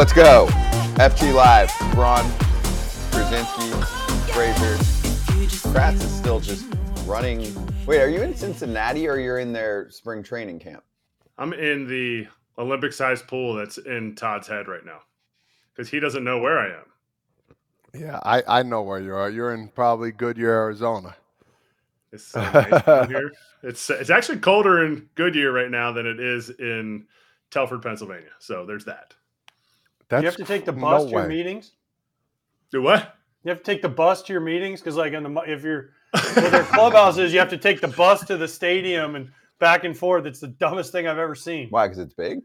Let's 0.00 0.14
go. 0.14 0.46
FT 0.96 1.34
Live. 1.34 1.70
Braun, 1.92 2.24
Pierzynski, 3.10 3.84
Frazier. 4.32 4.78
Kratz 5.72 5.96
is 5.96 6.10
still 6.10 6.40
just 6.40 6.64
running. 7.04 7.54
Wait, 7.84 8.00
are 8.00 8.08
you 8.08 8.22
in 8.22 8.34
Cincinnati 8.34 9.06
or 9.06 9.18
you're 9.18 9.40
in 9.40 9.52
their 9.52 9.90
spring 9.90 10.22
training 10.22 10.58
camp? 10.58 10.82
I'm 11.36 11.52
in 11.52 11.86
the 11.86 12.26
Olympic 12.56 12.94
sized 12.94 13.26
pool 13.26 13.52
that's 13.52 13.76
in 13.76 14.14
Todd's 14.14 14.48
head 14.48 14.68
right 14.68 14.86
now 14.86 15.00
because 15.74 15.90
he 15.90 16.00
doesn't 16.00 16.24
know 16.24 16.38
where 16.38 16.58
I 16.58 16.68
am. 16.68 16.86
Yeah, 17.92 18.20
I, 18.22 18.42
I 18.48 18.62
know 18.62 18.80
where 18.80 19.00
you 19.00 19.14
are. 19.14 19.28
You're 19.28 19.52
in 19.52 19.68
probably 19.68 20.12
Goodyear, 20.12 20.62
Arizona. 20.62 21.14
It's 22.10 22.24
so 22.24 22.40
nice 22.40 23.06
here. 23.06 23.32
It's 23.62 23.90
it's 23.90 24.08
actually 24.08 24.38
colder 24.38 24.82
in 24.86 25.10
Goodyear 25.14 25.52
right 25.52 25.70
now 25.70 25.92
than 25.92 26.06
it 26.06 26.18
is 26.18 26.48
in 26.48 27.04
Telford, 27.50 27.82
Pennsylvania. 27.82 28.30
So 28.38 28.64
there's 28.64 28.86
that. 28.86 29.12
That's 30.10 30.22
you 30.22 30.26
have 30.26 30.36
to 30.36 30.44
take 30.44 30.64
the 30.64 30.72
no 30.72 30.80
bus 30.82 31.04
to 31.04 31.10
your 31.10 31.22
way. 31.22 31.28
meetings. 31.28 31.72
Do 32.70 32.82
what? 32.82 33.14
You 33.44 33.48
have 33.48 33.58
to 33.58 33.64
take 33.64 33.80
the 33.80 33.88
bus 33.88 34.22
to 34.22 34.32
your 34.32 34.42
meetings 34.42 34.80
because, 34.80 34.96
like, 34.96 35.12
in 35.12 35.22
the 35.22 35.40
if 35.46 35.62
you're 35.64 35.90
well, 36.36 36.50
their 36.50 36.64
clubhouses, 36.64 37.32
you 37.32 37.38
have 37.38 37.48
to 37.50 37.56
take 37.58 37.80
the 37.80 37.88
bus 37.88 38.24
to 38.24 38.36
the 38.36 38.48
stadium 38.48 39.14
and 39.14 39.30
back 39.60 39.84
and 39.84 39.96
forth. 39.96 40.26
It's 40.26 40.40
the 40.40 40.48
dumbest 40.48 40.92
thing 40.92 41.06
I've 41.06 41.18
ever 41.18 41.34
seen. 41.34 41.68
Why? 41.70 41.86
Because 41.86 41.98
it's 41.98 42.14
big? 42.14 42.40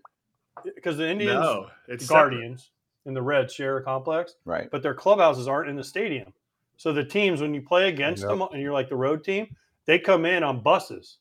Because 0.64 0.98
the 0.98 1.10
Indians, 1.10 1.40
no, 1.40 1.68
it's 1.88 2.08
the 2.08 2.14
Guardians, 2.14 2.70
and 3.06 3.16
the 3.16 3.22
Reds 3.22 3.54
share 3.54 3.78
a 3.78 3.84
complex, 3.84 4.36
Right. 4.46 4.70
but 4.72 4.82
their 4.84 4.94
clubhouses 4.94 5.48
aren't 5.48 5.70
in 5.70 5.76
the 5.76 5.84
stadium. 5.84 6.34
So 6.78 6.94
the 6.94 7.04
teams, 7.04 7.42
when 7.42 7.54
you 7.54 7.62
play 7.62 7.90
against 7.90 8.24
Yep. 8.24 8.30
them, 8.32 8.42
and 8.52 8.62
you're 8.62 8.74
like 8.74 8.90
the 8.90 8.96
road 8.96 9.24
team, 9.24 9.48
they 9.86 10.00
come 10.00 10.26
in 10.26 10.44
on 10.44 10.62
buses 10.62 11.18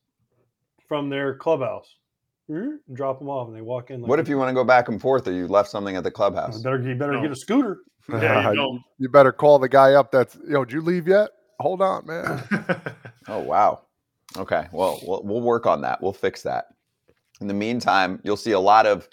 from 0.89 1.09
their 1.09 1.35
clubhouse, 1.35 1.97
and 2.49 2.79
drop 2.93 3.19
them 3.19 3.29
off, 3.29 3.49
and 3.49 3.57
they 3.57 3.63
walk 3.63 3.91
in. 3.91 4.03
Like, 4.03 4.09
What 4.11 4.21
if 4.21 4.29
you 4.29 4.37
want 4.39 4.51
to 4.51 4.55
go 4.55 4.65
back 4.65 4.89
and 4.89 5.01
forth 5.01 5.27
or 5.27 5.33
you 5.33 5.47
left 5.47 5.71
something 5.71 5.97
at 5.97 6.05
the 6.05 6.11
clubhouse? 6.11 6.59
You 6.59 6.63
better, 6.65 6.83
you 6.83 6.95
better 6.95 7.13
No. 7.15 7.23
get 7.23 7.31
a 7.33 7.37
scooter. 7.37 7.79
Yeah, 8.11 8.51
you 8.51 8.57
don't. 8.57 8.83
You 8.99 9.09
better 9.09 9.33
call 9.33 9.59
the 9.59 9.69
guy 9.69 9.95
up. 9.95 10.13
That's 10.13 10.37
yo. 10.47 10.65
Did 10.67 10.75
you 10.75 10.81
leave 10.83 11.09
yet? 11.09 11.31
Hold 11.61 11.81
on, 11.81 12.07
man. 12.07 12.43
Oh 13.29 13.41
wow. 13.41 13.81
Okay. 14.37 14.67
Well, 14.73 15.01
we'll 15.07 15.23
we'll 15.25 15.41
work 15.41 15.65
on 15.67 15.81
that. 15.81 16.03
We'll 16.03 16.13
fix 16.13 16.43
that. 16.43 16.67
In 17.41 17.47
the 17.49 17.55
meantime, 17.55 18.21
you'll 18.25 18.37
see 18.37 18.53
a 18.53 18.61
lot 18.61 18.85
of 18.87 19.09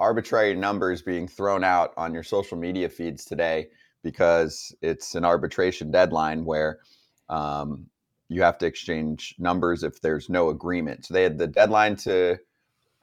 arbitrary 0.00 0.56
numbers 0.56 1.02
being 1.02 1.28
thrown 1.28 1.62
out 1.62 1.92
on 1.96 2.12
your 2.12 2.24
social 2.24 2.58
media 2.58 2.88
feeds 2.88 3.24
today 3.24 3.68
because 4.02 4.74
it's 4.82 5.14
an 5.14 5.24
arbitration 5.24 5.92
deadline 5.92 6.44
where 6.44 6.80
um, 7.28 7.86
you 8.28 8.42
have 8.42 8.58
to 8.58 8.66
exchange 8.66 9.36
numbers 9.38 9.84
if 9.84 10.00
there's 10.00 10.28
no 10.28 10.48
agreement. 10.48 11.06
So 11.06 11.14
they 11.14 11.22
had 11.22 11.38
the 11.38 11.46
deadline 11.46 11.94
to. 11.98 12.36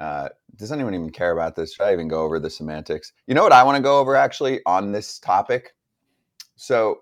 Uh, 0.01 0.29
does 0.55 0.71
anyone 0.71 0.95
even 0.95 1.11
care 1.11 1.31
about 1.31 1.55
this? 1.55 1.75
Should 1.75 1.83
I 1.83 1.93
even 1.93 2.07
go 2.07 2.23
over 2.23 2.39
the 2.39 2.49
semantics? 2.49 3.13
You 3.27 3.35
know 3.35 3.43
what 3.43 3.51
I 3.51 3.61
want 3.61 3.75
to 3.77 3.83
go 3.83 3.99
over 3.99 4.15
actually 4.15 4.59
on 4.65 4.91
this 4.91 5.19
topic? 5.19 5.75
So 6.55 7.01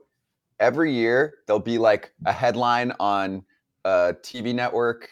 every 0.60 0.94
year 0.94 1.36
there'll 1.48 1.62
be 1.62 1.78
like 1.78 2.12
a 2.26 2.34
headline 2.34 2.92
on 3.00 3.46
a 3.86 4.14
TV 4.22 4.54
network 4.54 5.08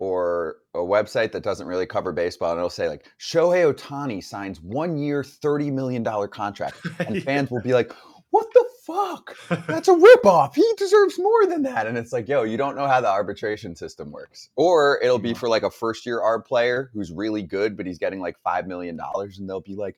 or 0.00 0.56
a 0.74 0.78
website 0.78 1.30
that 1.30 1.44
doesn't 1.44 1.68
really 1.68 1.86
cover 1.86 2.10
baseball, 2.10 2.50
and 2.50 2.58
it'll 2.58 2.68
say 2.68 2.88
like 2.88 3.06
Shohei 3.20 3.72
Ohtani 3.72 4.22
signs 4.22 4.60
one 4.60 4.98
year, 4.98 5.22
thirty 5.22 5.70
million 5.70 6.02
dollar 6.02 6.26
contract, 6.26 6.84
and 6.98 7.22
fans 7.24 7.48
will 7.48 7.62
be 7.62 7.74
like, 7.74 7.92
"What 8.30 8.48
the 8.52 8.68
fuck? 8.86 9.36
That's 9.66 9.88
a 9.88 9.94
ripoff. 9.94 10.54
He 10.54 10.68
deserves 10.76 11.18
more 11.18 11.46
than 11.46 11.62
that." 11.62 11.86
And 11.86 11.96
it's 11.96 12.12
like, 12.12 12.28
yo, 12.28 12.42
you 12.42 12.56
don't 12.56 12.76
know 12.76 12.86
how 12.86 13.00
the 13.00 13.08
arbitration 13.08 13.74
system 13.76 14.10
works. 14.10 14.50
Or 14.56 15.00
it'll 15.02 15.18
be 15.18 15.34
for 15.34 15.48
like 15.48 15.62
a 15.62 15.70
first 15.70 16.06
year 16.06 16.20
arb 16.20 16.44
player 16.46 16.90
who's 16.94 17.10
really 17.12 17.42
good, 17.42 17.76
but 17.76 17.86
he's 17.86 17.98
getting 17.98 18.20
like 18.20 18.38
five 18.42 18.66
million 18.66 18.96
dollars, 18.96 19.38
and 19.38 19.48
they'll 19.48 19.60
be 19.60 19.76
like, 19.76 19.96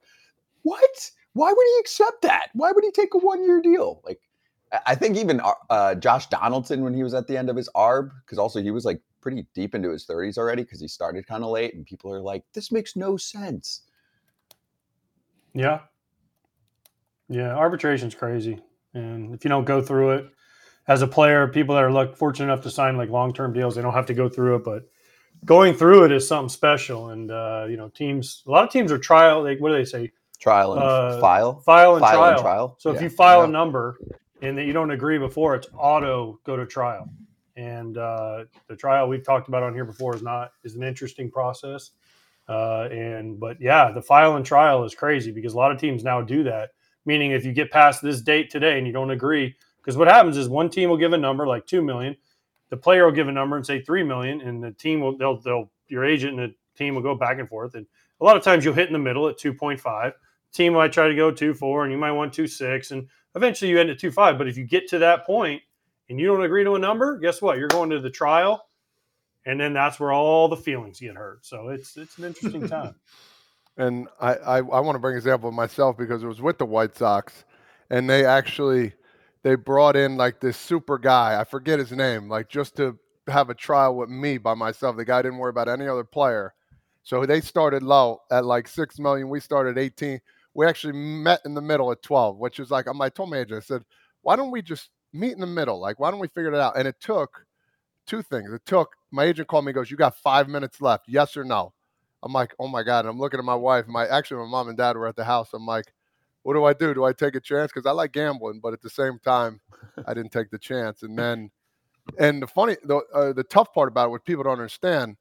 "What? 0.63 1.11
Why 1.33 1.53
would 1.53 1.67
he 1.75 1.79
accept 1.81 2.23
that? 2.23 2.49
Why 2.55 2.73
would 2.73 2.85
he 2.85 2.91
take 2.91 3.15
a 3.15 3.19
one 3.19 3.45
year 3.45 3.61
deal?" 3.61 4.01
Like. 4.05 4.21
I- 4.73 4.81
I 4.85 4.95
think 4.97 5.17
even 5.17 5.41
uh, 5.41 5.53
uh, 5.71 5.95
Josh 5.95 6.27
Donaldson, 6.27 6.83
when 6.83 6.93
he 6.93 7.05
was 7.05 7.15
at 7.15 7.29
the 7.29 7.37
end 7.37 7.49
of 7.49 7.55
his 7.57 7.69
ARB, 7.77 8.11
because 8.25 8.37
also 8.37 8.61
he 8.61 8.73
was 8.73 8.85
like 8.85 9.01
pretty 9.21 9.47
deep 9.55 9.77
into 9.77 9.91
his 9.91 10.05
30s 10.07 10.39
already, 10.39 10.65
because 10.65 10.81
he 10.81 10.89
started 10.89 11.25
kind 11.25 11.45
of 11.45 11.51
late, 11.51 11.73
and 11.75 11.87
people 11.87 12.13
are 12.13 12.21
like, 12.21 12.43
"This 12.53 12.73
makes 12.73 12.97
no 12.97 13.17
sense." 13.17 13.83
Yeah. 15.55 15.81
Yeah, 17.29 17.55
arbitration's 17.55 18.15
crazy. 18.17 18.61
And 18.97 19.35
if 19.35 19.45
you 19.45 19.49
don't 19.49 19.65
go 19.65 19.81
through 19.83 20.11
it 20.13 20.27
as 20.89 21.03
a 21.03 21.07
player, 21.07 21.47
people 21.49 21.75
that 21.75 21.85
are 21.85 21.91
like 21.91 22.17
fortunate 22.17 22.47
enough 22.53 22.63
to 22.65 22.71
sign 22.71 22.97
like 22.97 23.11
long-term 23.11 23.53
deals, 23.53 23.75
they 23.75 23.83
don't 23.83 23.95
have 23.95 24.07
to 24.07 24.15
go 24.15 24.29
through 24.29 24.57
it, 24.57 24.65
but 24.65 24.83
going 25.45 25.75
through 25.75 26.05
it 26.05 26.13
is 26.13 26.27
something 26.27 26.49
special. 26.49 27.11
And 27.11 27.31
uh, 27.31 27.67
you 27.69 27.77
know, 27.77 27.89
teams 27.89 28.43
a 28.47 28.51
lot 28.51 28.65
of 28.65 28.71
teams 28.71 28.91
are 28.93 28.99
trial, 28.99 29.43
Like 29.43 29.61
what 29.61 29.71
do 29.71 29.75
they 29.77 29.85
say? 29.85 30.13
Trial 30.39 30.75
and 30.75 30.83
Uh, 30.83 31.21
file, 31.21 31.61
File 31.61 31.97
and 31.97 32.01
file 32.01 32.17
trial. 32.19 32.31
and 32.33 32.41
trial. 32.41 32.77
So 32.79 32.91
if 32.91 33.03
you 33.03 33.09
file 33.09 33.43
a 33.43 33.49
number 33.49 33.99
and 34.43 34.57
that 34.59 34.65
you 34.65 34.73
don't 34.73 34.91
agree 34.91 35.19
before, 35.19 35.55
it's 35.55 35.69
auto 35.77 36.39
go 36.45 36.57
to 36.57 36.67
trial. 36.67 37.09
And 37.57 37.97
uh, 37.97 38.45
the 38.69 38.77
trial 38.77 39.09
we've 39.09 39.25
talked 39.25 39.49
about 39.49 39.63
on 39.63 39.73
here 39.73 39.87
before 39.87 40.15
is 40.15 40.23
not 40.23 40.53
is 40.63 40.75
an 40.75 40.83
interesting 40.83 41.31
process. 41.31 41.91
Uh, 42.49 42.89
and 42.93 43.41
but 43.41 43.61
yeah, 43.61 43.91
the 43.93 44.03
file 44.03 44.37
and 44.37 44.45
trial 44.45 44.85
is 44.85 44.95
crazy 44.95 45.33
because 45.33 45.55
a 45.55 45.57
lot 45.57 45.73
of 45.73 45.81
teams 45.81 46.05
now 46.05 46.21
do 46.21 46.45
that. 46.45 46.71
Meaning, 47.07 47.31
if 47.31 47.45
you 47.45 47.53
get 47.53 47.71
past 47.71 48.03
this 48.03 48.21
date 48.21 48.51
today 48.51 48.79
and 48.79 48.87
you 48.87 48.93
don't 48.93 49.11
agree, 49.11 49.55
because 49.79 49.97
what 49.97 50.09
happens 50.09 50.37
is 50.37 50.49
one 50.49 50.69
team 50.69 50.91
will 50.91 50.97
give 50.97 51.13
a 51.13 51.19
number 51.19 51.47
like 51.47 51.67
two 51.67 51.81
million, 51.81 52.17
the 52.69 52.77
player 52.77 53.05
will 53.05 53.13
give 53.13 53.29
a 53.29 53.33
number 53.33 53.57
and 53.57 53.65
say 53.65 53.81
three 53.81 54.03
million, 54.03 54.41
and 54.41 54.63
the 54.63 54.73
team 54.73 55.01
will 55.01 55.17
they'll 55.17 55.41
they'll 55.41 55.71
your 55.89 56.05
agent 56.05 56.39
and 56.39 56.51
the 56.51 56.55
team 56.77 56.95
will 56.95 57.03
go 57.03 57.15
back 57.15 57.39
and 57.39 57.49
forth. 57.49 57.75
And 57.75 57.87
a 58.21 58.25
lot 58.25 58.37
of 58.37 58.43
times 58.43 58.65
you'll 58.65 58.75
hit 58.75 58.89
in 58.89 58.93
the 58.93 58.99
middle 58.99 59.29
at 59.29 59.39
two 59.39 59.55
point 59.55 59.81
five. 59.81 60.15
Team 60.53 60.73
might 60.73 60.93
try 60.93 61.09
to 61.09 61.15
go 61.15 61.31
two 61.31 61.55
four, 61.55 61.85
and 61.85 61.93
you 61.93 61.99
might 61.99 62.13
want 62.13 62.33
two 62.33 62.47
six, 62.47 62.91
and 62.91 63.07
eventually 63.35 63.71
you 63.71 63.79
end 63.79 63.91
at 63.91 63.99
two 63.99 64.11
five. 64.11 64.39
But 64.39 64.49
if 64.49 64.57
you 64.57 64.65
get 64.65 64.89
to 64.89 64.99
that 64.99 65.25
point 65.25 65.63
and 66.09 66.19
you 66.19 66.27
don't 66.27 66.43
agree 66.43 66.65
to 66.65 66.75
a 66.75 66.79
number, 66.79 67.19
guess 67.19 67.41
what? 67.43 67.59
You're 67.59 67.69
going 67.69 67.91
to 67.91 68.01
the 68.01 68.11
trial, 68.11 68.69
and 69.45 69.61
then 69.61 69.73
that's 69.73 70.01
where 70.01 70.13
all 70.13 70.49
the 70.49 70.57
feelings 70.57 71.01
get 71.01 71.15
hurt. 71.15 71.47
So 71.47 71.69
it's 71.69 71.97
it's 71.97 72.19
an 72.19 72.25
interesting 72.25 72.69
time. 72.69 72.95
And 73.77 74.09
I, 74.21 74.35
I, 74.35 74.57
I 74.59 74.61
want 74.81 74.95
to 74.95 74.99
bring 74.99 75.15
an 75.15 75.19
example 75.19 75.49
of 75.49 75.55
myself 75.55 75.97
because 75.99 76.23
it 76.23 76.27
was 76.27 76.41
with 76.41 76.59
the 76.59 76.65
White 76.65 76.97
Sox, 76.97 77.45
and 77.91 78.09
they 78.09 78.25
actually 78.25 78.95
they 79.43 79.55
brought 79.55 79.97
in 79.97 80.17
like 80.17 80.41
this 80.41 80.57
super 80.57 80.99
guy. 80.99 81.39
I 81.39 81.45
forget 81.45 81.79
his 81.79 81.93
name, 81.93 82.29
like 82.29 82.49
just 82.49 82.77
to 82.77 82.99
have 83.29 83.51
a 83.51 83.55
trial 83.55 83.95
with 83.97 84.09
me 84.09 84.39
by 84.39 84.55
myself. 84.55 84.97
The 84.97 85.05
guy 85.05 85.23
didn't 85.23 85.39
worry 85.39 85.51
about 85.51 85.69
any 85.69 85.87
other 85.89 86.05
player. 86.05 86.55
So 87.03 87.25
they 87.27 87.41
started 87.41 87.83
low 87.83 88.21
at 88.31 88.45
like 88.45 88.67
six 88.67 88.99
million. 88.99 89.29
We 89.29 89.41
started 89.41 89.77
eighteen. 89.79 90.21
We 90.55 90.67
actually 90.67 90.95
met 90.95 91.41
in 91.45 91.53
the 91.55 91.61
middle 91.61 91.93
at 91.93 92.03
twelve, 92.03 92.39
which 92.39 92.59
is 92.59 92.71
like 92.71 92.87
I'm- 92.87 93.01
I 93.03 93.11
told 93.11 93.31
my 93.31 93.39
agent, 93.39 93.59
I 93.63 93.67
said, 93.67 93.85
why 94.23 94.37
don't 94.37 94.51
we 94.51 94.63
just 94.63 94.91
meet 95.13 95.33
in 95.33 95.41
the 95.41 95.47
middle? 95.47 95.79
Like, 95.81 96.01
why 96.01 96.11
don't 96.11 96.21
we 96.21 96.29
figure 96.29 96.53
it 96.53 96.59
out? 96.59 96.79
And 96.79 96.89
it 96.89 96.97
took 97.01 97.45
two 98.07 98.23
things. 98.23 98.53
It 98.53 98.67
took 98.67 98.97
my 99.13 99.25
agent 99.25 99.49
called 99.49 99.67
me, 99.67 99.73
goes, 99.73 99.91
You 99.91 99.99
got 99.99 100.17
five 100.19 100.49
minutes 100.49 100.81
left, 100.83 101.07
yes 101.09 101.37
or 101.37 101.45
no? 101.45 101.75
I'm 102.27 102.33
like, 102.33 102.55
oh 102.59 102.67
my 102.67 102.83
God. 102.83 103.01
And 103.01 103.09
I'm 103.09 103.21
looking 103.21 103.39
at 103.39 103.45
my 103.45 103.55
wife. 103.55 103.87
My 103.87 104.05
actually 104.09 104.43
my 104.43 104.51
mom 104.51 104.69
and 104.69 104.77
dad 104.77 104.97
were 104.97 105.07
at 105.07 105.15
the 105.15 105.25
house. 105.25 105.51
I'm 105.53 105.65
like, 105.65 105.93
what 106.43 106.55
do 106.55 106.65
I 106.65 106.73
do? 106.73 106.93
Do 106.93 107.05
I 107.05 107.13
take 107.13 107.37
a 107.37 107.41
chance? 107.41 107.71
Because 107.73 107.87
I 107.87 107.93
like 107.93 108.11
gambling, 108.11 108.59
but 108.61 108.73
at 108.73 108.83
the 108.83 108.91
same 108.91 109.21
time, 109.25 109.61
I 110.07 110.13
didn't 110.13 110.33
take 110.33 110.51
the 110.51 110.59
chance. 110.59 111.05
And 111.05 111.17
then 111.17 111.51
and 112.19 112.43
the 112.43 112.49
funny 112.49 112.77
the 112.83 112.97
uh, 113.15 113.33
the 113.33 113.45
tough 113.45 113.73
part 113.73 113.89
about 113.89 114.09
it, 114.09 114.11
what 114.11 114.25
people 114.25 114.43
don't 114.43 114.55
understand, 114.55 115.17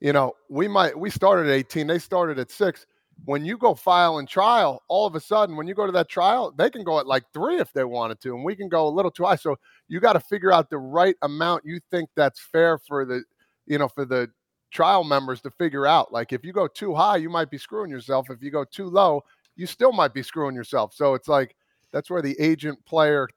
you 0.00 0.12
know, 0.12 0.34
we 0.50 0.68
might 0.68 0.98
we 0.98 1.08
started 1.08 1.46
at 1.46 1.54
18, 1.54 1.86
they 1.86 1.98
started 1.98 2.38
at 2.38 2.50
six. 2.50 2.86
When 3.24 3.46
you 3.46 3.56
go 3.56 3.74
file 3.74 4.18
and 4.18 4.28
trial, 4.28 4.82
all 4.88 5.06
of 5.06 5.14
a 5.14 5.20
sudden, 5.20 5.56
when 5.56 5.68
you 5.68 5.74
go 5.74 5.86
to 5.86 5.92
that 5.92 6.08
trial, 6.10 6.52
they 6.56 6.68
can 6.68 6.82
go 6.82 6.98
at 6.98 7.06
like 7.06 7.24
three 7.32 7.60
if 7.60 7.72
they 7.72 7.84
wanted 7.84 8.20
to, 8.22 8.34
and 8.34 8.44
we 8.44 8.56
can 8.56 8.68
go 8.68 8.86
a 8.86 8.90
little 8.90 9.10
too 9.10 9.24
high. 9.24 9.36
So 9.36 9.56
you 9.88 10.00
got 10.00 10.14
to 10.14 10.20
figure 10.20 10.52
out 10.52 10.68
the 10.68 10.78
right 10.78 11.14
amount 11.22 11.64
you 11.64 11.80
think 11.90 12.10
that's 12.14 12.40
fair 12.40 12.78
for 12.78 13.04
the, 13.04 13.22
you 13.66 13.78
know, 13.78 13.86
for 13.88 14.04
the 14.04 14.28
trial 14.72 15.04
members 15.04 15.40
to 15.42 15.50
figure 15.50 15.86
out. 15.86 16.12
Like 16.12 16.32
if 16.32 16.44
you 16.44 16.52
go 16.52 16.66
too 16.66 16.94
high, 16.94 17.18
you 17.18 17.30
might 17.30 17.50
be 17.50 17.58
screwing 17.58 17.90
yourself. 17.90 18.30
If 18.30 18.42
you 18.42 18.50
go 18.50 18.64
too 18.64 18.86
low, 18.86 19.22
you 19.54 19.66
still 19.66 19.92
might 19.92 20.14
be 20.14 20.22
screwing 20.22 20.56
yourself. 20.56 20.94
So 20.94 21.14
it's 21.14 21.28
like 21.28 21.54
that's 21.92 22.10
where 22.10 22.22
the 22.22 22.36
agent 22.40 22.84
player 22.84 23.28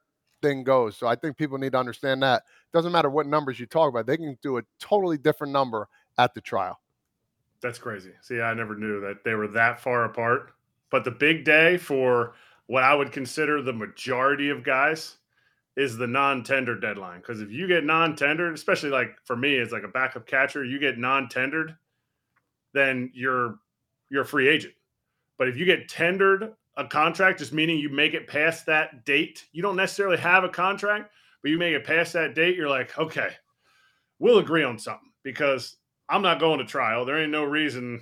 thing 0.42 0.64
goes. 0.64 0.98
So 0.98 1.08
I 1.08 1.16
think 1.16 1.38
people 1.38 1.58
need 1.58 1.74
to 1.74 1.78
understand 1.78 2.24
that. 2.24 2.44
Doesn't 2.74 2.92
matter 2.92 3.10
what 3.10 3.28
numbers 3.28 3.60
you 3.60 3.66
talk 3.66 3.90
about, 3.90 4.06
they 4.06 4.18
can 4.18 4.38
do 4.42 4.58
a 4.58 4.64
totally 4.80 5.18
different 5.18 5.54
number 5.54 5.88
at 6.18 6.34
the 6.34 6.42
trial. 6.42 6.80
That's 7.62 7.80
crazy. 7.80 8.12
See, 8.22 8.42
I 8.42 8.54
never 8.54 8.76
knew 8.76 9.02
that 9.02 9.24
they 9.24 9.34
were 9.34 9.48
that 9.50 9.80
far 9.80 10.06
apart. 10.06 10.52
But 10.92 11.04
the 11.04 11.12
big 11.12 11.44
day 11.44 11.78
for 11.78 12.34
what 12.68 12.84
I 12.84 12.96
would 12.96 13.12
consider 13.12 13.62
the 13.62 13.74
majority 13.74 14.50
of 14.50 14.64
guys 14.64 15.18
is 15.78 15.98
the 15.98 16.08
non-tender 16.08 16.80
deadline. 16.80 17.20
Because 17.20 17.42
if 17.42 17.52
you 17.52 17.68
get 17.68 17.84
non-tendered, 17.84 18.54
especially 18.54 18.90
like 18.90 19.18
for 19.26 19.36
me, 19.36 19.56
it's 19.56 19.72
like 19.72 19.84
a 19.84 19.90
backup 19.90 20.26
catcher, 20.26 20.64
you 20.64 20.80
get 20.80 20.98
non-tendered, 20.98 21.76
then 22.74 23.12
you're 23.14 23.60
you're 24.10 24.24
a 24.24 24.26
free 24.26 24.48
agent. 24.48 24.74
But 25.38 25.50
if 25.50 25.58
you 25.58 25.66
get 25.66 25.90
tendered 25.90 26.54
a 26.78 26.86
contract, 26.86 27.40
just 27.40 27.54
meaning 27.54 27.80
you 27.80 27.90
make 27.90 28.14
it 28.14 28.28
past 28.28 28.66
that 28.68 29.06
date, 29.06 29.46
you 29.52 29.62
don't 29.62 29.76
necessarily 29.76 30.18
have 30.18 30.44
a 30.44 30.50
contract, 30.50 31.12
but 31.42 31.52
you 31.52 31.58
make 31.58 31.74
it 31.74 31.86
past 31.86 32.14
that 32.14 32.36
date, 32.36 32.56
you're 32.56 32.70
like, 32.70 32.98
okay, 32.98 33.30
we'll 34.20 34.40
agree 34.40 34.64
on 34.64 34.78
something 34.78 35.12
because 35.24 35.78
I'm 36.10 36.22
not 36.22 36.40
going 36.40 36.60
to 36.60 36.66
trial. 36.66 37.06
There 37.06 37.22
ain't 37.22 37.32
no 37.32 37.44
reason, 37.44 38.02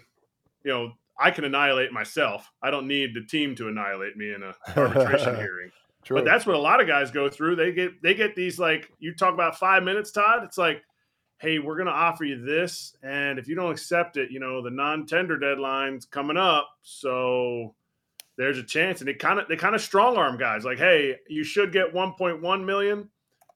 you 0.63 0.71
know, 0.71 0.91
I 1.19 1.31
can 1.31 1.43
annihilate 1.43 1.91
myself. 1.91 2.51
I 2.61 2.71
don't 2.71 2.87
need 2.87 3.13
the 3.13 3.23
team 3.23 3.55
to 3.55 3.67
annihilate 3.67 4.17
me 4.17 4.33
in 4.33 4.43
a 4.43 4.55
arbitration 4.75 5.35
hearing. 5.37 5.71
True. 6.03 6.17
But 6.17 6.25
that's 6.25 6.45
what 6.45 6.55
a 6.55 6.59
lot 6.59 6.81
of 6.81 6.87
guys 6.87 7.11
go 7.11 7.29
through. 7.29 7.55
They 7.55 7.71
get 7.71 8.01
they 8.01 8.13
get 8.13 8.35
these 8.35 8.59
like 8.59 8.91
you 8.99 9.13
talk 9.15 9.33
about 9.33 9.57
five 9.57 9.83
minutes, 9.83 10.11
Todd. 10.11 10.43
It's 10.43 10.57
like, 10.57 10.81
hey, 11.37 11.59
we're 11.59 11.77
gonna 11.77 11.91
offer 11.91 12.25
you 12.25 12.43
this, 12.43 12.95
and 13.03 13.39
if 13.39 13.47
you 13.47 13.55
don't 13.55 13.71
accept 13.71 14.17
it, 14.17 14.29
you 14.31 14.39
know 14.39 14.61
the 14.61 14.69
non-tender 14.71 15.37
deadline's 15.39 16.05
coming 16.05 16.37
up, 16.37 16.67
so 16.81 17.75
there's 18.37 18.57
a 18.57 18.63
chance. 18.63 18.99
And 19.01 19.07
they 19.07 19.13
kind 19.13 19.39
of 19.39 19.47
they 19.47 19.55
kind 19.55 19.75
of 19.75 19.81
strong 19.81 20.17
arm 20.17 20.37
guys 20.37 20.65
like, 20.65 20.77
hey, 20.77 21.17
you 21.29 21.43
should 21.43 21.71
get 21.71 21.93
1.1 21.93 22.65
million, 22.65 23.09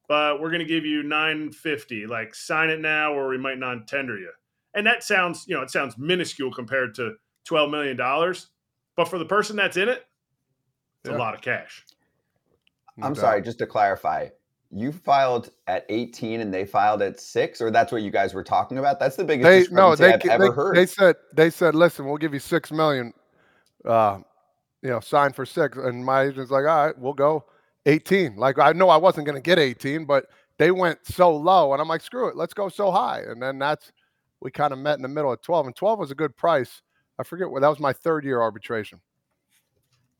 but 0.07 0.39
we're 0.39 0.51
gonna 0.51 0.63
give 0.65 0.85
you 0.85 1.03
950. 1.03 2.05
Like 2.07 2.33
sign 2.35 2.69
it 2.69 2.79
now, 2.79 3.13
or 3.13 3.27
we 3.27 3.37
might 3.37 3.57
non-tender 3.57 4.17
you. 4.17 4.31
And 4.73 4.85
that 4.87 5.03
sounds 5.03 5.45
you 5.47 5.55
know 5.55 5.63
it 5.63 5.69
sounds 5.71 5.97
minuscule 5.97 6.53
compared 6.53 6.95
to 6.95 7.15
12 7.45 7.71
million 7.71 7.97
dollars, 7.97 8.47
but 8.95 9.07
for 9.09 9.17
the 9.17 9.25
person 9.25 9.55
that's 9.55 9.75
in 9.77 9.89
it, 9.89 10.05
it's 11.03 11.09
Yeah. 11.11 11.17
a 11.17 11.19
lot 11.19 11.33
of 11.33 11.41
cash. 11.41 11.83
I'm 13.01 13.15
sorry, 13.15 13.41
just 13.41 13.59
to 13.59 13.67
clarify, 13.67 14.29
you 14.71 14.91
filed 14.91 15.51
at 15.67 15.85
18 15.89 16.41
and 16.41 16.53
they 16.53 16.65
filed 16.65 17.01
at 17.01 17.19
six, 17.19 17.61
or 17.61 17.71
that's 17.71 17.91
what 17.91 18.01
you 18.01 18.11
guys 18.11 18.33
were 18.33 18.43
talking 18.43 18.77
about? 18.77 18.99
That's 18.99 19.15
the 19.15 19.23
biggest 19.23 19.69
They 19.69 19.75
no, 19.75 19.95
they, 19.95 20.13
I've 20.13 20.21
they, 20.21 20.29
ever 20.29 20.51
heard. 20.51 20.75
they 20.75 20.85
said 20.85 21.15
they 21.33 21.49
said, 21.49 21.75
listen, 21.75 22.05
we'll 22.05 22.17
give 22.17 22.33
you 22.33 22.39
six 22.39 22.71
million. 22.71 23.13
Uh, 23.85 24.19
you 24.81 24.89
know, 24.89 24.99
sign 24.99 25.33
for 25.33 25.45
six, 25.45 25.77
and 25.77 26.03
my 26.05 26.23
agent's 26.23 26.51
like, 26.51 26.65
all 26.65 26.85
right, 26.87 26.97
we'll 26.97 27.13
go 27.13 27.45
18. 27.85 28.35
Like 28.35 28.59
I 28.59 28.73
know 28.73 28.89
I 28.89 28.97
wasn't 28.97 29.25
going 29.25 29.37
to 29.37 29.41
get 29.41 29.59
18, 29.59 30.05
but 30.05 30.27
they 30.57 30.71
went 30.71 30.99
so 31.05 31.35
low, 31.35 31.73
and 31.73 31.81
I'm 31.81 31.87
like, 31.87 32.01
screw 32.01 32.27
it, 32.27 32.35
let's 32.35 32.53
go 32.53 32.69
so 32.69 32.91
high, 32.91 33.21
and 33.27 33.41
then 33.41 33.59
that's 33.59 33.91
we 34.41 34.51
kind 34.51 34.73
of 34.73 34.79
met 34.79 34.97
in 34.97 35.01
the 35.01 35.07
middle 35.07 35.31
at 35.31 35.41
12, 35.41 35.67
and 35.67 35.75
12 35.75 35.99
was 35.99 36.11
a 36.11 36.15
good 36.15 36.35
price. 36.35 36.81
I 37.19 37.23
forget 37.23 37.49
what 37.49 37.61
that 37.61 37.69
was 37.69 37.79
my 37.79 37.93
third 37.93 38.23
year 38.23 38.41
arbitration. 38.41 38.99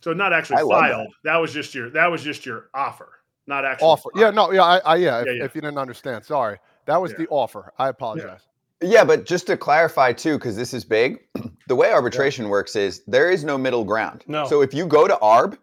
So 0.02 0.14
not 0.14 0.34
actually 0.34 0.58
I 0.58 0.62
love 0.62 0.82
that. 0.84 0.92
filed. 0.92 1.14
That. 1.24 1.38
was 1.38 1.54
just 1.54 1.74
your 1.76 1.90
that 1.92 2.08
was 2.08 2.22
just 2.24 2.46
your 2.46 2.70
offer, 2.74 3.10
not 3.48 3.66
actually 3.66 3.88
Offer, 3.88 4.10
yeah, 4.16 4.30
no, 4.30 4.52
yeah, 4.52 4.64
I, 4.64 4.78
I 4.80 4.96
yeah, 4.98 5.20
if, 5.22 5.26
Yeah, 5.28 5.32
yeah. 5.34 5.44
if 5.46 5.56
you 5.56 5.62
didn't 5.62 5.78
understand, 5.80 6.24
sorry, 6.24 6.60
that 6.86 6.98
was 7.02 7.12
Yeah. 7.12 7.18
the 7.20 7.28
offer. 7.30 7.74
I 7.80 7.90
apologize. 7.90 8.42
Yeah, 8.82 9.04
but 9.04 9.26
just 9.26 9.48
to 9.48 9.58
clarify 9.58 10.14
too, 10.14 10.38
because 10.38 10.56
this 10.56 10.72
is 10.74 10.84
big, 10.86 11.20
the 11.68 11.76
way 11.76 11.92
arbitration 11.92 12.48
works 12.50 12.76
is 12.76 13.04
there 13.06 13.32
is 13.32 13.44
no 13.44 13.58
middle 13.58 13.84
ground. 13.84 14.24
No. 14.28 14.46
So 14.48 14.62
if 14.62 14.72
you 14.74 14.86
go 14.86 15.08
to 15.08 15.16
ARB 15.16 15.58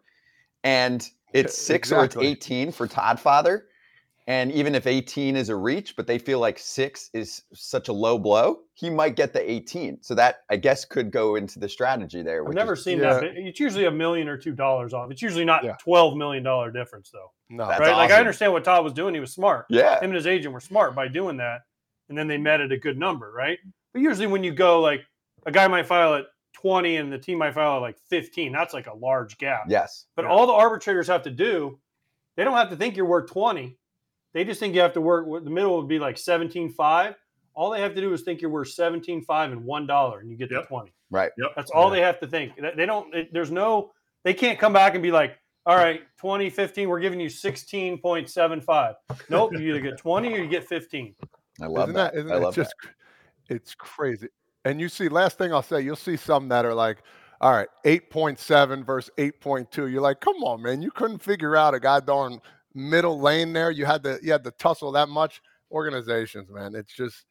and 0.65 1.09
it's 1.33 1.57
six 1.71 1.93
Exactly. 1.93 2.27
or 2.27 2.33
it's 2.33 2.45
18 2.47 2.73
for 2.73 2.89
Todd 2.89 3.21
Father, 3.21 3.67
and 4.27 4.51
even 4.53 4.75
if 4.75 4.87
18 4.87 5.37
is 5.37 5.51
a 5.51 5.57
reach, 5.57 5.97
but 5.97 6.07
they 6.07 6.19
feel 6.19 6.39
like 6.39 6.59
six 6.59 7.11
is 7.13 7.43
such 7.53 7.89
a 7.89 7.93
low 7.93 8.19
blow, 8.19 8.61
he 8.73 8.89
might 8.89 9.17
get 9.17 9.33
the 9.35 9.51
18. 9.51 9.99
So 10.03 10.15
that 10.15 10.45
I 10.51 10.57
guess 10.57 10.85
could 10.85 11.11
go 11.11 11.37
into 11.37 11.59
the 11.59 11.69
strategy 11.69 12.23
there. 12.23 12.47
I've 12.47 12.55
never 12.55 12.73
is- 12.73 12.85
seen 12.85 12.99
Yeah. 13.01 13.15
that. 13.15 13.25
It's 13.25 13.61
usually 13.61 13.85
a 13.85 13.91
million 13.91 14.29
or 14.29 14.37
two 14.39 14.53
dollars 14.53 14.95
off. 14.95 15.11
It's 15.11 15.21
usually 15.23 15.45
not 15.45 15.63
Yeah. 15.65 15.77
twelve 15.79 16.17
million 16.17 16.43
dollar 16.43 16.71
difference 16.71 17.11
though, 17.11 17.33
No, 17.51 17.67
That's 17.69 17.81
right? 17.81 17.93
Like 17.97 18.11
I 18.11 18.19
understand 18.19 18.53
what 18.53 18.65
Todd 18.65 18.83
was 18.85 18.93
doing. 18.95 19.13
He 19.15 19.21
was 19.21 19.33
smart. 19.33 19.67
Yeah. 19.69 19.97
Him 19.99 20.05
and 20.11 20.15
his 20.15 20.27
agent 20.27 20.55
were 20.55 20.61
smart 20.61 20.95
by 20.95 21.09
doing 21.09 21.37
that, 21.37 21.61
and 22.09 22.17
then 22.17 22.27
they 22.27 22.39
met 22.39 22.61
at 22.61 22.73
a 22.73 22.79
good 22.79 22.99
number, 22.99 23.31
right? 23.33 23.59
But 23.93 24.01
usually 24.03 24.27
when 24.27 24.43
you 24.43 24.53
go 24.53 24.81
like 24.81 25.03
a 25.47 25.53
guy 25.53 25.69
might 25.69 25.87
file 25.87 26.15
at 26.15 26.25
twenty 26.55 26.97
and 26.97 27.13
the 27.13 27.19
team 27.19 27.37
might 27.39 27.53
file 27.53 27.77
at 27.77 27.83
like 27.83 27.99
fifteen, 28.09 28.53
that's 28.53 28.73
like 28.73 28.87
a 28.87 28.95
large 28.95 29.37
gap. 29.37 29.65
Yes. 29.69 30.07
But 30.17 30.25
Yeah. 30.25 30.31
all 30.31 30.47
the 30.47 30.53
arbitrators 30.55 31.07
have 31.09 31.23
to 31.25 31.31
do, 31.31 31.79
they 32.37 32.45
don't 32.45 32.55
have 32.57 32.71
to 32.71 32.77
think 32.77 32.97
you're 32.97 33.05
worth 33.07 33.31
20. 33.31 33.77
They 34.35 34.45
just 34.45 34.61
think 34.61 34.75
you 34.75 34.81
have 34.83 34.93
to 34.95 35.01
work 35.01 35.27
the 35.45 35.51
middle 35.51 35.77
would 35.79 35.89
be 35.89 35.99
like 35.99 36.17
17.5. 36.17 37.15
All 37.55 37.71
they 37.71 37.81
have 37.81 37.95
to 37.95 38.01
do 38.01 38.13
is 38.13 38.23
think 38.23 38.41
you're 38.43 38.51
worth 38.51 38.69
17.5 38.77 39.53
and 39.53 39.65
one 39.65 39.87
dollar 39.87 40.21
and 40.21 40.29
you 40.31 40.37
get 40.37 40.51
Yep. 40.51 40.63
the 40.63 40.67
20. 40.67 40.93
Right. 41.11 41.31
Yep. 41.39 41.53
That's 41.57 41.71
all 41.71 41.89
Yeah. 41.89 41.95
they 41.95 42.01
have 42.03 42.21
to 42.21 42.27
think. 42.27 42.57
They 42.57 42.73
they 42.77 42.85
don't 42.87 43.15
it- 43.15 43.33
there's 43.33 43.51
no 43.53 43.93
they 44.25 44.35
can't 44.35 44.59
come 44.59 44.73
back 44.73 44.95
and 44.95 45.03
be 45.03 45.13
like, 45.13 45.39
all 45.67 45.77
right, 45.77 46.03
20, 46.19 46.51
15, 46.51 46.89
we're 46.89 47.01
giving 47.01 47.21
you 47.21 47.29
16.75. 47.29 48.95
Nope, 49.31 49.53
you 49.53 49.61
either 49.61 49.81
get 49.81 49.97
20 49.99 50.33
or 50.35 50.39
you 50.39 50.49
get 50.49 50.65
15. 50.69 51.15
I 51.63 51.67
love 51.67 51.85
isn't 51.91 51.95
that. 51.95 52.13
that, 52.13 52.19
isn't 52.19 52.31
I 52.33 52.35
that 52.35 52.43
love 52.45 52.55
just 52.55 52.75
cr- 52.79 52.89
it's 53.49 53.75
crazy 53.75 54.29
and 54.65 54.81
you 54.81 54.89
see 54.89 55.09
last 55.09 55.37
thing 55.39 55.53
i'll 55.53 55.63
say 55.63 55.81
you'll 55.83 55.95
see 55.97 56.17
some 56.17 56.49
that 56.49 56.65
are 56.65 56.73
like 56.75 57.03
all 57.43 57.53
right 57.53 57.69
8.7 57.85 58.85
versus 58.85 59.11
8.2 59.19 59.93
you're 59.93 60.01
like 60.01 60.21
come 60.21 60.43
on 60.43 60.63
man 60.63 60.81
you 60.83 60.91
couldn't 60.91 61.23
figure 61.23 61.55
out 61.55 61.75
a 61.75 61.79
goddamn 61.79 62.41
middle 62.75 63.21
lane 63.21 63.53
there 63.53 63.71
you 63.71 63.85
had 63.85 64.03
to 64.03 64.19
you 64.23 64.33
had 64.33 64.43
to 64.45 64.51
tussle 64.53 64.91
that 64.93 65.09
much 65.09 65.41
organizations 65.71 66.51
man 66.51 66.75
it's 66.75 66.95
just 66.95 67.25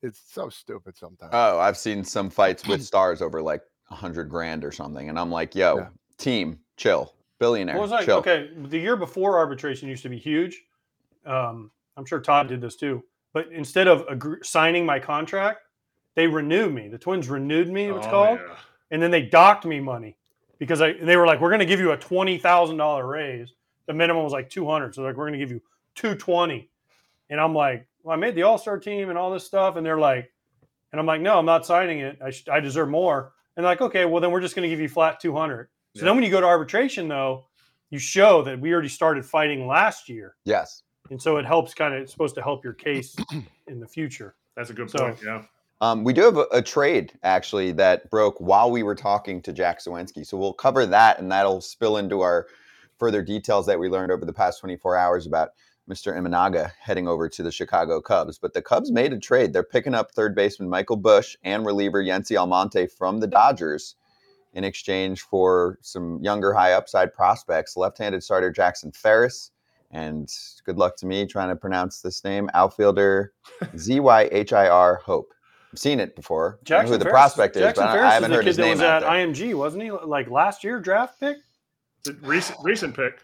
it's 0.00 0.20
so 0.32 0.48
stupid 0.48 0.96
sometimes. 0.96 1.30
Oh, 1.34 1.58
I've 1.58 1.76
seen 1.76 2.04
some 2.04 2.30
fights 2.30 2.64
with 2.68 2.80
stars 2.84 3.20
over 3.20 3.42
like 3.42 3.62
a 3.90 3.96
hundred 3.96 4.28
grand 4.30 4.64
or 4.64 4.70
something. 4.70 5.08
And 5.08 5.18
I'm 5.18 5.28
like, 5.28 5.56
yo, 5.56 5.76
Yeah. 5.78 5.86
team, 6.18 6.60
chill. 6.76 7.14
Billionaire. 7.40 7.74
What 7.74 7.82
was 7.82 7.90
like, 7.90 8.04
chill. 8.04 8.18
okay, 8.18 8.50
the 8.66 8.78
year 8.78 8.94
before 8.94 9.38
arbitration 9.38 9.88
used 9.88 10.04
to 10.04 10.08
be 10.08 10.16
huge. 10.16 10.62
Um, 11.26 11.72
I'm 11.96 12.04
sure 12.04 12.20
Todd 12.20 12.46
did 12.46 12.60
this 12.60 12.76
too. 12.76 13.02
But 13.32 13.48
instead 13.50 13.88
of 13.88 14.04
agree- 14.08 14.38
signing 14.44 14.86
my 14.86 15.00
contract, 15.00 15.62
they 16.14 16.28
renewed 16.28 16.72
me. 16.72 16.86
The 16.86 16.98
Twins 16.98 17.28
renewed 17.28 17.68
me, 17.68 17.86
it's 17.86 18.06
Oh, 18.06 18.10
called, 18.10 18.38
yeah. 18.38 18.54
and 18.92 19.02
then 19.02 19.10
they 19.10 19.22
docked 19.22 19.64
me 19.64 19.80
money 19.80 20.16
because 20.60 20.80
I 20.80 20.92
they 20.92 21.16
were 21.16 21.26
like, 21.26 21.40
we're 21.40 21.50
going 21.50 21.58
to 21.58 21.66
give 21.66 21.80
you 21.80 21.90
a 21.90 21.96
twenty 21.96 22.38
thousand 22.38 22.76
dollar 22.76 23.04
raise. 23.04 23.52
The 23.88 23.94
minimum 23.94 24.22
was 24.22 24.32
like 24.32 24.48
two 24.50 24.68
hundred, 24.68 24.94
so 24.94 25.02
like 25.02 25.16
we're 25.16 25.24
going 25.26 25.32
to 25.32 25.44
give 25.44 25.50
you 25.50 25.60
two 25.96 26.14
twenty, 26.14 26.70
and 27.30 27.40
I'm 27.40 27.54
like, 27.54 27.86
well, 28.04 28.14
I 28.14 28.20
made 28.20 28.34
the 28.36 28.42
All 28.42 28.58
Star 28.58 28.78
team 28.78 29.08
and 29.08 29.18
all 29.18 29.32
this 29.32 29.44
stuff, 29.44 29.74
and 29.76 29.84
they're 29.84 29.98
like, 29.98 30.30
and 30.92 31.00
I'm 31.00 31.06
like, 31.06 31.20
no, 31.22 31.38
I'm 31.38 31.46
not 31.46 31.66
signing 31.66 32.00
it. 32.00 32.18
I 32.24 32.30
sh- 32.30 32.48
I 32.52 32.60
deserve 32.60 32.88
more. 32.90 33.32
And 33.56 33.64
they're 33.64 33.72
like, 33.72 33.80
okay, 33.80 34.04
well 34.04 34.20
then 34.20 34.30
we're 34.30 34.40
just 34.40 34.54
going 34.54 34.62
to 34.62 34.68
give 34.68 34.78
you 34.80 34.88
flat 34.88 35.18
two 35.20 35.34
hundred. 35.34 35.68
So 35.96 36.02
Yeah. 36.02 36.04
then 36.10 36.14
when 36.16 36.24
you 36.24 36.30
go 36.30 36.40
to 36.40 36.46
arbitration, 36.46 37.08
though, 37.08 37.46
you 37.90 37.98
show 37.98 38.42
that 38.42 38.60
we 38.60 38.72
already 38.72 38.88
started 38.88 39.24
fighting 39.24 39.66
last 39.66 40.08
year. 40.08 40.36
Yes. 40.44 40.82
And 41.10 41.20
so 41.20 41.38
it 41.38 41.46
helps 41.46 41.72
kind 41.72 41.94
of, 41.94 42.02
it's 42.02 42.12
supposed 42.12 42.34
to 42.34 42.42
help 42.42 42.62
your 42.62 42.74
case 42.74 43.16
in 43.66 43.80
the 43.80 43.86
future. 43.88 44.36
That's 44.54 44.68
a 44.70 44.74
good 44.74 44.90
So- 44.90 44.98
point. 44.98 45.18
Yeah. 45.24 45.42
Um, 45.80 46.02
we 46.04 46.12
do 46.12 46.22
have 46.22 46.36
a, 46.36 46.46
a 46.52 46.60
trade 46.60 47.12
actually 47.22 47.72
that 47.72 48.10
broke 48.10 48.36
while 48.40 48.70
we 48.70 48.82
were 48.82 48.96
talking 48.96 49.40
to 49.42 49.52
Jack 49.52 49.78
Sawinski. 49.80 50.26
So 50.26 50.36
we'll 50.36 50.52
cover 50.52 50.84
that 50.86 51.18
and 51.20 51.30
that'll 51.32 51.60
spill 51.60 51.96
into 51.98 52.20
our 52.20 52.48
further 52.98 53.22
details 53.22 53.66
that 53.66 53.78
we 53.78 53.88
learned 53.88 54.12
over 54.12 54.24
the 54.24 54.32
past 54.32 54.60
24 54.60 54.96
hours 54.96 55.26
about 55.26 55.50
Mr. 55.88 56.14
Imanaga 56.16 56.70
heading 56.80 57.08
over 57.08 57.28
to 57.28 57.42
the 57.42 57.50
Chicago 57.52 58.00
Cubs. 58.00 58.38
But 58.38 58.52
the 58.52 58.60
Cubs 58.60 58.90
made 58.92 59.12
a 59.12 59.18
trade. 59.18 59.52
They're 59.52 59.62
picking 59.62 59.94
up 59.94 60.10
third 60.12 60.34
baseman 60.34 60.68
Michael 60.68 60.96
Busch 60.96 61.36
and 61.44 61.64
reliever 61.64 62.02
Yency 62.02 62.36
Almonte 62.36 62.86
from 62.88 63.20
the 63.20 63.26
Dodgers 63.26 63.94
in 64.52 64.64
exchange 64.64 65.22
for 65.22 65.78
some 65.80 66.18
younger 66.22 66.52
high 66.52 66.72
upside 66.72 67.14
prospects, 67.14 67.76
left-handed 67.76 68.22
starter 68.22 68.50
Jackson 68.50 68.92
Ferris. 68.92 69.50
And 69.90 70.30
good 70.66 70.76
luck 70.76 70.96
to 70.96 71.06
me 71.06 71.24
trying 71.24 71.48
to 71.48 71.56
pronounce 71.56 72.02
this 72.02 72.22
name, 72.22 72.50
outfielder 72.52 73.32
Z 73.78 74.00
Y 74.00 74.28
H 74.30 74.52
I 74.52 74.68
R 74.68 74.96
Hope. 74.96 75.32
I've 75.72 75.78
seen 75.78 76.00
it 76.00 76.14
before. 76.16 76.58
I 76.70 76.82
know 76.82 76.88
who 76.88 76.96
the 76.98 77.04
Ferris- 77.04 77.12
prospect 77.12 77.56
is, 77.56 77.62
Jackson 77.62 77.84
but 77.86 77.98
I- 77.98 78.08
I 78.08 78.14
haven't 78.14 78.30
heard 78.32 78.40
kid 78.40 78.46
his 78.48 78.56
that 78.56 78.62
name 78.62 78.70
was 78.72 78.80
at. 78.82 79.02
IMG, 79.04 79.54
wasn't 79.54 79.84
he? 79.84 79.90
Like 79.90 80.28
last 80.30 80.64
year 80.64 80.80
draft 80.80 81.18
pick? 81.20 81.38
The 82.08 82.26
recent 82.26 82.58
recent 82.62 82.96
pick. 82.96 83.20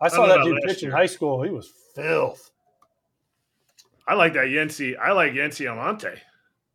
I 0.00 0.08
saw 0.08 0.26
know 0.26 0.36
that 0.36 0.44
dude 0.44 0.54
last 0.54 0.66
pitch 0.66 0.82
in 0.82 0.90
high 0.90 1.06
school. 1.06 1.42
He 1.42 1.50
was 1.50 1.70
filth. 1.94 2.50
I 4.08 4.14
like 4.14 4.34
that 4.34 4.46
Yency. 4.46 4.96
I 4.98 5.12
like 5.12 5.32
Yency 5.32 5.68
Almonte. 5.68 6.14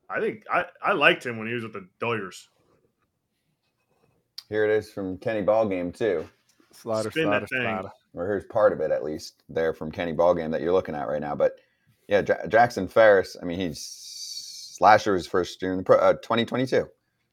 I 0.09 0.19
think 0.19 0.43
I, 0.51 0.65
I 0.83 0.91
liked 0.93 1.25
him 1.25 1.37
when 1.37 1.47
he 1.47 1.53
was 1.53 1.63
with 1.63 1.73
the 1.73 1.87
Dodgers. 1.99 2.49
Here 4.49 4.65
it 4.65 4.71
is 4.71 4.91
from 4.91 5.17
Kenny 5.17 5.41
Ballgame 5.41 5.95
too, 5.95 6.27
slider 6.73 7.09
Spin 7.11 7.23
slider 7.25 7.39
that 7.41 7.49
thing. 7.49 7.61
slider 7.61 7.89
or 8.13 8.27
here's 8.27 8.43
part 8.45 8.73
of 8.73 8.81
it 8.81 8.91
at 8.91 9.03
least 9.05 9.43
there 9.47 9.73
from 9.73 9.89
Kenny 9.91 10.11
Ballgame 10.13 10.51
that 10.51 10.61
you're 10.61 10.73
looking 10.73 10.95
at 10.95 11.07
right 11.07 11.21
now. 11.21 11.35
But 11.35 11.55
yeah, 12.09 12.21
Ja- 12.27 12.47
Jackson 12.47 12.87
Ferris. 12.87 13.37
I 13.41 13.45
mean, 13.45 13.57
he's 13.59 14.77
last 14.81 15.05
year 15.05 15.13
was 15.13 15.27
first 15.27 15.61
year 15.61 15.71
in 15.71 15.77
the 15.77 15.83
pro, 15.83 15.97
uh, 15.97 16.13
2022, 16.15 16.89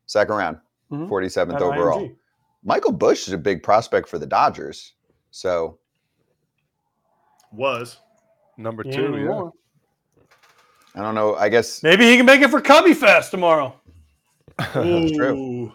second 0.07 0.35
round, 0.37 0.59
Mhm. 0.93 1.09
47th 1.09 1.57
At 1.57 1.63
overall. 1.63 2.01
IMG. 2.03 2.17
Michael 2.65 2.93
Busch 2.93 3.27
is 3.29 3.33
a 3.33 3.39
big 3.39 3.63
prospect 3.63 4.09
for 4.09 4.19
the 4.19 4.27
Dodgers. 4.27 4.95
So 5.31 5.79
Was 7.53 7.99
number 8.57 8.83
two 8.83 9.03
yeah. 9.03 9.09
anymore. 9.09 9.53
I 10.95 11.01
don't 11.01 11.15
know. 11.15 11.37
I 11.37 11.49
guess 11.49 11.83
Maybe 11.83 12.05
he 12.11 12.17
can 12.17 12.27
make 12.27 12.43
it 12.43 12.51
for 12.51 12.61
Cubby 12.61 12.95
Fest 12.95 13.31
tomorrow. 13.31 13.79
That's 14.59 15.13
true. 15.13 15.73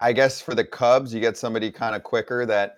I 0.00 0.12
guess 0.12 0.40
for 0.40 0.54
the 0.54 0.64
Cubs, 0.64 1.12
you 1.12 1.20
get 1.20 1.36
somebody 1.36 1.70
kind 1.70 1.96
of 1.96 2.04
quicker 2.04 2.46
that 2.46 2.76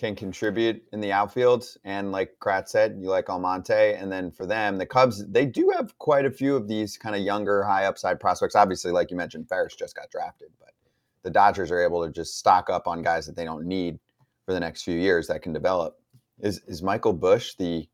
can 0.00 0.16
contribute 0.16 0.82
in 0.92 1.00
the 1.00 1.12
outfield. 1.12 1.64
And 1.84 2.10
like 2.10 2.34
Krat 2.40 2.68
said, 2.68 2.96
you 2.98 3.10
like 3.10 3.28
Almonte. 3.28 3.94
And 3.94 4.10
then 4.10 4.30
for 4.30 4.46
them, 4.46 4.78
the 4.78 4.86
Cubs, 4.86 5.24
they 5.28 5.44
do 5.44 5.70
have 5.76 5.96
quite 5.98 6.24
a 6.24 6.30
few 6.30 6.56
of 6.56 6.66
these 6.66 6.96
kind 6.96 7.14
of 7.14 7.20
younger, 7.20 7.62
high 7.62 7.84
upside 7.84 8.18
prospects. 8.18 8.56
Obviously, 8.56 8.90
like 8.90 9.10
you 9.10 9.16
mentioned, 9.16 9.48
Ferris 9.48 9.76
just 9.76 9.94
got 9.94 10.10
drafted, 10.10 10.48
but 10.58 10.69
the 11.22 11.30
Dodgers 11.30 11.70
are 11.70 11.82
able 11.82 12.04
to 12.04 12.12
just 12.12 12.38
stock 12.38 12.70
up 12.70 12.86
on 12.86 13.02
guys 13.02 13.26
that 13.26 13.36
they 13.36 13.44
don't 13.44 13.66
need 13.66 13.98
for 14.46 14.54
the 14.54 14.60
next 14.60 14.82
few 14.82 14.98
years 14.98 15.26
that 15.28 15.42
can 15.42 15.52
develop. 15.52 15.96
Is 16.40 16.60
is 16.66 16.82
Michael 16.82 17.12
Busch 17.12 17.54
the 17.56 17.86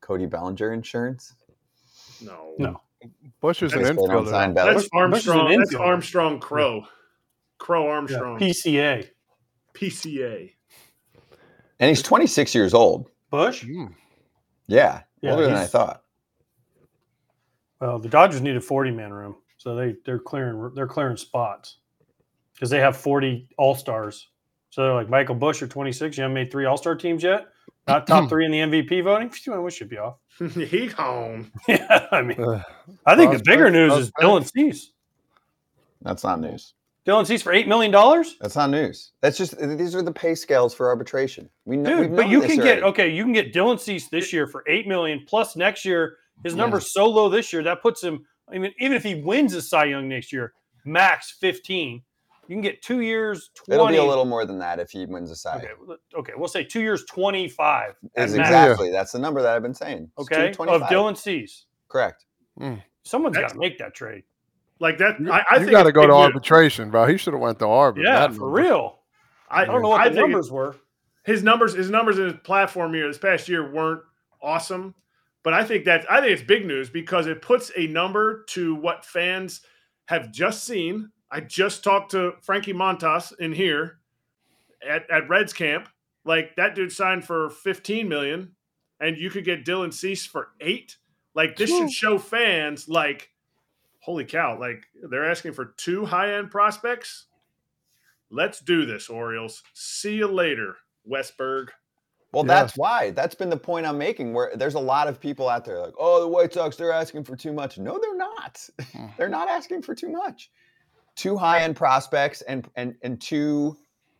Cody 0.00 0.26
Bellinger 0.26 0.72
insurance? 0.72 1.34
No. 2.22 2.54
No. 2.58 2.80
Busch 3.40 3.62
is 3.62 3.72
an 3.72 3.80
Guess 3.80 3.90
infielder 3.90 4.30
sign 4.30 4.54
though. 4.54 4.64
That's 4.64 4.88
Busch 4.88 5.20
is 5.20 5.26
an 5.28 5.38
Armstrong. 5.38 5.58
That's. 5.58 5.74
Armstrong 5.74 6.40
Crow. 6.40 6.86
Crow 7.58 7.84
Yeah, 7.84 7.90
Armstrong, 7.90 8.40
PCA. 8.40 9.08
PCA. 9.74 10.52
And 11.78 11.88
he's 11.88 12.02
26 12.02 12.54
years 12.54 12.74
old. 12.74 13.08
Busch. 13.30 13.64
Mm. 13.64 13.94
Yeah, 14.68 15.02
Yeah, 15.20 15.32
older 15.32 15.46
than 15.46 15.54
I 15.54 15.66
thought. 15.66 16.02
Well, 17.80 17.98
the 17.98 18.08
Dodgers 18.08 18.40
need 18.40 18.56
a 18.56 18.60
40 18.60 18.92
man 18.92 19.12
room, 19.12 19.36
so 19.58 19.74
they 19.74 19.96
they're 20.04 20.18
clearing 20.18 20.72
they're 20.74 20.86
clearing 20.86 21.16
spots 21.16 21.78
because 22.54 22.70
they 22.70 22.80
have 22.80 22.96
40 22.96 23.48
All 23.58 23.74
Stars. 23.74 24.28
So 24.70 24.82
they're 24.82 24.94
like 24.94 25.08
Michael 25.10 25.34
Busch, 25.34 25.60
you're 25.60 25.68
26. 25.68 26.16
You 26.16 26.22
haven't 26.22 26.34
made 26.34 26.50
three 26.50 26.64
All 26.64 26.76
Star 26.76 26.94
teams 26.94 27.22
yet. 27.22 27.46
Not 27.86 28.06
top 28.06 28.28
three 28.28 28.46
in 28.46 28.52
the 28.52 28.58
MVP 28.60 29.04
voting. 29.04 29.28
Phew, 29.30 29.54
I 29.54 29.58
wish 29.58 29.80
be 29.80 29.98
off. 29.98 30.16
he 30.54 30.86
home. 30.86 31.50
yeah, 31.68 32.06
I 32.10 32.22
mean, 32.22 32.40
Uh, 32.42 32.62
I 33.06 33.16
think 33.16 33.30
the 33.32 33.38
prospect, 33.38 33.44
bigger 33.44 33.70
news 33.70 33.92
is 33.92 34.10
prospect. 34.12 34.20
Dylan 34.20 34.50
Cease. 34.72 34.92
That's 36.02 36.24
not 36.24 36.40
news. 36.40 36.74
Dylan 37.06 37.26
Cease 37.26 37.42
for 37.42 37.52
eight 37.52 37.66
million 37.66 37.90
dollars, 37.90 38.36
That's 38.40 38.54
not 38.54 38.70
news. 38.70 39.10
That's 39.20 39.36
just 39.36 39.58
these 39.58 39.94
are 39.96 40.02
the 40.02 40.12
pay 40.12 40.34
scales 40.36 40.72
for 40.72 40.88
arbitration. 40.88 41.50
We 41.64 41.76
know. 41.76 42.02
dude. 42.04 42.14
But 42.16 42.28
you 42.28 42.40
can 42.42 42.60
already. 42.60 42.62
get 42.62 42.82
okay. 42.84 43.08
You 43.08 43.24
can 43.24 43.32
get 43.32 43.52
Dylan 43.52 43.78
Cease 43.80 44.08
this 44.08 44.32
year 44.32 44.46
for 44.46 44.62
eight 44.68 44.86
million 44.86 45.24
plus 45.26 45.56
next 45.56 45.84
year. 45.84 46.16
His 46.44 46.54
Yeah. 46.54 46.58
number's 46.60 46.92
so 46.92 47.06
low 47.08 47.28
this 47.28 47.52
year 47.52 47.62
that 47.64 47.82
puts 47.82 48.02
him. 48.02 48.24
I 48.52 48.58
mean, 48.58 48.72
even 48.78 48.96
if 48.96 49.02
he 49.02 49.16
wins 49.16 49.52
the 49.52 49.62
Cy 49.62 49.86
Young 49.86 50.08
next 50.08 50.32
year, 50.32 50.52
max 50.84 51.36
15. 51.40 52.02
You 52.52 52.56
can 52.56 52.62
get 52.62 52.82
two 52.82 53.00
years, 53.00 53.50
20. 53.54 53.74
It'll 53.74 53.88
be 53.88 53.96
a 53.96 54.04
little 54.04 54.26
more 54.26 54.44
than 54.44 54.58
that 54.58 54.78
if 54.78 54.90
he 54.90 55.06
wins 55.06 55.30
a 55.30 55.36
side. 55.36 55.64
Okay, 55.64 55.94
okay, 56.18 56.32
we'll 56.36 56.48
say 56.48 56.62
two 56.62 56.82
years, 56.82 57.02
25. 57.06 57.94
at 58.14 58.24
Is 58.24 58.36
max, 58.36 58.48
exactly 58.50 58.90
that's 58.90 59.12
the 59.12 59.18
number 59.18 59.40
that 59.40 59.56
I've 59.56 59.62
been 59.62 59.72
saying. 59.72 60.10
It's 60.18 60.30
Okay, 60.30 60.48
of 60.50 60.82
Dylan 60.82 61.16
Cease. 61.16 61.64
Correct. 61.88 62.26
Hmm. 62.58 62.74
Someone's 63.04 63.38
got 63.38 63.52
to 63.52 63.58
make 63.58 63.78
that 63.78 63.94
trade. 63.94 64.24
Like 64.80 64.98
that. 64.98 65.18
You, 65.18 65.32
I, 65.32 65.44
I 65.50 65.60
you 65.60 65.70
got 65.70 65.84
to 65.84 65.92
go 65.92 66.02
to 66.02 66.08
news. 66.08 66.16
arbitration, 66.16 66.90
bro. 66.90 67.06
He 67.06 67.16
should 67.16 67.32
have 67.32 67.40
went 67.40 67.58
to 67.60 67.64
arbit. 67.64 68.04
Yeah, 68.04 68.26
for 68.26 68.32
number. 68.32 68.48
real. 68.50 68.98
I, 69.48 69.62
I 69.62 69.64
don't 69.64 69.80
know 69.80 69.88
what 69.88 70.02
I 70.02 70.10
the 70.10 70.16
think 70.16 70.28
numbers 70.28 70.50
were. 70.50 70.76
his 71.24 71.42
numbers 71.42 71.72
his 71.72 71.88
numbers 71.88 72.18
in 72.18 72.24
his 72.24 72.34
platform 72.44 72.94
year 72.94 73.08
this 73.08 73.16
past 73.16 73.48
year 73.48 73.72
weren't 73.72 74.02
awesome 74.42 74.94
but 75.42 75.54
i 75.54 75.62
think 75.64 75.84
that 75.84 76.04
i 76.10 76.20
think 76.20 76.32
it's 76.32 76.42
big 76.42 76.66
news 76.66 76.90
because 76.90 77.26
it 77.26 77.40
puts 77.40 77.70
a 77.76 77.86
number 77.86 78.44
to 78.48 78.74
what 78.74 79.04
fans 79.06 79.62
have 80.06 80.32
just 80.32 80.64
seen 80.64 81.10
i 81.32 81.40
just 81.40 81.82
talked 81.82 82.12
to 82.12 82.32
frankie 82.42 82.72
montas 82.72 83.32
in 83.40 83.52
here 83.52 83.98
at, 84.88 85.10
at 85.10 85.28
reds 85.28 85.52
camp 85.52 85.88
like 86.24 86.54
that 86.56 86.74
dude 86.74 86.92
signed 86.92 87.24
for 87.24 87.50
15 87.50 88.08
million 88.08 88.52
and 89.00 89.16
you 89.16 89.30
could 89.30 89.44
get 89.44 89.64
dylan 89.64 89.92
cease 89.92 90.24
for 90.24 90.48
eight 90.60 90.96
like 91.34 91.56
this 91.56 91.70
should 91.70 91.90
show 91.90 92.18
fans 92.18 92.88
like 92.88 93.30
holy 94.00 94.24
cow 94.24 94.58
like 94.58 94.84
they're 95.10 95.28
asking 95.28 95.52
for 95.52 95.74
two 95.76 96.04
high-end 96.04 96.50
prospects 96.50 97.26
let's 98.30 98.60
do 98.60 98.84
this 98.86 99.08
orioles 99.08 99.62
see 99.74 100.14
you 100.16 100.26
later 100.26 100.76
westburg 101.10 101.68
Well, 102.32 102.46
Yeah. 102.46 102.54
that's 102.62 102.78
why. 102.78 103.10
That's 103.10 103.34
been 103.34 103.50
the 103.50 103.58
point 103.58 103.84
I'm 103.84 103.98
making. 103.98 104.32
Where 104.32 104.56
there's 104.56 104.74
a 104.74 104.80
lot 104.80 105.06
of 105.06 105.20
people 105.20 105.50
out 105.50 105.66
there 105.66 105.78
like, 105.78 105.92
oh, 105.98 106.18
the 106.20 106.28
White 106.28 106.52
Sox, 106.54 106.76
they're 106.76 106.90
asking 106.90 107.24
for 107.24 107.36
too 107.36 107.52
much. 107.52 107.76
No, 107.76 107.98
they're 108.00 108.16
not. 108.16 108.68
They're 108.78 109.26
mm-hmm. 109.26 109.30
not 109.30 109.48
asking 109.48 109.82
for 109.82 109.94
too 109.94 110.08
much. 110.08 110.50
Two 111.22 111.36
high-end 111.36 111.76
prospects 111.76 112.40
and 112.42 112.68
and 112.74 112.96
and 113.02 113.20
two 113.20 113.76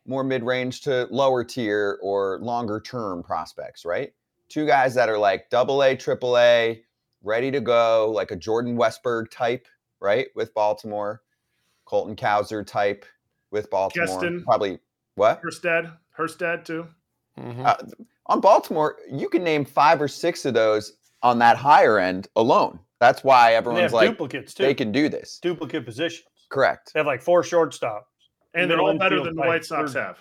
more 0.06 0.23
mid-range 0.23 0.82
to 0.82 1.09
lower 1.11 1.42
tier 1.42 1.99
or 2.00 2.38
longer-term 2.40 3.25
prospects, 3.25 3.85
right? 3.85 4.12
Two 4.49 4.66
guys 4.66 4.94
that 4.94 5.09
are 5.09 5.18
like 5.18 5.50
double 5.50 5.82
A, 5.82 5.97
triple 5.97 6.38
A, 6.38 6.80
ready 7.25 7.50
to 7.50 7.61
go, 7.61 8.09
like 8.14 8.30
a 8.30 8.37
Jordan 8.37 8.76
Westburg 8.76 9.32
type, 9.32 9.66
right? 9.99 10.28
With 10.37 10.54
Baltimore, 10.54 11.23
Colton 11.87 12.14
Cowser 12.14 12.64
type 12.64 13.04
with 13.50 13.68
Baltimore. 13.68 14.06
Heston. 14.06 14.44
Probably 14.44 14.78
what? 15.16 15.42
Kjerstad, 15.42 15.92
Kjerstad 16.16 16.64
too. 16.64 16.87
Mhm. 17.37 17.66
Uh, 17.66 17.76
on 18.26 18.40
Baltimore, 18.40 18.99
you 19.11 19.28
can 19.28 19.42
name 19.42 19.64
five 19.64 20.00
or 20.00 20.06
six 20.06 20.44
of 20.44 20.54
those 20.54 20.92
on 21.25 21.40
that 21.40 21.56
higher 21.56 21.99
end 21.99 22.28
alone. 22.37 22.78
That's 23.00 23.25
why 23.25 23.54
everyone's 23.54 23.92
like, 23.92 24.09
duplicates 24.09 24.54
too. 24.54 24.62
they 24.62 24.75
can 24.75 24.92
do 24.92 25.09
this. 25.09 25.40
duplicate 25.40 25.85
positions. 25.85 26.28
Correct. 26.52 26.92
They 26.92 27.00
have 27.00 27.06
like 27.06 27.23
four 27.23 27.42
shortstops. 27.42 28.02
And 28.54 28.71
they're 28.71 28.80
all 28.80 28.97
better 28.99 29.23
than 29.25 29.35
the 29.35 29.40
White 29.40 29.64
Sox 29.64 29.94
third. 29.94 30.02
have. 30.02 30.18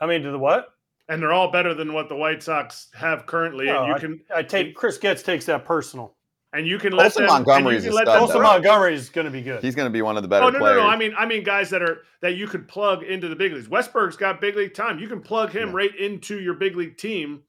How 0.00 0.06
many 0.06 0.22
to 0.22 0.30
the 0.30 0.38
what? 0.38 0.68
And 1.08 1.20
they're 1.20 1.32
all 1.32 1.50
better 1.50 1.74
than 1.74 1.92
what 1.92 2.08
the 2.08 2.16
White 2.16 2.42
Sox 2.42 2.88
have 2.94 3.26
currently. 3.26 3.66
No, 3.66 3.84
and 3.84 3.88
you 3.88 3.98
can 4.00 4.20
I 4.34 4.42
take 4.42 4.74
Chris 4.76 4.98
Getz 4.98 5.22
takes 5.22 5.44
that 5.46 5.64
personal. 5.64 6.14
and 6.52 6.66
you 6.66 6.78
can 6.78 6.92
let 6.92 7.12
Colson 7.12 7.26
them 7.26 7.30
and 7.36 7.46
you 7.46 7.52
Montgomery's 7.52 7.86
let 7.86 8.04
stud, 8.04 8.06
them. 8.08 8.22
Also. 8.22 8.40
Montgomery 8.40 8.94
is 8.94 9.08
going 9.08 9.24
to 9.24 9.30
be 9.30 9.42
good. 9.42 9.62
He's 9.62 9.74
going 9.74 9.86
to 9.86 9.92
be 9.92 10.02
one 10.02 10.16
of 10.16 10.22
the 10.22 10.28
better 10.28 10.46
Oh 10.46 10.50
no, 10.50 10.58
no, 10.58 10.64
players. 10.64 10.78
no! 10.78 10.86
I 10.86 10.96
mean, 10.96 11.12
I 11.18 11.26
mean, 11.26 11.42
guys 11.42 11.68
that 11.70 11.82
are 11.82 12.02
that 12.22 12.34
you 12.36 12.46
could 12.46 12.66
plug 12.68 13.02
into 13.02 13.28
the 13.28 13.36
big 13.36 13.52
leagues. 13.52 13.68
Westburg's 13.68 14.16
got 14.16 14.40
big 14.40 14.54
league 14.56 14.74
time. 14.74 14.98
You 15.00 15.08
can 15.08 15.20
plug 15.20 15.50
him 15.50 15.68
Yeah. 15.70 15.74
right 15.76 15.96
into 15.96 16.40
your 16.40 16.54
big 16.54 16.76
league 16.76 16.96
team, 16.96 17.42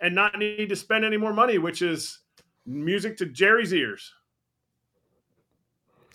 and 0.00 0.14
not 0.14 0.38
need 0.38 0.68
to 0.68 0.76
spend 0.76 1.04
any 1.04 1.16
more 1.16 1.32
money, 1.32 1.58
which 1.58 1.82
is 1.82 2.18
music 2.66 3.16
to 3.18 3.26
Jerry's 3.26 3.72
ears. 3.72 4.12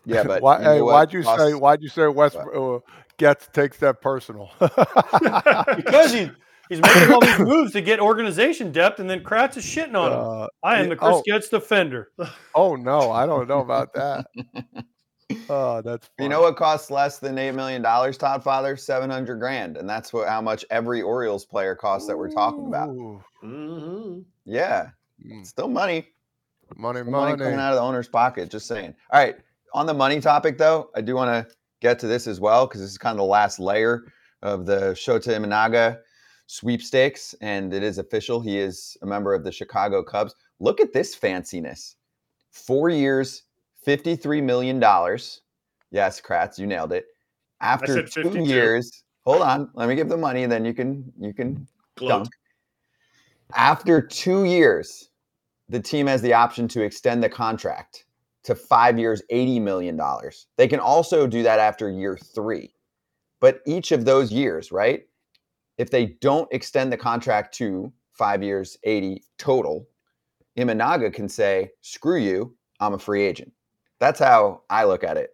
Yeah, 0.05 0.23
but 0.27 0.41
Why, 0.41 0.59
you 0.59 0.63
know 0.63 0.73
hey, 0.73 0.81
why'd 0.81 1.13
you 1.13 1.23
say? 1.23 1.53
Why'd 1.53 1.81
you 1.81 1.89
say 1.89 2.07
West 2.07 2.35
uh, 2.35 2.79
gets 3.17 3.47
takes 3.47 3.77
that 3.77 4.01
personal? 4.01 4.51
because 4.59 6.13
he, 6.13 6.31
he's 6.69 6.81
making 6.81 7.13
all 7.13 7.19
these 7.19 7.39
moves 7.39 7.71
to 7.73 7.81
get 7.81 7.99
organization 7.99 8.71
depth, 8.71 8.99
and 8.99 9.09
then 9.09 9.23
Kratz 9.23 9.57
is 9.57 9.65
shitting 9.65 9.95
on 9.95 10.11
him. 10.11 10.19
Uh, 10.19 10.47
I 10.63 10.79
am 10.81 10.89
the 10.89 10.95
Chris 10.95 11.15
oh. 11.17 11.23
Getz 11.25 11.49
defender. 11.49 12.11
oh 12.55 12.75
no, 12.75 13.11
I 13.11 13.25
don't 13.25 13.47
know 13.47 13.59
about 13.59 13.93
that. 13.93 14.25
Oh, 15.49 15.81
that's 15.81 16.07
You 16.19 16.29
know 16.29 16.41
what 16.41 16.55
costs 16.55 16.91
less 16.91 17.17
than 17.17 17.37
eight 17.37 17.53
million 17.53 17.81
dollars, 17.81 18.17
Todd 18.17 18.43
Father? 18.43 18.77
Seven 18.77 19.09
hundred 19.09 19.37
grand, 19.37 19.77
and 19.77 19.89
that's 19.89 20.13
what 20.13 20.27
how 20.27 20.41
much 20.41 20.63
every 20.69 21.01
Orioles 21.01 21.45
player 21.45 21.75
costs 21.75 22.07
that 22.07 22.17
we're 22.17 22.29
talking 22.29 22.67
about. 22.67 22.89
Ooh, 22.89 23.23
Mhm. 23.43 24.25
Yeah, 24.45 24.89
mm, 25.25 25.45
still 25.45 25.67
money. 25.67 26.07
money, 26.75 27.01
Still 27.01 27.11
money 27.11 27.37
coming 27.37 27.59
out 27.59 27.71
of 27.71 27.75
the 27.75 27.81
owner's 27.81 28.07
pocket. 28.07 28.49
Just 28.49 28.67
saying. 28.67 28.93
All 29.11 29.19
right, 29.19 29.35
on 29.75 29.85
the 29.85 29.93
money 29.93 30.21
topic 30.21 30.57
though, 30.57 30.89
I 30.95 31.01
do 31.01 31.15
want 31.15 31.29
to 31.29 31.53
get 31.81 31.99
to 31.99 32.07
this 32.07 32.27
as 32.27 32.39
well 32.39 32.65
because 32.65 32.81
this 32.81 32.89
is 32.89 32.97
kind 32.97 33.11
of 33.11 33.17
the 33.17 33.25
last 33.25 33.59
layer 33.59 34.05
of 34.41 34.65
the 34.65 34.93
Shota 34.93 35.35
Imanaga 35.37 35.97
sweepstakes, 36.47 37.35
and 37.41 37.73
it 37.73 37.83
is 37.83 37.97
official. 37.97 38.39
He 38.39 38.57
is 38.57 38.97
a 39.01 39.05
member 39.05 39.33
of 39.33 39.43
the 39.43 39.51
Chicago 39.51 40.01
Cubs. 40.01 40.33
Look 40.59 40.79
at 40.79 40.93
this 40.93 41.15
fanciness. 41.15 41.95
Four 42.51 42.89
years, 42.89 43.43
$53 43.85 44.41
million. 44.43 44.79
Yes, 45.91 46.21
Kratz, 46.21 46.57
you 46.57 46.67
nailed 46.67 46.93
it. 46.93 47.05
After 47.61 48.03
two 48.03 48.23
52. 48.23 48.43
years, 48.43 49.03
hold 49.25 49.41
on, 49.41 49.69
let 49.73 49.89
me 49.89 49.95
give 49.95 50.07
the 50.07 50.17
money, 50.17 50.43
and 50.43 50.51
then 50.51 50.65
you 50.65 50.73
can 50.73 51.11
you 51.19 51.33
can 51.33 51.67
Gloat. 51.95 52.09
dunk. 52.09 52.29
After 53.55 54.01
two 54.01 54.43
years, 54.43 55.09
the 55.69 55.79
team 55.79 56.07
has 56.07 56.21
the 56.21 56.33
option 56.33 56.67
to 56.69 56.81
extend 56.81 57.23
the 57.23 57.29
contract 57.29 58.05
to 58.45 58.55
five 58.55 58.97
years, 58.97 59.21
$80 59.31 59.61
million. 59.61 59.99
They 60.57 60.67
can 60.67 60.79
also 60.79 61.27
do 61.27 61.43
that 61.43 61.59
after 61.59 61.89
year 61.89 62.17
three. 62.17 62.73
But 63.41 63.61
each 63.65 63.91
of 63.91 64.05
those 64.05 64.31
years, 64.31 64.71
right? 64.71 65.03
If 65.77 65.89
they 65.91 66.17
don't 66.21 66.47
extend 66.53 66.91
the 66.91 66.97
contract 66.97 67.53
to 67.55 67.91
five 68.13 68.41
years, 68.41 68.77
80 68.83 69.23
total, 69.37 69.87
Imanaga 70.57 71.13
can 71.13 71.27
say, 71.27 71.71
screw 71.81 72.17
you, 72.17 72.55
I'm 72.79 72.93
a 72.93 72.99
free 72.99 73.23
agent. 73.23 73.51
That's 73.99 74.19
how 74.19 74.61
I 74.69 74.85
look 74.85 75.03
at 75.03 75.17
it 75.17 75.31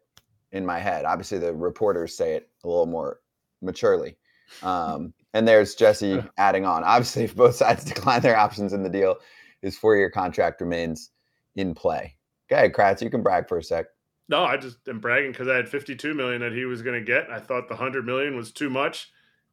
in 0.51 0.65
my 0.65 0.79
head. 0.79 1.05
Obviously, 1.05 1.37
the 1.37 1.53
reporters 1.53 2.15
say 2.15 2.33
it 2.33 2.49
a 2.63 2.67
little 2.67 2.85
more 2.85 3.19
maturely. 3.61 4.17
Um, 4.63 5.13
and 5.33 5.47
there's 5.47 5.75
Jesse 5.75 6.23
adding 6.37 6.65
on. 6.65 6.83
Obviously, 6.83 7.23
if 7.23 7.35
both 7.35 7.55
sides 7.55 7.83
decline 7.93 8.21
their 8.21 8.37
options 8.37 8.73
in 8.73 8.83
the 8.83 8.89
deal, 8.89 9.17
his 9.61 9.77
four-year 9.77 10.09
contract 10.09 10.61
remains 10.61 11.11
in 11.55 11.75
play. 11.75 12.15
Ahead, 12.51 12.74
Kratz. 12.74 13.01
You 13.01 13.10
can 13.10 13.24
brag 13.24 13.48
for 13.48 13.58
a 13.58 13.63
sec. 13.63 13.88
No, 14.29 14.43
I 14.43 14.58
just 14.58 14.77
am 14.88 15.00
bragging 15.00 15.31
because 15.31 15.48
I 15.48 15.55
had 15.55 15.67
52 15.67 16.13
million 16.13 16.41
that 16.41 16.53
he 16.53 16.65
was 16.65 16.81
going 16.81 17.00
to 17.00 17.05
get. 17.05 17.29
I 17.29 17.39
thought 17.39 17.67
the 17.67 17.75
100 17.75 18.05
million 18.05 18.36
was 18.36 18.51
too 18.51 18.70
much. 18.70 19.12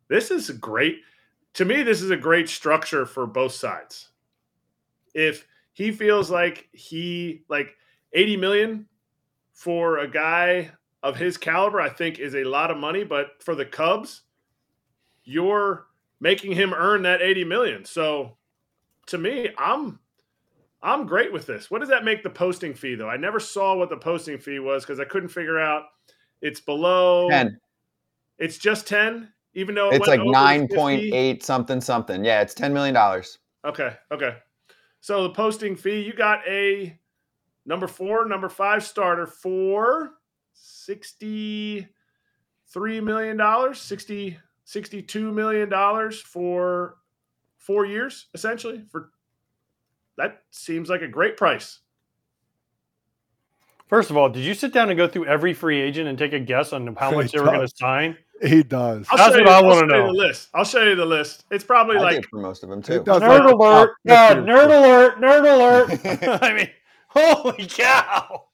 This 0.09 0.31
is 0.31 0.51
great, 0.51 1.01
to 1.55 1.65
me, 1.65 1.83
this 1.83 2.03
is 2.03 2.11
a 2.11 2.17
great 2.17 2.49
structure 2.49 3.05
for 3.05 3.27
both 3.27 3.53
sides. 3.53 4.11
If 5.15 5.47
he 5.73 5.91
feels 5.91 6.31
like 6.31 6.69
he, 6.73 7.43
like 7.49 7.75
80 8.13 8.37
million 8.37 8.87
for 9.53 9.99
a 9.99 10.09
guy 10.09 10.71
of 11.03 11.17
his 11.17 11.37
caliber, 11.37 11.81
I 11.81 11.89
think 11.89 12.19
is 12.19 12.35
a 12.35 12.45
lot 12.45 12.71
of 12.71 12.77
money. 12.77 13.05
But 13.05 13.43
for 13.43 13.55
the 13.55 13.65
Cubs, 13.65 14.23
you're 15.25 15.87
making 16.21 16.53
him 16.53 16.73
earn 16.73 17.03
that 17.03 17.23
80 17.23 17.45
million. 17.45 17.85
So 17.85 18.37
to 19.07 19.19
me, 19.19 19.51
I'm 19.59 19.99
I'm 20.83 21.07
great 21.07 21.33
with 21.33 21.47
this. 21.47 21.71
What 21.71 21.81
does 21.81 21.89
that 21.89 22.05
make 22.05 22.23
the 22.23 22.31
posting 22.31 22.75
fee 22.75 22.95
though? 22.95 23.09
I 23.09 23.17
never 23.17 23.41
saw 23.41 23.75
what 23.75 23.91
the 23.91 23.97
posting 23.97 24.39
fee 24.39 24.59
was 24.61 24.85
because 24.85 25.01
I 25.01 25.05
couldn't 25.05 25.31
figure 25.31 25.59
out. 25.59 25.85
It's 26.41 26.61
below. 26.61 27.29
10. 27.31 27.59
It's 28.39 28.59
just 28.59 28.87
ten, 28.87 29.33
even 29.55 29.75
though 29.75 29.91
it 29.91 29.97
It's 29.97 30.07
like 30.07 30.21
over 30.21 30.31
9.8 30.31 31.43
something 31.43 31.81
something. 31.81 32.25
Yeah, 32.25 32.41
it's 32.41 32.55
$10 32.55 32.73
million. 32.73 32.97
Okay, 33.65 33.97
okay. 34.13 34.37
So 35.01 35.25
the 35.25 35.31
posting 35.31 35.75
fee, 35.75 36.03
you 36.03 36.13
got 36.13 36.47
a 36.47 36.97
number 37.67 37.89
four, 37.89 38.27
number 38.27 38.49
five 38.49 38.85
starter 38.85 39.27
for 39.27 40.13
$63 40.55 41.89
million, 43.03 43.75
60 43.75 44.39
62 44.69 45.33
million 45.33 45.67
dollars 45.71 46.21
for 46.21 46.97
four 47.57 47.87
years, 47.87 48.27
essentially. 48.35 48.85
For 48.91 49.13
that 50.19 50.43
seems 50.51 50.89
like 50.91 51.01
a 51.03 51.09
great 51.09 51.37
price. 51.37 51.79
First 53.89 54.11
of 54.11 54.19
all, 54.19 54.29
did 54.29 54.45
you 54.45 54.53
sit 54.53 54.75
down 54.75 54.91
and 54.91 54.99
go 54.99 55.09
through 55.09 55.25
every 55.27 55.55
free 55.55 55.81
agent 55.81 56.09
and 56.09 56.19
take 56.19 56.35
a 56.35 56.41
guess 56.41 56.75
on 56.75 56.95
how 56.95 57.11
much 57.15 57.33
they 57.33 57.39
were 57.41 57.47
going 57.47 57.67
to 57.67 57.75
sign? 57.75 58.17
He 58.43 58.63
does. 58.63 59.07
I'll 59.11 59.17
That's 59.17 59.35
show 59.35 59.43
what 59.43 59.49
you, 59.51 59.53
I 59.53 59.63
wanna 59.63 59.87
know. 59.87 60.07
The 60.07 60.13
list. 60.13 60.49
I'll 60.55 60.65
show 60.65 60.85
you 60.85 60.95
the 60.95 61.05
list. 61.07 61.45
It's 61.51 61.65
probably 61.65 61.97
I 61.97 62.03
like 62.03 62.25
for 62.29 62.39
most 62.39 62.63
of 62.63 62.69
them 62.69 62.83
too. 62.83 63.01
Nerd 63.01 63.21
like 63.21 63.53
alert! 63.53 63.89
top 63.89 63.97
God, 64.07 64.37
50 64.37 64.53
nerd 64.53 64.67
alert! 64.67 65.21
Nerd 65.21 65.89
alert! 66.23 66.43
I 66.43 66.53
mean, 66.55 66.71
holy 67.09 67.67
cow, 67.67 68.45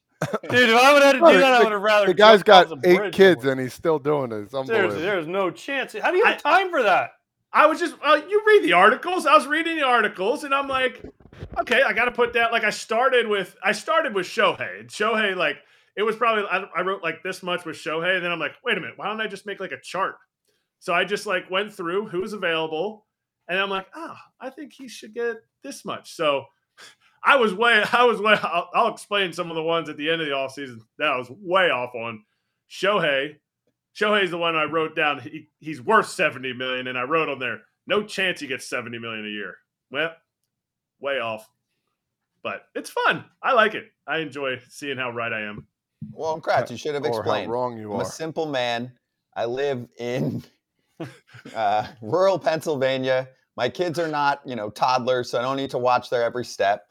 dude! 0.49 0.71
If 0.71 0.76
I 0.76 0.92
would 0.94 1.02
have 1.02 1.12
to 1.12 1.18
do 1.18 1.23
Well, 1.23 1.33
that, 1.35 1.52
I 1.52 1.59
the- 1.59 1.64
would 1.64 1.73
have 1.73 1.83
rather. 1.83 2.06
The 2.06 2.14
guy's 2.14 2.42
got 2.42 2.73
eight 2.87 3.12
kids 3.12 3.44
and 3.44 3.61
he's 3.61 3.75
still 3.75 3.99
doing 3.99 4.33
it. 4.33 4.37
It's 4.37 4.52
Seriously, 4.52 5.02
there's 5.02 5.26
no 5.26 5.50
chance. 5.50 5.94
How 6.00 6.11
do 6.11 6.16
you 6.16 6.25
have 6.25 6.40
I- 6.47 6.56
time 6.61 6.71
for 6.71 6.83
that? 6.83 7.11
I 7.54 7.66
was 7.66 7.78
just 7.78 7.94
uh, 8.02 8.20
you 8.28 8.42
read 8.44 8.64
the 8.64 8.73
articles. 8.73 9.26
I 9.26 9.34
was 9.34 9.46
reading 9.46 9.76
the 9.76 9.84
articles, 9.84 10.42
and 10.42 10.52
I'm 10.52 10.66
like, 10.66 11.04
okay, 11.61 11.82
I 11.82 11.92
got 11.92 12.06
to 12.06 12.11
put 12.11 12.32
that. 12.32 12.50
Like 12.50 12.64
I 12.64 12.70
started 12.70 13.28
with 13.28 13.56
I 13.62 13.70
started 13.70 14.12
with 14.12 14.26
Shohei. 14.26 14.80
And 14.80 14.88
Shohei, 14.88 15.37
like 15.37 15.58
it 15.96 16.02
was 16.02 16.16
probably 16.16 16.44
I, 16.50 16.64
I 16.76 16.82
wrote 16.82 17.04
like 17.04 17.23
this 17.23 17.44
much 17.44 17.64
with 17.64 17.76
Shohei, 17.76 18.16
and 18.16 18.25
then 18.25 18.32
I'm 18.32 18.40
like, 18.40 18.54
wait 18.64 18.76
a 18.76 18.80
minute, 18.80 18.99
why 18.99 19.06
don't 19.06 19.20
I 19.20 19.28
just 19.28 19.46
make 19.46 19.61
like 19.61 19.70
a 19.70 19.80
chart? 19.80 20.16
So 20.80 20.92
I 20.92 21.04
just 21.04 21.26
like 21.26 21.49
went 21.49 21.73
through 21.73 22.08
who's 22.08 22.32
available, 22.32 23.06
and 23.49 23.58
I'm 23.58 23.70
like, 23.70 23.87
ah, 23.94 24.20
I 24.40 24.50
think 24.50 24.73
he 24.73 24.88
should 24.88 25.14
get 25.14 25.37
this 25.62 25.84
much. 25.84 26.12
So 26.12 26.46
I 27.25 27.37
was 27.37 27.54
way, 27.54 27.84
I 27.92 28.02
was 28.02 28.20
way. 28.20 28.37
I'll, 28.42 28.68
I'll 28.75 28.92
explain 28.92 29.32
some 29.32 29.49
of 29.49 29.54
the 29.54 29.62
ones 29.62 29.88
at 29.88 29.96
the 29.96 30.11
end 30.11 30.20
of 30.20 30.26
the 30.26 30.34
offseason 30.34 30.78
that 30.99 31.08
I 31.08 31.16
was 31.16 31.30
way 31.30 31.70
off 31.70 31.94
on. 31.94 32.25
Shohei, 32.68 33.37
Shohei's 33.99 34.31
the 34.31 34.39
one 34.39 34.57
I 34.57 34.65
wrote 34.65 34.97
down. 34.97 35.21
He, 35.21 35.49
he's 35.61 35.81
worth 35.81 36.09
70 36.09 36.53
million, 36.55 36.89
and 36.89 36.99
I 36.99 37.03
wrote 37.03 37.29
on 37.29 37.39
there, 37.39 37.63
no 37.87 38.03
chance 38.03 38.41
he 38.41 38.47
gets 38.47 38.67
70 38.67 38.99
million 38.99 39.25
a 39.25 39.29
year. 39.29 39.57
Well, 39.91 40.13
way 41.01 41.21
off. 41.21 41.49
But 42.43 42.67
it's 42.75 42.91
fun. 42.91 43.25
I 43.43 43.53
like 43.53 43.75
it. 43.75 43.85
I 44.07 44.19
enjoy 44.19 44.61
seeing 44.69 44.99
how 44.99 45.11
right 45.11 45.33
I 45.33 45.43
am. 45.43 45.67
Well, 46.13 46.41
Kratz, 46.41 46.71
you 46.71 46.77
should 46.77 46.95
have 46.95 47.05
or 47.05 47.09
how 47.13 47.19
explained. 47.19 47.51
wrong 47.51 47.79
you 47.79 47.93
I'm 47.95 48.01
a 48.01 48.05
simple 48.05 48.47
man. 48.47 48.93
I 49.37 49.47
live 49.47 49.87
in 49.99 50.43
uh, 51.55 51.87
rural 52.03 52.39
Pennsylvania. 52.39 53.29
My 53.57 53.69
kids 53.69 53.99
are 53.99 54.09
not, 54.09 54.41
you 54.45 54.57
know, 54.57 54.69
toddlers, 54.71 55.31
so 55.31 55.39
I 55.39 55.43
don't 55.43 55.57
need 55.57 55.71
to 55.71 55.79
watch 55.79 56.11
their 56.11 56.23
every 56.23 56.45
step. 56.45 56.85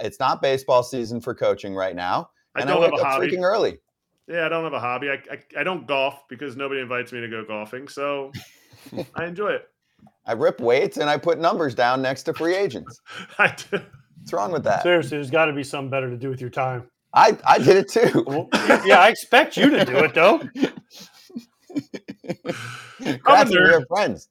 It's 0.00 0.20
not 0.20 0.40
baseball 0.40 0.82
season 0.82 1.20
for 1.20 1.34
coaching 1.34 1.74
right 1.74 1.96
now, 1.96 2.30
I 2.54 2.60
and 2.60 2.68
don't 2.68 2.78
I 2.78 2.84
have 2.84 2.92
wake 2.92 3.00
a 3.00 3.04
up 3.04 3.12
hobby. 3.12 3.28
freaking 3.28 3.42
early. 3.42 3.78
Yeah, 4.28 4.46
I 4.46 4.48
don't 4.48 4.64
have 4.64 4.72
a 4.72 4.80
hobby. 4.80 5.08
I, 5.10 5.14
I, 5.30 5.60
I 5.60 5.62
don't 5.62 5.86
golf 5.86 6.24
because 6.28 6.56
nobody 6.56 6.80
invites 6.80 7.12
me 7.12 7.20
to 7.20 7.28
go 7.28 7.44
golfing. 7.44 7.86
So 7.88 8.32
I 9.14 9.24
enjoy 9.26 9.50
it. 9.50 9.68
I 10.26 10.32
rip 10.32 10.60
weights 10.60 10.96
and 10.96 11.08
I 11.08 11.16
put 11.18 11.38
numbers 11.38 11.74
down 11.74 12.02
next 12.02 12.24
to 12.24 12.34
free 12.34 12.54
agents. 12.56 13.00
I 13.38 13.54
do. 13.70 13.80
What's 14.18 14.32
wrong 14.32 14.50
with 14.50 14.64
that? 14.64 14.82
Seriously, 14.82 15.18
there's 15.18 15.30
got 15.30 15.44
to 15.46 15.52
be 15.52 15.62
something 15.62 15.90
better 15.90 16.10
to 16.10 16.16
do 16.16 16.28
with 16.28 16.40
your 16.40 16.50
time. 16.50 16.90
I 17.14 17.38
I 17.46 17.58
did 17.58 17.76
it 17.76 17.88
too. 17.88 18.24
Well, 18.26 18.48
yeah, 18.84 18.98
I 18.98 19.08
expect 19.08 19.56
you 19.56 19.70
to 19.70 19.84
do 19.84 19.96
it 19.98 20.12
though. 20.14 20.38
Kratz 23.00 23.40
and 23.42 23.50
we 23.50 23.56
nerd. 23.56 23.80
are 23.82 23.86
friends. 23.86 24.28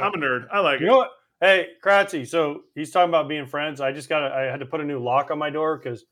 I'm 0.00 0.14
a 0.14 0.16
nerd. 0.16 0.46
I 0.52 0.60
like 0.60 0.80
You 0.80 0.86
it. 0.86 0.90
know 0.90 0.96
what? 0.98 1.10
Hey, 1.40 1.68
Kratzy. 1.84 2.26
So 2.26 2.62
he's 2.74 2.90
talking 2.90 3.08
about 3.10 3.28
being 3.28 3.46
friends. 3.46 3.80
I 3.80 3.92
just 3.92 4.08
got. 4.08 4.20
to 4.28 4.34
I 4.34 4.42
had 4.42 4.60
to 4.60 4.66
put 4.66 4.80
a 4.80 4.84
new 4.84 4.98
lock 5.02 5.30
on 5.30 5.38
my 5.38 5.50
door 5.50 5.76
because, 5.76 6.04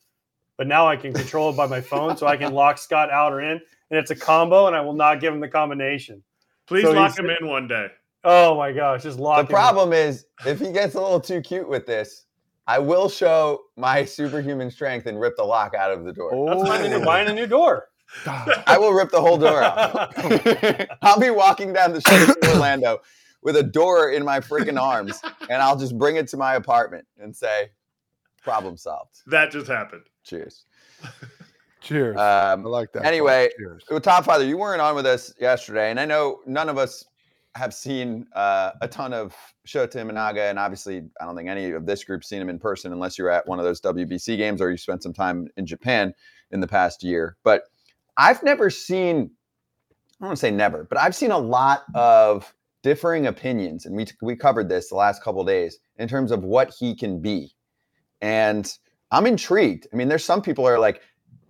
but 0.57 0.67
now 0.67 0.87
I 0.87 0.97
can 0.97 1.13
control 1.13 1.51
it 1.51 1.57
by 1.57 1.67
my 1.67 1.81
phone, 1.81 2.17
so 2.17 2.27
I 2.27 2.37
can 2.37 2.53
lock 2.53 2.79
Scott 2.79 3.11
out 3.11 3.33
or 3.33 3.41
in, 3.41 3.61
and 3.91 3.99
it's 3.99 4.11
a 4.11 4.17
combo, 4.17 4.67
and 4.67 4.77
I 4.77 4.81
will 4.81 4.95
not 4.95 5.21
give 5.21 5.33
him 5.33 5.41
the 5.41 5.49
combination. 5.49 6.23
Please 6.67 6.85
So 6.85 6.93
lock 6.93 7.19
him 7.19 7.31
in 7.31 7.49
one 7.49 7.69
day. 7.69 7.89
Oh 8.25 8.57
my 8.57 8.73
gosh, 8.73 9.03
just 9.03 9.19
lock. 9.19 9.37
The 9.37 9.43
him 9.43 9.47
in. 9.47 9.53
problem 9.53 9.93
is, 9.93 10.27
if 10.47 10.61
he 10.61 10.73
gets 10.73 10.95
a 10.95 11.01
little 11.01 11.21
too 11.21 11.41
cute 11.41 11.69
with 11.69 11.87
this, 11.87 12.27
I 12.67 12.79
will 12.79 13.09
show 13.09 13.63
my 13.77 14.05
superhuman 14.05 14.71
strength 14.71 15.07
and 15.07 15.19
rip 15.21 15.37
the 15.37 15.45
lock 15.45 15.75
out 15.75 15.91
of 15.91 16.05
the 16.05 16.13
door. 16.13 16.47
That's 16.47 16.63
fine. 16.69 16.83
Then 16.83 16.93
you're 16.93 17.05
buying 17.05 17.29
a 17.29 17.35
new 17.35 17.47
door. 17.47 17.89
I 18.27 18.77
will 18.79 18.93
rip 18.93 19.11
the 19.11 19.21
whole 19.21 19.39
door 19.39 19.63
out. 19.63 20.13
I'll 21.03 21.19
be 21.19 21.31
walking 21.31 21.73
down 21.73 21.93
the 21.93 22.01
street 22.01 22.37
in 22.43 22.51
Orlando 22.51 23.01
with 23.43 23.57
a 23.57 23.63
door 23.63 24.11
in 24.11 24.25
my 24.25 24.39
freaking 24.39 24.81
arms, 24.81 25.21
and 25.51 25.61
I'll 25.63 25.77
just 25.77 25.99
bring 25.99 26.17
it 26.17 26.29
to 26.29 26.37
my 26.37 26.55
apartment 26.55 27.07
and 27.19 27.35
say, 27.35 27.71
"Problem 28.43 28.77
solved." 28.77 29.23
That 29.27 29.51
just 29.51 29.67
happened. 29.69 30.03
Cheers. 30.25 30.65
Cheers. 31.81 32.17
I 32.17 32.53
Um, 32.53 32.63
like 32.65 32.93
that. 32.93 33.05
anyway, 33.05 33.49
well, 33.91 34.01
Todd 34.01 34.25
Father, 34.25 34.45
you 34.45 34.57
weren't 34.57 34.81
on 34.81 34.95
with 34.95 35.07
us 35.07 35.35
yesterday, 35.41 35.91
and 35.91 35.99
I 35.99 36.05
know 36.05 36.41
none 36.47 36.69
of 36.69 36.79
us 36.79 37.05
have 37.57 37.75
seen 37.75 38.25
uh, 38.35 38.71
a 38.81 38.89
ton 38.89 39.13
of 39.13 39.35
Shota 39.67 39.97
Imanaga, 39.97 40.49
and 40.49 40.59
obviously, 40.59 41.03
I 41.21 41.25
don't 41.25 41.37
think 41.37 41.49
any 41.49 41.73
of 41.73 41.85
this 41.85 42.05
group 42.05 42.25
seen 42.25 42.41
him 42.41 42.49
in 42.49 42.59
person 42.59 42.93
unless 42.93 43.19
you're 43.19 43.31
at 43.31 43.47
one 43.49 43.59
of 43.59 43.65
those 43.65 43.81
WBC 43.81 44.37
games 44.37 44.61
or 44.63 44.71
you 44.71 44.77
spent 44.77 45.03
some 45.03 45.13
time 45.13 45.49
in 45.57 45.67
Japan 45.67 46.15
in 46.53 46.61
the 46.61 46.69
past 46.69 47.03
year. 47.03 47.37
But 47.43 47.65
I've 48.17 48.43
never 48.43 48.71
seen, 48.71 49.33
I 50.21 50.21
don't 50.21 50.29
want 50.29 50.37
to 50.39 50.41
say 50.41 50.51
never, 50.53 50.85
but 50.85 50.99
I've 50.99 51.15
seen 51.17 51.31
a 51.33 51.39
lot 51.39 51.83
of 51.95 52.55
differing 52.83 53.27
opinions, 53.27 53.87
and 53.87 53.97
we 53.97 54.07
we 54.23 54.37
covered 54.37 54.69
this 54.69 54.89
the 54.89 54.95
last 54.97 55.23
couple 55.23 55.41
of 55.41 55.47
days 55.49 55.79
in 55.99 56.09
terms 56.09 56.31
of 56.31 56.45
what 56.45 56.73
he 56.79 56.95
can 56.95 57.21
be, 57.21 57.53
and 58.23 58.73
I'm 59.11 59.27
intrigued. 59.27 59.87
I 59.93 59.97
mean, 59.97 60.09
there's 60.09 60.25
some 60.25 60.41
people 60.41 60.67
are 60.67 60.79
like, 60.79 61.03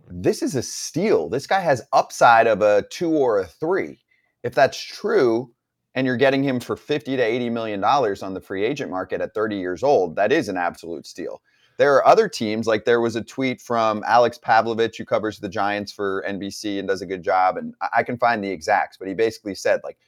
this 0.09 0.43
is 0.43 0.57
a 0.57 0.63
steal. 0.63 1.29
This 1.29 1.47
guy 1.47 1.61
has 1.61 1.83
upside 1.93 2.47
of 2.49 2.61
a 2.63 2.83
two 2.91 3.11
or 3.11 3.39
a 3.39 3.47
three. 3.47 4.01
If 4.43 4.55
that's 4.55 4.83
true, 4.83 5.53
and 5.95 6.07
you're 6.07 6.17
getting 6.17 6.43
him 6.43 6.59
for 6.59 6.77
50 6.77 7.17
to 7.17 7.23
80 7.23 7.51
million 7.51 7.81
dollars 7.81 8.23
on 8.23 8.35
the 8.35 8.41
free 8.41 8.65
agent 8.65 8.91
market 8.91 9.21
at 9.21 9.35
30 9.35 9.57
years 9.57 9.83
old, 9.83 10.17
that 10.17 10.33
is 10.33 10.49
an 10.49 10.57
absolute 10.57 11.07
steal. 11.07 11.41
There 11.79 11.95
are 11.95 12.07
other 12.07 12.29
teams, 12.29 12.67
like 12.67 12.85
there 12.85 13.01
was 13.01 13.17
a 13.17 13.23
tweet 13.23 13.61
from 13.61 14.03
Alex 14.07 14.39
Pavlovich, 14.39 14.97
who 14.99 15.05
covers 15.05 15.39
the 15.39 15.49
Giants 15.49 15.93
for 15.93 16.25
NBC 16.29 16.79
and 16.79 16.89
does 16.89 17.03
a 17.03 17.07
good 17.07 17.23
job. 17.23 17.57
And 17.57 17.75
I- 17.95 18.03
can 18.03 18.19
find 18.19 18.43
the 18.43 18.51
exacts, 18.51 18.97
but 18.97 19.09
he 19.09 19.15
basically 19.15 19.55
said, 19.55 19.81
like, 19.85 19.99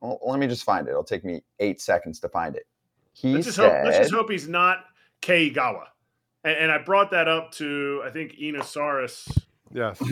well, 0.00 0.18
let 0.24 0.38
me 0.38 0.46
just 0.46 0.64
find 0.64 0.86
it. 0.86 0.90
It'll 0.90 1.04
take 1.04 1.24
me 1.24 1.42
eight 1.58 1.80
seconds 1.80 2.20
to 2.20 2.28
find 2.28 2.56
it. 2.56 2.66
He 3.12 3.34
Let's 3.34 3.46
just, 3.46 3.56
said, 3.56 3.70
hope, 3.70 3.84
let's 3.84 3.98
just 3.98 4.12
hope 4.12 4.30
he's 4.30 4.48
not 4.48 4.84
Kei 5.20 5.50
Igawa. 5.50 5.84
And, 6.44 6.56
and 6.56 6.72
I 6.72 6.78
brought 6.78 7.10
that 7.10 7.28
up 7.28 7.52
to, 7.52 8.02
I 8.04 8.10
think, 8.10 8.34
Eno 8.40 8.60
Sarris. 8.60 9.28
Yes. 9.72 10.02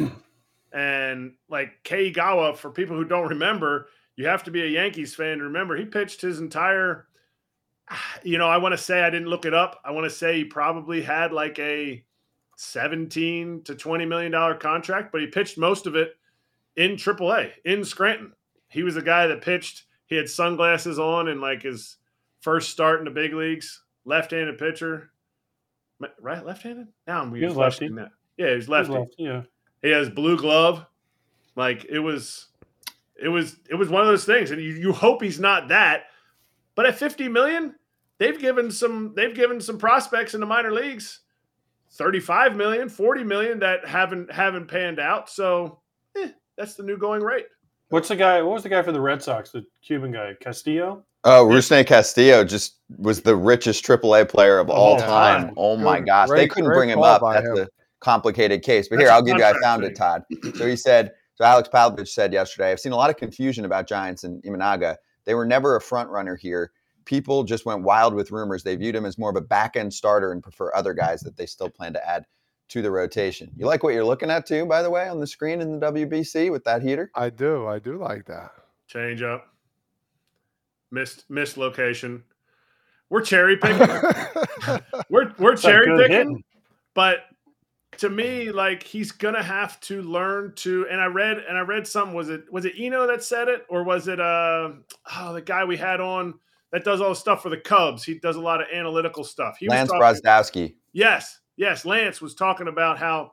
And 0.72 1.34
like 1.48 1.82
Kei 1.84 2.12
Igawa, 2.12 2.56
for 2.56 2.70
people 2.70 2.96
who 2.96 3.04
don't 3.04 3.28
remember, 3.28 3.88
you 4.16 4.26
have 4.26 4.44
to 4.44 4.50
be 4.50 4.62
a 4.62 4.66
Yankees 4.66 5.14
fan 5.14 5.38
to 5.38 5.44
remember 5.44 5.76
he 5.76 5.84
pitched 5.84 6.20
his 6.20 6.40
entire. 6.40 7.06
You 8.24 8.38
know, 8.38 8.48
I 8.48 8.56
want 8.56 8.72
to 8.72 8.78
say 8.78 9.02
I 9.02 9.10
didn't 9.10 9.28
look 9.28 9.44
it 9.44 9.54
up. 9.54 9.80
I 9.84 9.92
want 9.92 10.04
to 10.04 10.10
say 10.10 10.38
he 10.38 10.44
probably 10.44 11.02
had 11.02 11.32
like 11.32 11.56
a 11.60 12.02
17 12.56 13.62
to 13.64 13.74
20 13.76 14.06
million 14.06 14.32
dollar 14.32 14.56
contract, 14.56 15.12
but 15.12 15.20
he 15.20 15.28
pitched 15.28 15.56
most 15.56 15.86
of 15.86 15.94
it 15.94 16.16
in 16.74 16.92
AAA 16.92 17.52
in 17.64 17.84
Scranton. 17.84 18.32
He 18.68 18.82
was 18.82 18.96
a 18.96 19.02
guy 19.02 19.28
that 19.28 19.42
pitched. 19.42 19.84
He 20.06 20.16
had 20.16 20.28
sunglasses 20.28 20.98
on 20.98 21.28
and 21.28 21.40
like 21.40 21.62
his 21.62 21.96
first 22.40 22.70
start 22.70 22.98
in 22.98 23.04
the 23.04 23.10
big 23.10 23.32
leagues. 23.32 23.82
Left-handed 24.06 24.56
pitcher, 24.56 25.10
right? 26.20 26.46
Left-handed. 26.46 26.86
Now 27.06 27.22
I'm 27.22 27.34
He 27.34 27.46
lefty. 27.48 27.88
that. 27.88 28.10
Yeah, 28.38 28.54
he's 28.54 28.68
lefty. 28.68 28.92
left, 28.92 29.14
Yeah. 29.18 29.42
He 29.82 29.90
has 29.90 30.08
blue 30.08 30.38
glove. 30.38 30.86
Like 31.56 31.84
it 31.86 31.98
was, 31.98 32.46
it 33.20 33.28
was, 33.28 33.56
it 33.68 33.74
was 33.74 33.88
one 33.88 34.02
of 34.02 34.08
those 34.08 34.24
things, 34.24 34.50
and 34.52 34.62
you, 34.62 34.74
you 34.74 34.92
hope 34.92 35.22
he's 35.22 35.40
not 35.40 35.68
that. 35.68 36.04
But 36.74 36.86
at 36.86 36.96
50 36.98 37.28
million, 37.28 37.74
they've 38.18 38.38
given 38.38 38.70
some, 38.70 39.12
they've 39.16 39.34
given 39.34 39.60
some 39.60 39.78
prospects 39.78 40.34
in 40.34 40.40
the 40.40 40.46
minor 40.46 40.70
leagues, 40.70 41.20
35 41.92 42.54
million, 42.56 42.88
40 42.88 43.24
million 43.24 43.58
that 43.60 43.86
haven't 43.86 44.30
haven't 44.30 44.66
panned 44.68 45.00
out. 45.00 45.30
So 45.30 45.80
eh, 46.16 46.28
that's 46.56 46.74
the 46.74 46.82
new 46.82 46.98
going 46.98 47.22
rate. 47.22 47.46
What's 47.88 48.08
the 48.08 48.16
guy? 48.16 48.42
What 48.42 48.54
was 48.54 48.62
the 48.62 48.68
guy 48.68 48.82
for 48.82 48.92
the 48.92 49.00
Red 49.00 49.22
Sox? 49.22 49.50
The 49.50 49.64
Cuban 49.82 50.12
guy, 50.12 50.34
Castillo. 50.40 51.04
Oh, 51.24 51.46
Rusney 51.46 51.86
Castillo 51.86 52.44
just 52.44 52.76
was 52.98 53.22
the 53.22 53.34
richest 53.34 53.84
AAA 53.84 54.28
player 54.28 54.58
of 54.58 54.70
all 54.70 54.92
all 54.94 54.98
time. 54.98 55.46
time. 55.46 55.54
Oh 55.56 55.76
my 55.76 55.98
Good. 55.98 56.06
gosh, 56.06 56.28
they 56.30 56.46
couldn't 56.46 56.70
bring 56.70 56.88
him 56.88 57.00
up. 57.02 57.22
That's 57.22 57.46
him. 57.46 57.58
a 57.58 57.68
complicated 58.00 58.62
case. 58.62 58.88
But 58.88 58.96
That's 58.96 59.08
here, 59.08 59.12
I'll 59.14 59.22
give 59.22 59.36
you. 59.38 59.44
I 59.44 59.54
found 59.60 59.82
thing. 59.82 59.92
it, 59.92 59.96
Todd. 59.96 60.22
So 60.56 60.66
he 60.66 60.76
said. 60.76 61.12
So 61.34 61.44
Alex 61.44 61.68
Pavlovich 61.68 62.08
said 62.14 62.32
yesterday, 62.32 62.72
I've 62.72 62.80
seen 62.80 62.92
a 62.92 62.96
lot 62.96 63.10
of 63.10 63.18
confusion 63.18 63.66
about 63.66 63.86
Giants 63.86 64.24
and 64.24 64.42
Imanaga. 64.44 64.96
They 65.26 65.34
were 65.34 65.44
never 65.44 65.76
a 65.76 65.80
front 65.82 66.08
runner 66.08 66.34
here. 66.34 66.72
People 67.04 67.44
just 67.44 67.66
went 67.66 67.82
wild 67.82 68.14
with 68.14 68.30
rumors. 68.30 68.62
They 68.62 68.74
viewed 68.74 68.96
him 68.96 69.04
as 69.04 69.18
more 69.18 69.28
of 69.28 69.36
a 69.36 69.42
back 69.42 69.76
end 69.76 69.92
starter 69.92 70.32
and 70.32 70.42
prefer 70.42 70.72
other 70.74 70.94
guys 70.94 71.20
that 71.20 71.36
they 71.36 71.44
still 71.44 71.68
plan 71.68 71.92
to 71.92 72.08
add 72.08 72.24
to 72.68 72.82
the 72.82 72.90
rotation. 72.90 73.50
You 73.56 73.66
like 73.66 73.82
what 73.82 73.94
you're 73.94 74.04
looking 74.04 74.30
at 74.30 74.46
too, 74.46 74.66
by 74.66 74.82
the 74.82 74.90
way, 74.90 75.08
on 75.08 75.20
the 75.20 75.26
screen 75.26 75.60
in 75.60 75.78
the 75.78 75.92
WBC 75.92 76.50
with 76.50 76.64
that 76.64 76.82
heater? 76.82 77.10
I 77.14 77.30
do. 77.30 77.66
I 77.66 77.78
do 77.78 77.98
like 77.98 78.24
that. 78.26 78.52
Change 78.88 79.22
up, 79.22 79.48
missed 80.90 81.28
missed 81.28 81.56
location. 81.56 82.22
We're 83.08 83.22
cherry 83.22 83.56
picking. 83.56 83.78
we're 85.10 85.32
we're 85.38 85.50
That's 85.52 85.62
cherry 85.62 85.86
picking, 85.96 86.12
hitting. 86.12 86.44
but 86.94 87.18
to 87.98 88.10
me, 88.10 88.50
like 88.50 88.82
he's 88.82 89.12
gonna 89.12 89.42
have 89.42 89.80
to 89.80 90.02
learn 90.02 90.52
to. 90.56 90.86
And 90.90 91.00
I 91.00 91.06
read 91.06 91.38
and 91.38 91.56
I 91.56 91.60
read 91.60 91.86
something. 91.86 92.14
Was 92.14 92.28
it 92.28 92.50
was 92.52 92.64
it 92.64 92.74
Eno 92.78 93.06
that 93.06 93.22
said 93.22 93.48
it, 93.48 93.64
or 93.68 93.84
was 93.84 94.08
it 94.08 94.20
uh 94.20 94.70
oh 95.16 95.32
the 95.32 95.42
guy 95.42 95.64
we 95.64 95.76
had 95.76 96.00
on 96.00 96.34
that 96.72 96.84
does 96.84 97.00
all 97.00 97.10
the 97.10 97.16
stuff 97.16 97.42
for 97.42 97.48
the 97.48 97.56
Cubs? 97.56 98.04
He 98.04 98.18
does 98.18 98.36
a 98.36 98.40
lot 98.40 98.60
of 98.60 98.66
analytical 98.72 99.24
stuff. 99.24 99.56
He 99.58 99.68
Lance 99.68 99.90
was 99.90 100.00
talking, 100.00 100.22
Brozdowski. 100.22 100.74
Yes, 100.92 101.40
yes. 101.56 101.84
Lance 101.84 102.20
was 102.20 102.34
talking 102.34 102.68
about 102.68 102.98
how 102.98 103.32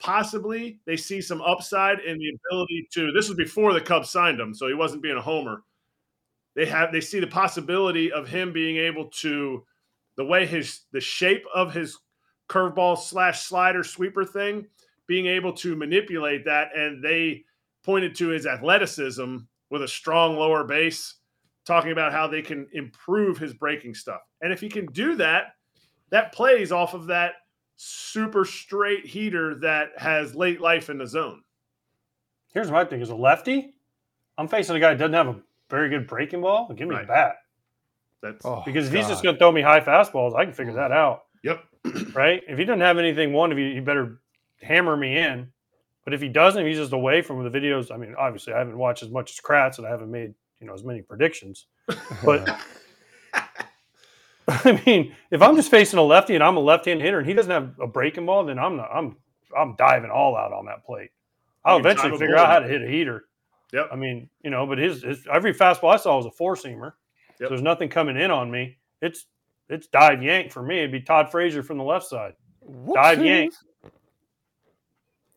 possibly 0.00 0.80
they 0.86 0.96
see 0.96 1.20
some 1.20 1.40
upside 1.40 2.00
in 2.00 2.18
the 2.18 2.32
ability 2.50 2.88
to. 2.92 3.12
This 3.12 3.28
was 3.28 3.36
before 3.36 3.72
the 3.72 3.80
Cubs 3.80 4.10
signed 4.10 4.40
him, 4.40 4.54
so 4.54 4.68
he 4.68 4.74
wasn't 4.74 5.02
being 5.02 5.16
a 5.16 5.22
homer. 5.22 5.62
They 6.56 6.66
have 6.66 6.92
they 6.92 7.00
see 7.00 7.20
the 7.20 7.26
possibility 7.26 8.12
of 8.12 8.28
him 8.28 8.52
being 8.52 8.76
able 8.76 9.10
to 9.20 9.64
the 10.16 10.24
way 10.24 10.46
his 10.46 10.82
the 10.92 11.00
shape 11.00 11.44
of 11.54 11.72
his 11.72 11.98
curveball 12.48 12.98
slash 12.98 13.42
slider 13.42 13.82
sweeper 13.82 14.24
thing, 14.24 14.66
being 15.06 15.26
able 15.26 15.52
to 15.54 15.76
manipulate 15.76 16.44
that, 16.44 16.68
and 16.76 17.02
they 17.02 17.44
pointed 17.84 18.14
to 18.16 18.28
his 18.28 18.46
athleticism 18.46 19.36
with 19.70 19.82
a 19.82 19.88
strong 19.88 20.36
lower 20.36 20.64
base, 20.64 21.16
talking 21.66 21.92
about 21.92 22.12
how 22.12 22.26
they 22.26 22.42
can 22.42 22.66
improve 22.72 23.38
his 23.38 23.54
breaking 23.54 23.94
stuff. 23.94 24.20
And 24.40 24.52
if 24.52 24.60
he 24.60 24.68
can 24.68 24.86
do 24.86 25.16
that, 25.16 25.54
that 26.10 26.32
plays 26.32 26.70
off 26.70 26.94
of 26.94 27.06
that 27.06 27.34
super 27.76 28.44
straight 28.44 29.06
heater 29.06 29.54
that 29.56 29.90
has 29.96 30.34
late 30.34 30.60
life 30.60 30.90
in 30.90 30.98
the 30.98 31.06
zone. 31.06 31.42
Here's 32.52 32.70
my 32.70 32.84
thing: 32.84 33.02
as 33.02 33.10
a 33.10 33.16
lefty, 33.16 33.74
I'm 34.38 34.48
facing 34.48 34.76
a 34.76 34.80
guy 34.80 34.90
that 34.90 34.98
doesn't 34.98 35.14
have 35.14 35.28
a 35.28 35.40
very 35.70 35.88
good 35.88 36.06
breaking 36.06 36.40
ball. 36.40 36.72
Give 36.74 36.88
me 36.88 36.94
Right. 36.94 37.04
a 37.04 37.08
bat 37.08 37.36
That's 38.22 38.44
Oh, 38.44 38.62
because 38.64 38.86
if 38.88 38.92
he's 38.92 39.08
just 39.08 39.22
going 39.22 39.34
to 39.34 39.38
throw 39.38 39.52
me 39.52 39.62
high 39.62 39.80
fastballs, 39.80 40.34
I 40.34 40.44
can 40.44 40.54
figure 40.54 40.72
mm. 40.72 40.76
that 40.76 40.92
out. 40.92 41.24
yep. 41.42 41.64
right? 42.14 42.42
If 42.48 42.58
he 42.58 42.64
doesn't 42.64 42.80
have 42.80 42.98
anything, 42.98 43.32
one 43.32 43.52
of 43.52 43.58
you, 43.58 43.66
you 43.66 43.82
better 43.82 44.20
hammer 44.62 44.96
me 44.96 45.18
in. 45.18 45.48
But 46.04 46.14
if 46.14 46.20
he 46.20 46.28
doesn't, 46.28 46.60
if 46.60 46.66
he's 46.66 46.78
just 46.78 46.92
away 46.92 47.22
from 47.22 47.42
the 47.44 47.50
videos. 47.50 47.90
I 47.90 47.96
mean, 47.96 48.14
obviously, 48.18 48.52
I 48.52 48.58
haven't 48.58 48.76
watched 48.76 49.02
as 49.02 49.10
much 49.10 49.32
as 49.32 49.40
Kratz, 49.40 49.78
and 49.78 49.86
I 49.86 49.90
haven't 49.90 50.10
made 50.10 50.34
you 50.60 50.66
know 50.66 50.74
as 50.74 50.84
many 50.84 51.02
predictions. 51.02 51.66
But 52.24 52.48
I 54.48 54.80
mean, 54.86 55.14
if 55.30 55.40
I'm 55.42 55.56
just 55.56 55.70
facing 55.70 55.98
a 55.98 56.02
lefty 56.02 56.34
and 56.34 56.44
I'm 56.44 56.56
a 56.56 56.60
left-hand 56.60 57.00
hitter, 57.00 57.18
and 57.18 57.26
he 57.26 57.34
doesn't 57.34 57.50
have 57.50 57.78
a 57.80 57.86
breaking 57.86 58.26
ball, 58.26 58.44
then 58.44 58.58
I'm 58.58 58.76
not, 58.76 58.90
I'm 58.92 59.16
I'm 59.56 59.76
diving 59.76 60.10
all 60.10 60.36
out 60.36 60.52
on 60.52 60.66
that 60.66 60.84
plate. 60.84 61.10
I'll 61.64 61.76
You 61.76 61.80
eventually 61.80 62.10
figure 62.18 62.36
out 62.36 62.48
how 62.48 62.58
to 62.58 62.68
hit 62.68 62.82
a 62.82 62.88
heater. 62.88 63.24
Yep. 63.72 63.88
I 63.92 63.96
mean, 63.96 64.28
you 64.42 64.50
know, 64.50 64.66
but 64.66 64.78
his, 64.78 65.02
his 65.02 65.26
every 65.32 65.54
fastball 65.54 65.94
I 65.94 65.96
saw 65.96 66.16
was 66.16 66.26
a 66.26 66.30
four 66.30 66.56
seamer. 66.56 66.92
Yep. 66.92 67.38
So 67.38 67.48
there's 67.48 67.62
nothing 67.62 67.88
coming 67.88 68.16
in 68.16 68.30
on 68.30 68.50
me. 68.50 68.76
It's 69.00 69.26
it's 69.68 69.86
dive 69.86 70.22
yank 70.22 70.52
for 70.52 70.62
me. 70.62 70.78
It'd 70.78 70.92
be 70.92 71.00
Todd 71.00 71.30
Frazier 71.30 71.62
from 71.62 71.78
the 71.78 71.84
left 71.84 72.06
side. 72.06 72.34
Dive 72.94 73.24
yank. 73.24 73.54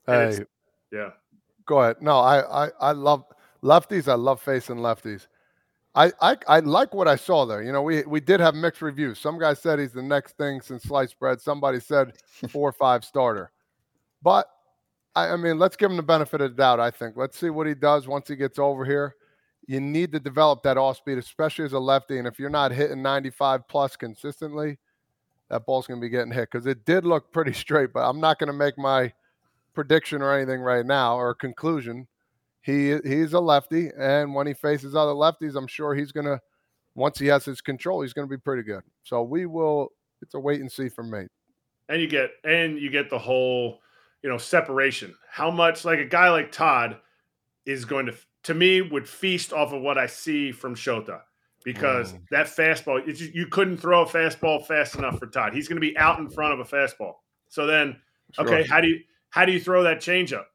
Hey, 0.06 0.39
Yeah. 0.91 1.10
go 1.65 1.82
ahead. 1.82 1.98
No, 2.02 2.20
I, 2.20 2.65
I, 2.65 2.70
I 2.80 2.91
love 2.93 3.26
lefties. 3.63 4.08
I 4.08 4.15
love 4.15 4.41
facing 4.41 4.78
lefties. 4.78 5.28
I, 5.97 6.12
I, 6.21 6.38
I 6.47 6.60
like 6.60 6.93
what 6.93 7.07
I 7.07 7.15
saw 7.15 7.45
there. 7.45 7.63
You 7.63 7.71
know, 7.71 7.81
we 7.81 8.03
we 8.03 8.19
did 8.19 8.39
have 8.39 8.53
mixed 8.53 8.83
reviews. 8.83 9.17
Some 9.17 9.39
guy 9.39 9.55
said 9.55 9.79
he's 9.79 9.93
the 9.93 10.03
next 10.03 10.38
thing 10.38 10.62
since 10.62 10.83
sliced 10.83 11.17
bread. 11.19 11.41
Somebody 11.41 11.79
said 11.79 12.13
four 12.49 12.69
or 12.69 12.73
five 12.73 13.03
starter. 13.03 13.51
But 14.21 14.47
I, 15.15 15.29
I 15.29 15.38
mean, 15.38 15.57
let's 15.57 15.75
give 15.75 15.89
him 15.89 15.97
the 15.97 16.03
benefit 16.03 16.39
of 16.39 16.51
the 16.51 16.55
doubt. 16.55 16.79
I 16.79 16.91
think. 16.91 17.17
Let's 17.17 17.36
see 17.36 17.49
what 17.49 17.65
he 17.65 17.73
does 17.73 18.07
once 18.07 18.27
he 18.27 18.36
gets 18.36 18.60
over 18.60 18.86
here. 18.86 19.15
You 19.65 19.81
need 19.81 20.12
to 20.12 20.19
develop 20.19 20.62
that 20.63 20.77
off 20.77 20.97
speed, 20.97 21.17
especially 21.17 21.65
as 21.65 21.73
a 21.73 21.79
lefty. 21.79 22.19
And 22.19 22.27
if 22.27 22.38
you're 22.38 22.49
not 22.51 22.71
hitting 22.71 23.01
95 23.01 23.67
plus 23.67 23.95
consistently, 23.95 24.77
that 25.49 25.65
ball's 25.65 25.88
going 25.88 25.99
to 25.99 26.05
be 26.05 26.10
getting 26.10 26.31
hit 26.31 26.49
because 26.51 26.67
it 26.67 26.86
did 26.86 27.05
look 27.05 27.31
pretty 27.31 27.53
straight. 27.65 27.91
But 27.91 28.07
I'm 28.07 28.19
not 28.19 28.38
going 28.38 28.47
to 28.47 28.53
make 28.53 28.77
my 28.77 29.12
prediction 29.73 30.21
or 30.21 30.31
anything 30.31 30.62
right 30.62 30.86
now 30.86 31.17
or 31.17 31.33
conclusion. 31.33 32.07
He 32.67 32.97
he's 33.06 33.32
a 33.34 33.39
lefty, 33.39 33.89
and 33.97 34.36
when 34.36 34.45
he 34.45 34.53
faces 34.53 34.93
other 34.93 35.13
lefties, 35.13 35.56
I'm 35.56 35.67
sure 35.67 35.95
he's 35.95 36.12
gonna. 36.12 36.39
Once 36.95 37.17
he 37.17 37.27
has 37.27 37.45
his 37.45 37.62
control, 37.62 38.01
he's 38.01 38.12
gonna 38.13 38.27
be 38.27 38.38
pretty 38.38 38.62
good. 38.63 38.82
So 39.03 39.23
we 39.23 39.45
will. 39.45 39.89
It's 40.21 40.34
a 40.34 40.39
wait 40.39 40.60
and 40.60 40.69
see 40.71 40.89
for 40.89 41.03
me. 41.03 41.27
and 41.89 42.01
you 42.01 42.08
get 42.08 42.32
and 42.43 42.77
you 42.77 42.89
get 42.89 43.10
the 43.10 43.17
whole 43.19 43.80
you 44.21 44.30
know 44.30 44.38
separation 44.38 45.15
how 45.32 45.49
much 45.49 45.86
like 45.86 45.99
a 45.99 46.06
guy 46.06 46.30
like 46.30 46.51
todd 46.51 46.97
is 47.65 47.86
going 47.86 48.08
to 48.08 48.13
to 48.43 48.53
me 48.53 48.82
would 48.82 49.08
feast 49.08 49.53
off 49.53 49.71
of 49.71 49.82
what 49.82 49.97
i 49.97 50.08
see 50.08 50.51
from 50.51 50.75
shota 50.75 51.21
because 51.63 52.13
Mm. 52.13 52.21
that 52.32 52.47
fastball 52.47 53.08
it's 53.08 53.19
just, 53.19 53.34
you 53.36 53.45
couldn't 53.47 53.77
throw 53.77 54.01
a 54.01 54.06
fastball 54.06 54.65
fast 54.65 54.95
enough 54.95 55.19
for 55.19 55.27
todd 55.27 55.53
he's 55.53 55.67
going 55.69 55.80
to 55.80 55.88
be 55.88 55.95
out 55.97 56.17
in 56.19 56.30
front 56.30 56.51
of 56.53 56.60
a 56.60 56.65
fastball 56.65 57.13
so 57.47 57.65
then 57.67 57.95
okay 58.39 58.63
how 58.67 58.82
do 58.82 58.88
you 58.88 58.99
how 59.30 59.45
do 59.45 59.51
you 59.53 59.60
throw 59.60 59.84
that 59.84 59.99
changeup 59.99 60.45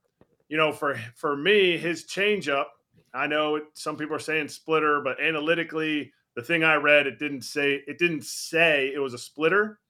you 0.53 0.59
know 0.59 0.73
for 0.73 1.01
for 1.15 1.37
me 1.37 1.79
his 1.79 2.05
changeup 2.05 2.67
i 3.15 3.27
know 3.27 3.61
some 3.75 3.97
people 3.97 4.15
are 4.15 4.21
saying 4.21 4.47
splitter 4.47 5.01
but 5.01 5.21
analytically 5.21 6.13
the 6.37 6.43
thing 6.43 6.63
i 6.63 6.75
read 6.75 7.07
it 7.07 7.19
didn't 7.19 7.43
say 7.43 7.83
it 7.87 7.99
didn't 7.99 8.25
say 8.25 8.93
it 8.95 8.99
was 8.99 9.15
a 9.15 9.19
splitter 9.19 9.81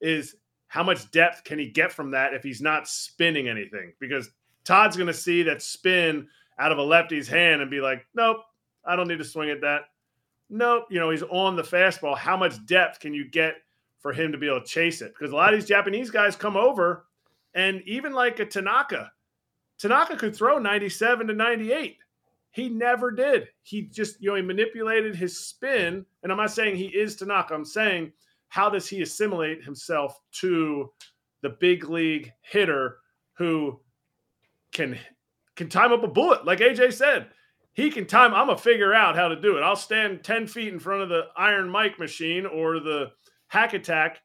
is 0.00 0.34
how 0.72 0.82
much 0.82 1.10
depth 1.10 1.44
can 1.44 1.58
he 1.58 1.68
get 1.68 1.92
from 1.92 2.10
that 2.10 2.32
if 2.32 2.42
he's 2.42 2.62
not 2.62 2.88
spinning 2.88 3.46
anything? 3.46 3.92
Because 4.00 4.30
Todd's 4.64 4.96
going 4.96 5.06
to 5.06 5.12
see 5.12 5.42
that 5.42 5.60
spin 5.60 6.26
out 6.58 6.72
of 6.72 6.78
a 6.78 6.82
lefty's 6.82 7.28
hand 7.28 7.60
and 7.60 7.70
be 7.70 7.82
like, 7.82 8.06
nope, 8.14 8.38
I 8.82 8.96
don't 8.96 9.06
need 9.06 9.18
to 9.18 9.24
swing 9.24 9.50
at 9.50 9.60
that. 9.60 9.82
Nope, 10.48 10.84
you 10.90 10.98
know, 10.98 11.10
he's 11.10 11.22
on 11.24 11.56
the 11.56 11.62
fastball. 11.62 12.16
How 12.16 12.38
much 12.38 12.64
depth 12.64 13.00
can 13.00 13.12
you 13.12 13.28
get 13.28 13.56
for 14.00 14.14
him 14.14 14.32
to 14.32 14.38
be 14.38 14.48
able 14.48 14.62
to 14.62 14.66
chase 14.66 15.02
it? 15.02 15.12
Because 15.12 15.32
a 15.32 15.36
lot 15.36 15.52
of 15.52 15.60
these 15.60 15.68
Japanese 15.68 16.10
guys 16.10 16.36
come 16.36 16.56
over 16.56 17.04
and 17.52 17.82
even 17.84 18.14
like 18.14 18.40
a 18.40 18.46
Tanaka, 18.46 19.12
Tanaka 19.82 20.16
could 20.16 20.36
throw 20.36 20.58
97 20.58 21.26
to 21.26 21.34
98. 21.34 21.98
He 22.52 22.68
never 22.68 23.10
did. 23.10 23.48
He 23.62 23.82
just, 23.82 24.22
you 24.22 24.30
know, 24.30 24.36
he 24.36 24.42
manipulated 24.42 25.16
his 25.16 25.36
spin. 25.40 26.06
And 26.22 26.30
I'm 26.30 26.38
not 26.38 26.52
saying 26.52 26.76
he 26.76 26.86
is 26.86 27.16
Tanaka. 27.16 27.52
I'm 27.52 27.64
saying 27.64 28.12
how 28.46 28.70
does 28.70 28.86
he 28.86 29.02
assimilate 29.02 29.64
himself 29.64 30.20
to 30.30 30.92
the 31.40 31.48
big 31.58 31.88
league 31.88 32.30
hitter 32.42 32.98
who 33.32 33.80
can 34.72 34.96
can 35.56 35.68
time 35.68 35.92
up 35.92 36.02
a 36.02 36.08
bullet 36.08 36.44
like 36.44 36.60
aj 36.60 36.92
said 36.92 37.28
he 37.72 37.90
can 37.90 38.06
time 38.06 38.32
i'm 38.32 38.46
gonna 38.46 38.56
figure 38.56 38.94
out 38.94 39.16
how 39.16 39.26
to 39.26 39.40
do 39.40 39.56
it 39.56 39.62
i'll 39.62 39.74
stand 39.74 40.22
10 40.22 40.46
feet 40.46 40.72
in 40.72 40.78
front 40.78 41.02
of 41.02 41.08
the 41.08 41.24
iron 41.36 41.68
mike 41.68 41.98
machine 41.98 42.46
or 42.46 42.78
the 42.78 43.10
hack 43.48 43.74
attack 43.74 44.20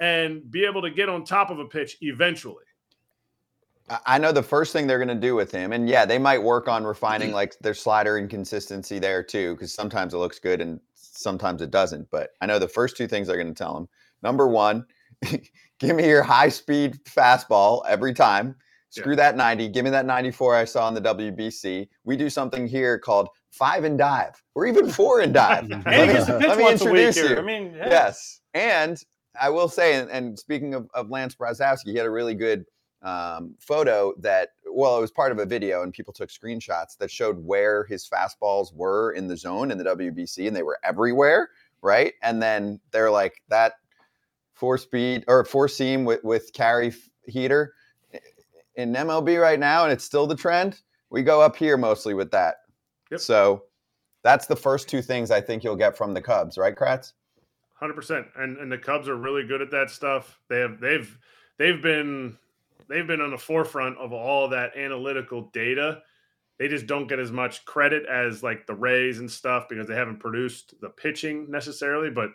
and 0.00 0.50
be 0.50 0.64
able 0.64 0.82
to 0.82 0.90
get 0.90 1.08
on 1.08 1.24
top 1.24 1.50
of 1.50 1.58
a 1.58 1.66
pitch 1.66 1.98
eventually 2.00 2.64
I- 4.06 4.18
know 4.18 4.32
the 4.32 4.42
first 4.42 4.72
thing 4.72 4.86
they're 4.86 4.98
going 4.98 5.08
to 5.08 5.14
do 5.14 5.34
with 5.34 5.50
him, 5.50 5.72
and 5.72 5.88
yeah, 5.88 6.04
they 6.04 6.18
might 6.18 6.42
work 6.42 6.68
on 6.68 6.84
refining 6.84 7.28
mm-hmm. 7.28 7.36
like 7.36 7.58
their 7.60 7.74
slider 7.74 8.18
inconsistency 8.18 8.98
there 8.98 9.22
too, 9.22 9.54
because 9.54 9.74
sometimes 9.74 10.14
it 10.14 10.18
looks 10.18 10.38
good 10.38 10.60
and 10.60 10.80
sometimes 10.94 11.62
it 11.62 11.70
doesn't. 11.70 12.10
But 12.10 12.30
I 12.40 12.46
know 12.46 12.58
the 12.58 12.68
first 12.68 12.96
two 12.96 13.06
things 13.06 13.26
they're 13.26 13.36
going 13.36 13.48
to 13.48 13.54
tell 13.54 13.76
him: 13.76 13.88
number 14.22 14.48
one, 14.48 14.86
give 15.78 15.96
me 15.96 16.08
your 16.08 16.22
high 16.22 16.48
speed 16.48 16.98
fastball 17.04 17.82
every 17.88 18.14
time. 18.14 18.56
Screw 18.92 19.16
that 19.16 19.38
90. 19.38 19.70
Give 19.70 19.84
me 19.84 19.90
that 19.90 20.04
94 20.04 20.54
I 20.54 20.64
saw 20.66 20.86
in 20.86 20.92
the 20.92 21.00
WBC. 21.00 21.88
We 22.04 22.14
do 22.14 22.28
something 22.28 22.66
here 22.66 22.98
called 22.98 23.30
five 23.50 23.84
and 23.84 23.96
dive, 23.96 24.34
or 24.54 24.66
even 24.66 24.90
four 24.90 25.20
and 25.20 25.32
dive. 25.34 25.70
And 25.70 25.84
Let 25.86 26.08
me- 26.08 26.12
gets 26.12 26.26
to 26.26 26.38
pitch 26.38 26.48
let 26.48 26.58
me 26.58 26.70
introduce 26.70 27.16
here. 27.16 27.30
you. 27.30 27.38
I 27.38 27.42
mean, 27.42 27.72
yeah. 27.74 27.88
Yes. 27.88 28.40
And 28.52 29.02
I 29.40 29.48
will 29.48 29.68
say, 29.68 29.94
and, 29.94 30.10
and 30.10 30.38
speaking 30.38 30.74
of, 30.74 30.90
of 30.92 31.08
Lance 31.08 31.34
Brozdowski, 31.34 31.86
he 31.86 31.96
had 31.96 32.04
a 32.04 32.10
really 32.10 32.34
good 32.34 32.66
um, 33.02 33.54
photo 33.58 34.14
that, 34.18 34.50
well, 34.70 34.96
it 34.96 35.00
was 35.00 35.10
part 35.10 35.32
of 35.32 35.38
a 35.38 35.46
video 35.46 35.82
and 35.82 35.92
people 35.92 36.12
took 36.12 36.30
screenshots 36.30 36.96
that 36.98 37.10
showed 37.10 37.44
where 37.44 37.84
his 37.84 38.08
fastballs 38.08 38.72
were 38.74 39.12
in 39.12 39.26
the 39.26 39.36
zone 39.36 39.70
in 39.70 39.78
the 39.78 39.84
WBC 39.84 40.46
and 40.46 40.56
they 40.56 40.62
were 40.62 40.78
everywhere. 40.84 41.50
Right. 41.82 42.14
And 42.22 42.40
then 42.40 42.80
they're 42.92 43.10
like 43.10 43.42
that 43.48 43.74
four 44.54 44.78
speed 44.78 45.24
or 45.26 45.44
four 45.44 45.66
seam 45.66 46.04
with, 46.04 46.22
with 46.22 46.52
carry 46.52 46.92
heater 47.26 47.74
in 48.76 48.94
MLB 48.94 49.40
right 49.40 49.58
now. 49.58 49.82
And 49.82 49.92
it's 49.92 50.04
still 50.04 50.26
the 50.26 50.36
trend. 50.36 50.80
We 51.10 51.22
go 51.22 51.40
up 51.40 51.56
here 51.56 51.76
mostly 51.76 52.14
with 52.14 52.30
that. 52.30 52.56
Yep. 53.10 53.20
So 53.20 53.64
that's 54.22 54.46
the 54.46 54.56
first 54.56 54.88
two 54.88 55.02
things 55.02 55.30
I 55.30 55.40
think 55.40 55.64
you'll 55.64 55.76
get 55.76 55.96
from 55.96 56.14
the 56.14 56.22
Cubs, 56.22 56.56
right, 56.56 56.74
Kratz? 56.74 57.12
Hundred 57.74 57.94
percent, 57.94 58.28
and 58.36 58.56
and 58.58 58.70
the 58.70 58.78
Cubs 58.78 59.08
are 59.08 59.16
really 59.16 59.44
good 59.44 59.60
at 59.60 59.72
that 59.72 59.90
stuff. 59.90 60.38
They 60.48 60.60
have 60.60 60.78
they've 60.78 61.18
they've 61.58 61.82
been 61.82 62.38
they've 62.88 63.06
been 63.06 63.20
on 63.20 63.30
the 63.30 63.38
forefront 63.38 63.98
of 63.98 64.12
all 64.12 64.48
that 64.48 64.76
analytical 64.76 65.50
data. 65.52 66.02
They 66.58 66.68
just 66.68 66.86
don't 66.86 67.08
get 67.08 67.18
as 67.18 67.32
much 67.32 67.64
credit 67.64 68.04
as 68.06 68.42
like 68.42 68.66
the 68.66 68.74
Rays 68.74 69.18
and 69.18 69.30
stuff 69.30 69.68
because 69.68 69.88
they 69.88 69.94
haven't 69.94 70.20
produced 70.20 70.74
the 70.80 70.90
pitching 70.90 71.50
necessarily. 71.50 72.10
But 72.10 72.30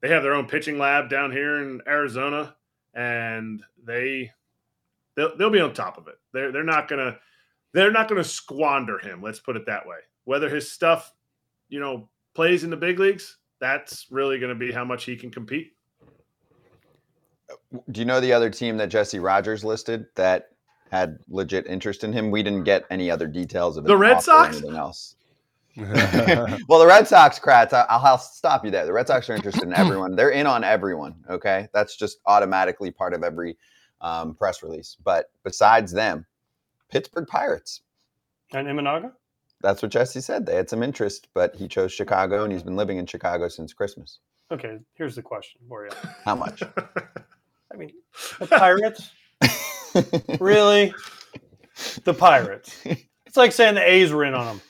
they 0.00 0.08
have 0.08 0.22
their 0.22 0.34
own 0.34 0.46
pitching 0.46 0.78
lab 0.78 1.10
down 1.10 1.32
here 1.32 1.62
in 1.62 1.80
Arizona, 1.86 2.56
and 2.94 3.62
they 3.84 4.30
they'll, 5.14 5.36
they'll 5.36 5.50
be 5.50 5.60
on 5.60 5.74
top 5.74 5.98
of 5.98 6.08
it. 6.08 6.18
They're 6.32 6.52
they're 6.52 6.62
not 6.62 6.88
gonna 6.88 7.18
they're 7.72 7.92
not 7.92 8.08
gonna 8.08 8.24
squander 8.24 8.98
him. 8.98 9.20
Let's 9.22 9.40
put 9.40 9.56
it 9.56 9.66
that 9.66 9.86
way. 9.86 9.98
Whether 10.24 10.48
his 10.48 10.70
stuff, 10.70 11.12
you 11.68 11.80
know, 11.80 12.08
plays 12.34 12.64
in 12.64 12.70
the 12.70 12.76
big 12.76 12.98
leagues, 12.98 13.38
that's 13.60 14.06
really 14.10 14.38
going 14.38 14.56
to 14.56 14.58
be 14.58 14.72
how 14.72 14.84
much 14.84 15.04
he 15.04 15.16
can 15.16 15.30
compete. 15.30 15.75
Do 17.90 18.00
you 18.00 18.04
know 18.04 18.20
the 18.20 18.32
other 18.32 18.50
team 18.50 18.76
that 18.78 18.88
Jesse 18.88 19.18
Rogers 19.18 19.64
listed 19.64 20.06
that 20.14 20.50
had 20.90 21.18
legit 21.28 21.66
interest 21.66 22.04
in 22.04 22.12
him? 22.12 22.30
We 22.30 22.42
didn't 22.42 22.64
get 22.64 22.84
any 22.90 23.10
other 23.10 23.26
details 23.26 23.76
of 23.76 23.84
The 23.84 23.96
Red 23.96 24.20
Sox? 24.22 24.56
anything 24.56 24.76
else. 24.76 25.14
well, 25.76 26.78
the 26.78 26.86
Red 26.86 27.06
Sox, 27.06 27.38
Kratz, 27.38 27.74
I- 27.74 27.84
I'll, 27.90 28.04
I'll 28.04 28.18
stop 28.18 28.64
you 28.64 28.70
there. 28.70 28.86
The 28.86 28.92
Red 28.94 29.08
Sox 29.08 29.28
are 29.28 29.34
interested 29.34 29.64
in 29.64 29.72
everyone. 29.76 30.16
They're 30.16 30.30
in 30.30 30.46
on 30.46 30.64
everyone. 30.64 31.16
Okay, 31.28 31.68
that's 31.74 31.96
just 31.96 32.18
automatically 32.26 32.90
part 32.90 33.12
of 33.12 33.22
every 33.22 33.58
um, 34.00 34.34
press 34.34 34.62
release. 34.62 34.96
But 35.04 35.30
besides 35.44 35.92
them, 35.92 36.24
Pittsburgh 36.90 37.26
Pirates. 37.26 37.82
And 38.52 38.66
Imanaga? 38.68 39.12
That's 39.60 39.82
what 39.82 39.90
Jesse 39.90 40.20
said. 40.20 40.46
They 40.46 40.54
had 40.54 40.70
some 40.70 40.82
interest, 40.82 41.28
but 41.34 41.54
he 41.56 41.66
chose 41.68 41.92
Chicago, 41.92 42.44
and 42.44 42.52
he's 42.52 42.62
been 42.62 42.76
living 42.76 42.98
in 42.98 43.06
Chicago 43.06 43.48
since 43.48 43.72
Christmas. 43.72 44.20
Okay, 44.50 44.78
here's 44.94 45.16
the 45.16 45.22
question 45.22 45.60
for 45.68 45.84
you. 45.84 45.90
How 46.24 46.36
much? 46.36 46.62
I 47.76 47.78
mean, 47.78 47.92
the 48.38 48.46
Pirates? 48.46 49.10
really? 50.40 50.94
The 52.04 52.14
Pirates. 52.14 52.74
It's 53.26 53.36
like 53.36 53.52
saying 53.52 53.74
the 53.74 53.86
A's 53.86 54.12
were 54.12 54.24
in 54.24 54.32
on 54.32 54.46
them. 54.46 54.60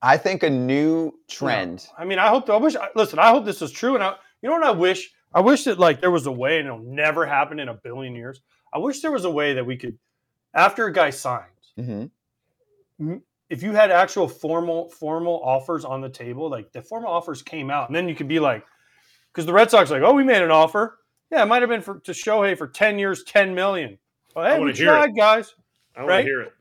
I 0.00 0.16
think 0.16 0.42
a 0.42 0.48
new 0.50 1.12
trend. 1.28 1.86
I 1.98 2.06
mean, 2.06 2.18
I 2.18 2.28
hope. 2.28 2.48
I 2.48 2.56
wish. 2.56 2.74
Listen, 2.94 3.18
I 3.18 3.28
hope 3.28 3.44
this 3.44 3.60
is 3.60 3.70
true. 3.70 3.96
And 3.96 4.04
I, 4.04 4.14
you 4.40 4.48
know 4.48 4.54
what 4.54 4.64
I 4.64 4.70
wish? 4.70 5.12
I 5.34 5.40
wish 5.40 5.64
that 5.64 5.78
like 5.78 6.00
there 6.00 6.10
was 6.10 6.26
a 6.26 6.32
way, 6.32 6.58
and 6.58 6.66
it'll 6.66 6.78
never 6.78 7.26
happen 7.26 7.58
in 7.60 7.68
a 7.68 7.74
billion 7.74 8.14
years. 8.14 8.40
I 8.72 8.78
wish 8.78 9.00
there 9.00 9.12
was 9.12 9.24
a 9.26 9.30
way 9.30 9.52
that 9.54 9.66
we 9.66 9.76
could, 9.76 9.98
after 10.54 10.86
a 10.86 10.92
guy 10.92 11.10
signs, 11.10 11.72
Mhm. 11.78 12.10
if 13.50 13.62
you 13.62 13.72
had 13.72 13.90
actual 13.90 14.26
formal 14.28 14.88
formal 14.90 15.40
offers 15.44 15.84
on 15.84 16.00
the 16.00 16.08
table, 16.08 16.48
like 16.48 16.72
the 16.72 16.80
formal 16.80 17.10
offers 17.10 17.42
came 17.42 17.70
out, 17.70 17.88
and 17.90 17.96
then 17.96 18.08
you 18.08 18.14
could 18.14 18.28
be 18.28 18.40
like, 18.40 18.64
because 19.32 19.44
the 19.44 19.52
Red 19.52 19.70
Sox 19.70 19.90
like, 19.90 20.02
oh, 20.02 20.14
we 20.14 20.24
made 20.24 20.40
an 20.42 20.50
offer. 20.50 20.98
Yeah, 21.30 21.42
it 21.42 21.46
might 21.46 21.62
have 21.62 21.68
been 21.68 21.82
for 21.82 21.98
to 22.00 22.12
Shohei 22.12 22.56
for 22.56 22.68
ten 22.68 22.98
years, 22.98 23.24
ten 23.24 23.54
million. 23.54 23.98
Well, 24.34 24.44
hey, 24.46 24.58
wanna 24.58 24.72
we 24.72 24.76
hear 24.76 24.94
it. 24.96 25.16
guys. 25.16 25.54
I 25.96 26.00
want 26.00 26.08
Right? 26.10 26.22
to 26.22 26.28
hear 26.28 26.40
it. 26.42 26.52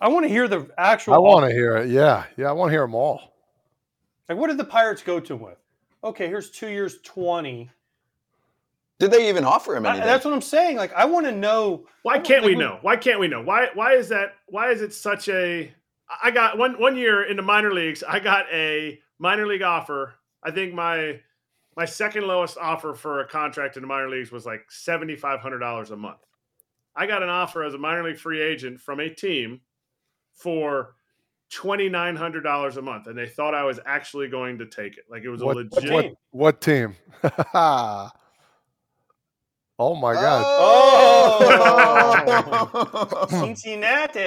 I 0.00 0.08
want 0.08 0.24
to 0.24 0.28
hear 0.28 0.46
the 0.48 0.68
actual. 0.78 1.14
I 1.14 1.18
want 1.18 1.46
to 1.48 1.52
hear 1.54 1.76
it. 1.78 1.88
Yeah, 1.88 2.24
yeah, 2.36 2.48
I 2.48 2.52
want 2.52 2.68
to 2.68 2.72
hear 2.72 2.82
them 2.82 2.94
all. 2.94 3.32
Like, 4.28 4.38
what 4.38 4.48
did 4.48 4.58
the 4.58 4.64
Pirates 4.64 5.02
go 5.02 5.18
to 5.20 5.34
him 5.34 5.40
with? 5.40 5.58
Okay, 6.02 6.26
here's 6.28 6.50
two 6.50 6.68
years, 6.68 6.98
twenty. 7.02 7.70
Did 9.00 9.10
they 9.10 9.28
even 9.28 9.44
offer 9.44 9.74
him 9.74 9.84
I- 9.86 9.90
anything? 9.90 10.06
that's 10.06 10.24
what 10.24 10.32
I'm 10.34 10.40
saying. 10.42 10.76
Like, 10.76 10.92
I 10.92 11.04
want 11.06 11.26
to 11.26 11.32
know. 11.32 11.86
Why 12.02 12.18
can't 12.18 12.44
we 12.44 12.54
we- 12.54 12.60
know? 12.60 12.78
Why 12.82 12.96
can't 12.96 13.18
we 13.18 13.26
know? 13.28 13.42
Why 13.42 13.68
why 13.74 13.94
is 13.94 14.08
that? 14.10 14.34
Why 14.46 14.70
is 14.70 14.82
it 14.82 14.92
such 14.94 15.28
a? 15.28 15.72
I 16.22 16.30
got 16.30 16.58
one 16.58 16.78
one 16.78 16.96
year 16.96 17.24
in 17.24 17.36
the 17.36 17.42
minor 17.42 17.72
leagues. 17.72 18.02
I 18.02 18.20
got 18.20 18.46
a 18.52 19.00
minor 19.18 19.46
league 19.46 19.62
offer. 19.62 20.14
I 20.42 20.50
think 20.50 20.74
my 20.74 21.20
my 21.76 21.84
second 21.84 22.26
lowest 22.26 22.56
offer 22.58 22.94
for 22.94 23.20
a 23.20 23.26
contract 23.26 23.76
in 23.76 23.82
the 23.82 23.86
minor 23.86 24.08
leagues 24.08 24.32
was 24.32 24.46
like 24.46 24.62
seventy 24.70 25.16
five 25.16 25.40
hundred 25.40 25.58
dollars 25.58 25.90
a 25.90 25.96
month. 25.96 26.20
I 26.96 27.06
got 27.06 27.22
an 27.22 27.28
offer 27.28 27.62
as 27.64 27.74
a 27.74 27.78
minor 27.78 28.04
league 28.04 28.18
free 28.18 28.40
agent 28.40 28.80
from 28.80 29.00
a 29.00 29.10
team 29.10 29.60
for 30.32 30.94
twenty 31.50 31.88
nine 31.88 32.14
hundred 32.16 32.42
dollars 32.42 32.76
a 32.76 32.82
month, 32.82 33.06
and 33.08 33.16
they 33.18 33.26
thought 33.28 33.54
I 33.54 33.64
was 33.64 33.80
actually 33.86 34.28
going 34.28 34.58
to 34.58 34.66
take 34.66 34.96
it. 34.98 35.04
Like 35.10 35.24
it 35.24 35.30
was 35.30 35.40
a 35.40 35.46
legit. 35.46 35.72
what 35.72 35.82
team? 36.02 36.14
What 36.30 36.60
team? 36.60 36.94
oh 37.54 38.10
my 39.96 40.14
God! 40.14 40.44
Oh! 40.46 41.66
Cincinnati. 43.30 44.20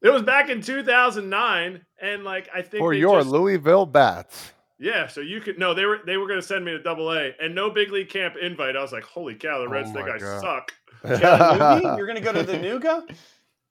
It 0.00 0.10
was 0.10 0.22
back 0.22 0.48
in 0.48 0.62
two 0.62 0.82
thousand 0.82 1.28
nine, 1.28 1.84
and 2.00 2.24
like 2.24 2.48
I 2.54 2.62
think 2.62 2.80
For 2.80 2.94
your 2.94 3.18
just- 3.20 3.30
Louisville 3.30 3.84
Bats. 3.86 4.52
Yeah, 4.80 5.08
so 5.08 5.20
you 5.20 5.40
could 5.40 5.58
no, 5.58 5.74
they 5.74 5.84
were 5.84 6.00
they 6.06 6.16
were 6.16 6.26
going 6.28 6.40
to 6.40 6.46
send 6.46 6.64
me 6.64 6.70
to 6.72 6.78
Double 6.82 7.12
A, 7.12 7.32
and 7.40 7.54
no 7.54 7.68
big 7.68 7.90
league 7.90 8.08
camp 8.08 8.36
invite. 8.40 8.76
I 8.76 8.82
was 8.82 8.92
like, 8.92 9.02
holy 9.04 9.34
cow, 9.34 9.58
the 9.58 9.66
Oh 9.66 9.70
Reds 9.70 9.90
think 9.90 10.06
my 10.06 10.14
I 10.14 10.18
God. 10.18 10.40
suck. 10.40 10.72
Chattanooga? 11.06 11.96
You're 11.96 12.06
going 12.06 12.18
to 12.18 12.24
go 12.24 12.32
to 12.32 12.42
the 12.42 12.58
Nuga? 12.58 13.02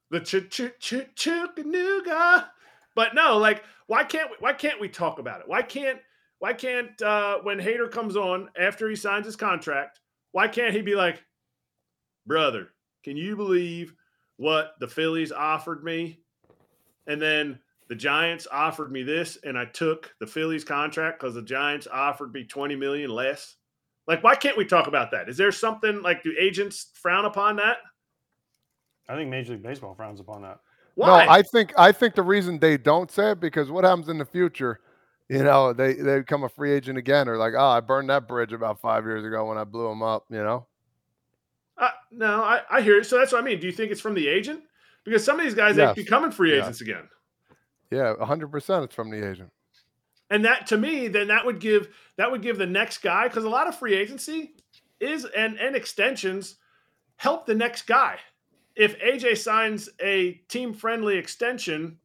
The 0.10 0.22
ch 0.22 0.50
ch 0.50 0.62
ch 0.80 0.93
Chattanooga. 1.15 2.50
But 2.96 3.13
no, 3.13 3.38
like, 3.38 3.63
why 3.88 4.06
can't 4.06 4.30
we, 4.30 4.38
why 4.39 4.54
can't 4.54 4.80
we 4.80 4.88
talk 4.88 5.20
about 5.20 5.41
it? 5.41 5.50
Why 5.50 5.62
can't 5.62 6.00
why 6.39 6.54
can't 6.54 7.02
uh, 7.02 7.39
when 7.43 7.60
Hater 7.60 7.88
comes 7.89 8.15
on 8.15 8.50
after 8.58 8.89
he 8.89 8.96
signs 8.96 9.26
his 9.26 9.36
contract? 9.36 10.00
Why 10.32 10.48
can't 10.48 10.74
he 10.74 10.82
be 10.82 10.96
like, 10.96 11.22
brother? 12.26 12.70
Can 13.04 13.17
you 13.17 13.36
believe 13.36 13.93
what 14.38 14.76
the 14.80 14.88
Phillies 14.88 15.34
offered 15.34 15.84
me? 15.84 16.22
And 17.06 17.22
then 17.22 17.60
the 17.89 17.95
Giants 17.95 18.47
offered 18.52 18.91
me 18.91 19.04
this, 19.04 19.38
and 19.43 19.58
I 19.58 19.65
took 19.65 20.13
the 20.19 20.28
Phillies 20.28 20.63
contract 20.63 21.19
because 21.19 21.36
the 21.36 21.41
Giants 21.41 21.88
offered 21.91 22.34
me 22.34 22.43
20 22.43 22.76
million 22.76 23.10
less. 23.10 23.56
Like, 24.08 24.23
why 24.23 24.36
can't 24.36 24.58
we 24.58 24.65
talk 24.65 24.88
about 24.88 25.12
that? 25.12 25.30
Is 25.30 25.38
there 25.38 25.52
something 25.52 26.02
like 26.02 26.23
do 26.23 26.34
agents 26.39 26.91
frown 26.93 27.26
upon 27.26 27.58
that? 27.58 27.78
I 29.10 29.15
think 29.15 29.30
Major 29.30 29.54
League 29.54 29.63
Baseball 29.63 29.95
frowns 29.95 30.19
upon 30.19 30.41
that. 30.41 30.60
Why? 30.95 31.08
No, 31.26 31.32
I 31.32 31.41
think 31.41 31.73
I 31.78 31.91
think 31.91 32.15
the 32.15 32.23
reason 32.23 32.60
they 32.60 32.78
don't 32.78 33.12
say 33.12 33.32
it 33.32 33.39
because 33.39 33.69
what 33.69 33.84
happens 33.84 34.10
in 34.10 34.17
the 34.17 34.26
future, 34.26 34.80
you 35.30 35.43
know, 35.43 35.71
they 35.73 35.93
they 35.93 36.19
become 36.19 36.43
a 36.43 36.50
free 36.50 36.71
agent 36.71 36.97
again, 36.97 37.30
or 37.30 37.38
like, 37.38 37.54
oh, 37.56 37.67
I 37.67 37.80
burned 37.80 38.10
that 38.10 38.28
bridge 38.28 38.52
about 38.54 38.82
five 38.82 39.06
years 39.06 39.23
ago 39.23 39.45
when 39.45 39.58
I 39.58 39.63
blew 39.63 39.88
them 39.88 40.02
up. 40.02 40.26
You 40.30 40.43
know, 40.43 40.65
Uh, 41.78 41.89
no, 42.12 42.43
I, 42.43 42.62
I 42.69 42.82
hear 42.82 42.97
it. 42.97 43.06
So 43.06 43.17
that's 43.17 43.32
what 43.32 43.41
I 43.41 43.45
mean. 43.45 43.60
Do 43.60 43.67
you 43.67 43.73
think 43.73 43.91
it's 43.91 44.02
from 44.02 44.15
the 44.15 44.28
agent? 44.28 44.62
Because 45.06 45.23
some 45.23 45.39
of 45.39 45.45
these 45.45 45.54
guys 45.54 45.78
Yes. 45.78 45.95
they 45.95 46.04
becoming 46.04 46.32
free 46.32 46.54
Yes. 46.56 46.63
agents 46.63 46.82
again. 46.82 47.08
Yeah, 47.89 48.15
hundred 48.23 48.52
percent, 48.52 48.84
it's 48.86 48.95
from 48.95 49.10
the 49.10 49.30
agent. 49.30 49.52
And 50.30 50.43
that 50.45 50.67
to 50.67 50.78
me, 50.78 51.08
then 51.08 51.28
that 51.28 51.45
would 51.45 51.60
give 51.60 51.89
that 52.17 52.32
would 52.32 52.41
give 52.41 52.58
the 52.58 52.65
next 52.65 53.00
guy 53.00 53.28
because 53.28 53.45
a 53.45 53.50
lot 53.50 53.67
of 53.67 53.76
free 53.78 53.95
agency 53.95 54.54
is 55.00 55.26
and 55.26 55.58
and 55.60 55.76
extensions 55.76 56.56
help 57.15 57.45
the 57.45 57.56
next 57.56 57.88
guy. 57.88 58.17
If 58.76 59.00
AJ 59.00 59.38
signs 59.39 59.89
a 60.02 60.34
team 60.50 60.73
friendly 60.73 61.17
extension, 61.17 61.97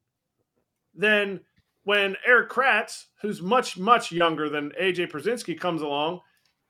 then 0.95 1.41
when 1.85 2.17
Erik 2.25 2.49
Kratz, 2.49 3.07
who's 3.21 3.43
much 3.43 3.77
much 3.77 4.13
younger 4.13 4.49
than 4.49 4.71
AJ 4.81 5.11
Pierzynski, 5.11 5.59
comes 5.59 5.83
along, 5.83 6.21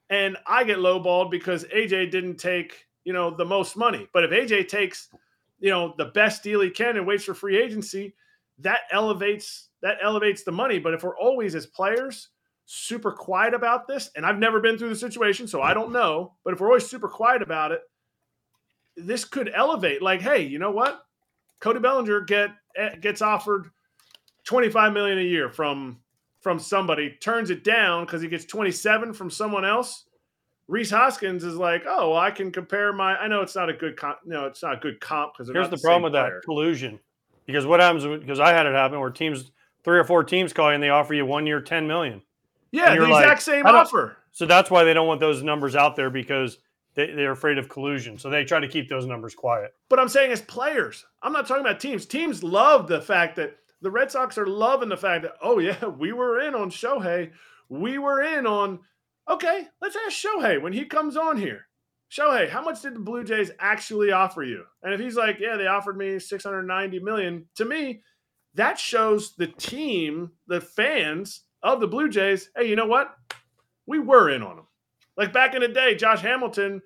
and 0.09 0.37
I 0.46 0.64
get 0.64 0.79
lowballed 0.79 1.31
because 1.31 1.64
AJ 1.64 2.11
didn't 2.11 2.37
take 2.37 2.87
you 3.05 3.12
know 3.12 3.31
the 3.35 3.44
most 3.44 3.77
money, 3.77 4.09
but 4.14 4.25
if 4.25 4.31
AJ 4.31 4.68
takes 4.68 5.09
you 5.61 5.70
know 5.70 5.94
the 5.98 6.07
best 6.07 6.42
deal 6.42 6.62
he 6.62 6.70
can 6.70 6.96
and 6.96 7.07
waits 7.07 7.25
for 7.25 7.35
free 7.35 7.62
agency, 7.62 8.14
that 8.62 8.81
elevates 8.90 9.68
that 9.83 9.98
elevates 10.03 10.42
the 10.42 10.53
money. 10.53 10.79
But 10.79 10.94
if 10.94 11.03
we're 11.03 11.16
always 11.16 11.55
as 11.55 11.66
players 11.66 12.29
super 12.66 13.12
quiet 13.12 13.55
about 13.55 13.87
this, 13.87 14.11
and 14.16 14.25
I've 14.25 14.38
never 14.38 14.61
been 14.61 14.79
through 14.79 14.88
the 14.90 14.96
situation, 14.96 15.46
so 15.46 15.61
I 15.61 15.75
don't 15.75 15.92
know. 15.92 16.35
But 16.44 16.55
if 16.55 16.61
we're 16.61 16.68
always 16.68 16.88
super 16.88 17.09
quiet 17.09 17.42
about 17.42 17.72
it, 17.72 17.83
this 18.96 19.25
could 19.25 19.51
elevate. 19.55 20.03
Like, 20.03 20.20
hey, 20.20 20.42
you 20.42 20.59
know 20.59 20.70
what? 20.70 21.03
Cody 21.61 21.81
Bellinger 21.81 22.22
get 22.22 22.51
eh, 22.77 22.96
gets 22.96 23.22
offered 23.22 23.70
twenty 24.44 24.68
five 24.68 24.92
million 24.92 25.18
a 25.18 25.22
year 25.22 25.51
from 25.51 25.98
from 26.40 26.59
somebody, 26.59 27.16
turns 27.20 27.51
it 27.51 27.62
down 27.62 28.05
because 28.05 28.22
he 28.22 28.29
gets 28.29 28.44
twenty 28.44 28.72
seven 28.72 29.12
from 29.12 29.31
someone 29.31 29.64
else. 29.64 30.05
Rhys 30.68 30.90
Hoskins 30.90 31.44
is 31.44 31.57
like, 31.57 31.83
oh, 31.87 32.11
well, 32.11 32.18
I 32.18 32.31
can 32.31 32.51
compare 32.51 32.92
my. 32.92 33.16
I 33.16 33.29
know 33.29 33.42
it's 33.42 33.55
not 33.55 33.68
a 33.68 33.75
good 33.75 33.96
comp. 33.96 34.18
No, 34.25 34.46
it's 34.46 34.62
not 34.62 34.75
a 34.75 34.77
good 34.79 35.01
comp 35.01 35.35
because 35.35 35.51
Here's 35.53 35.68
the 35.68 35.79
problem 35.79 36.03
with 36.03 36.12
that 36.12 36.31
collusion. 36.44 36.98
Because 37.46 37.66
what 37.66 37.81
happens 37.81 38.05
because 38.05 38.40
I 38.40 38.50
had 38.50 38.66
it 38.66 38.74
happen 38.74 39.00
where 39.00 39.11
teams 39.11 39.50
three 39.85 39.98
or 39.98 40.05
four 40.05 40.24
teams 40.24 40.52
call 40.52 40.68
you 40.68 40.74
and 40.74 40.83
they 40.83 40.90
offer 40.90 41.14
you 41.14 41.26
one 41.26 41.46
year 41.46 41.61
ten 41.61 41.87
million. 41.87 42.22
Yeah, 42.70 42.94
the 42.94 43.02
like, 43.02 43.24
exact 43.24 43.42
same 43.42 43.66
offer. 43.66 44.16
So 44.33 44.46
that's 44.46 44.70
why 44.70 44.85
they 44.85 44.94
don't 44.94 45.07
want 45.07 45.20
those 45.20 45.42
numbers 45.42 45.76
out 45.76 45.94
there 45.94 46.09
because 46.09 46.59
they, 46.94 47.12
they're 47.12 47.33
afraid 47.33 47.59
of 47.59 47.68
collusion. 47.68 48.18
So 48.18 48.31
they 48.31 48.44
try 48.44 48.61
to 48.61 48.68
keep 48.68 48.88
those 48.88 49.07
numbers 49.07 49.35
quiet. 49.35 49.74
But 49.88 49.98
I'm 49.98 50.09
saying 50.09 50.33
as 50.33 50.40
players, 50.40 51.05
I'm 51.22 51.33
not 51.33 51.46
talking 51.46 51.64
about 51.64 51.81
teams. 51.81 52.07
Teams 52.07 52.42
love 52.42 52.88
the 52.88 53.00
fact 53.00 53.37
that 53.37 53.57
the 53.83 53.90
Red 53.90 54.11
Sox 54.11 54.38
are 54.38 54.46
loving 54.46 54.88
the 54.88 54.96
fact 54.96 55.22
that, 55.22 55.35
oh, 55.42 55.59
yeah, 55.59 55.85
we 55.98 56.12
were 56.12 56.40
in 56.40 56.55
on 56.55 56.70
Shohei. 56.70 57.33
We 57.68 57.98
were 57.98 58.22
in 58.22 58.46
on, 58.46 58.81
okay, 59.28 59.66
let's 59.81 59.96
ask 60.07 60.24
Shohei 60.24 60.61
when 60.61 60.72
he 60.72 60.85
comes 60.85 61.16
on 61.16 61.37
here. 61.37 61.66
Shohei, 62.12 62.48
how 62.48 62.62
much 62.62 62.83
did 62.83 62.94
the 62.94 63.01
Blue 63.01 63.25
Jays 63.25 63.51
actually 63.59 64.12
offer 64.12 64.42
you? 64.42 64.64
And 64.83 64.92
if 64.92 65.01
he's 65.01 65.16
like, 65.16 65.38
yeah, 65.40 65.57
they 65.57 65.66
offered 65.66 65.96
me 65.96 66.18
690 66.18 66.98
million, 67.01 67.46
to 67.55 67.64
me, 67.64 68.03
that 68.55 68.79
shows 68.79 69.35
the 69.37 69.46
team, 69.46 70.31
the 70.46 70.61
fans 70.61 71.44
of 71.62 71.81
the 71.81 71.87
Blue 71.87 72.11
Jays, 72.11 72.51
hey, 72.55 72.68
you 72.68 72.77
know 72.77 72.87
what? 72.87 73.16
We 73.87 73.98
were 73.98 74.29
in 74.29 74.42
on 74.42 74.57
them. 74.57 74.66
Like 75.16 75.33
back 75.33 75.55
in 75.55 75.62
the 75.62 75.68
day, 75.68 75.94
Josh 75.94 76.20
Hamilton, 76.20 76.83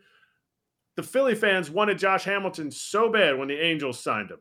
the 0.94 1.02
Philly 1.02 1.34
fans 1.34 1.70
wanted 1.70 1.98
Josh 1.98 2.24
Hamilton 2.24 2.70
so 2.70 3.10
bad 3.10 3.36
when 3.36 3.48
the 3.48 3.58
Angels 3.58 3.98
signed 3.98 4.30
him. 4.30 4.38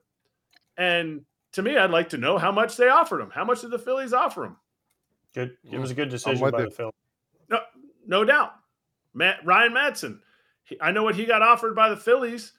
And 0.78 1.21
to 1.54 1.63
me, 1.63 1.78
I'd 1.78 1.89
like 1.89 2.10
to 2.10 2.17
know 2.17 2.38
how 2.38 2.52
much 2.52 2.78
they 2.78 2.89
offered 2.89 3.21
him. 3.21 3.32
How 3.32 3.43
much 3.43 3.62
did 3.62 3.71
the 3.71 3.80
Phillies 3.80 4.13
offer 4.13 4.45
him? 4.45 4.58
Good. 5.34 5.58
It 5.69 5.80
was 5.80 5.91
a 5.91 5.95
good 5.95 6.10
decision 6.10 6.39
by 6.52 6.60
you. 6.60 6.65
the 6.65 6.71
Phillies. 6.71 6.93
No, 7.50 7.60
no 8.06 8.24
doubt. 8.24 8.52
Matt 9.13 9.43
Ryan 9.45 9.74
Madson. 9.74 10.19
He, 10.65 10.80
I 10.82 10.91
know 10.91 11.04
what 11.04 11.15
he 11.15 11.25
got 11.25 11.41
offered 11.41 11.75
by 11.75 11.89
the 11.89 11.97
Phillies, 11.97 12.54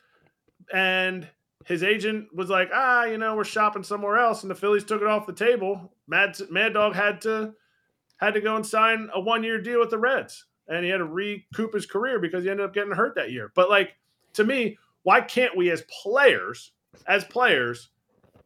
and 0.73 1.29
his 1.65 1.83
agent 1.83 2.29
was 2.35 2.49
like, 2.49 2.71
ah, 2.73 3.05
you 3.05 3.19
know, 3.19 3.37
we're 3.37 3.45
shopping 3.45 3.83
somewhere 3.83 4.17
else, 4.17 4.43
and 4.43 4.51
the 4.51 4.55
Phillies 4.55 4.85
took 4.85 5.03
it 5.03 5.09
off 5.09 5.27
the 5.27 5.33
table. 5.33 5.93
Mad 6.09 6.37
Mad 6.51 6.73
Dog 6.73 6.95
had 6.95 7.21
to 7.23 7.55
had 8.19 8.35
to 8.35 8.41
go 8.41 8.57
and 8.57 8.65
sign 8.65 9.11
a 9.13 9.21
one 9.21 9.43
year 9.43 9.61
deal 9.61 9.81
with 9.81 9.91
the 9.91 9.99
Reds. 9.99 10.47
and 10.69 10.85
he 10.85 10.91
had 10.91 10.99
to 10.99 11.05
recoup 11.05 11.75
his 11.75 11.87
career 11.87 12.19
because 12.19 12.43
he 12.45 12.51
ended 12.51 12.65
up 12.65 12.75
getting 12.75 12.93
hurt 12.93 13.15
that 13.17 13.31
year. 13.31 13.53
But 13.55 13.69
like 13.69 13.97
to 14.35 14.45
me, 14.45 14.79
why 15.03 15.21
can't 15.21 15.57
we 15.57 15.71
as 15.71 15.83
players, 16.03 16.73
as 17.07 17.25
players, 17.25 17.91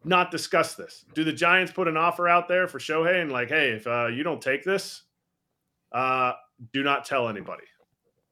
not 0.05 0.31
discuss 0.31 0.75
this? 0.75 1.05
Do 1.15 1.25
the 1.25 1.33
Giants 1.33 1.73
put 1.73 1.89
an 1.89 1.97
offer 1.97 2.29
out 2.29 2.49
there 2.49 2.69
for 2.69 2.79
Shohei 2.79 3.23
and 3.23 3.31
like, 3.33 3.49
hey, 3.49 3.71
if 3.71 3.87
uh, 3.87 4.07
you 4.07 4.23
don't 4.23 4.41
take 4.43 4.65
this, 4.65 5.03
uh, 5.93 6.33
do 6.73 6.83
not 6.83 7.05
tell 7.05 7.29
anybody. 7.29 7.65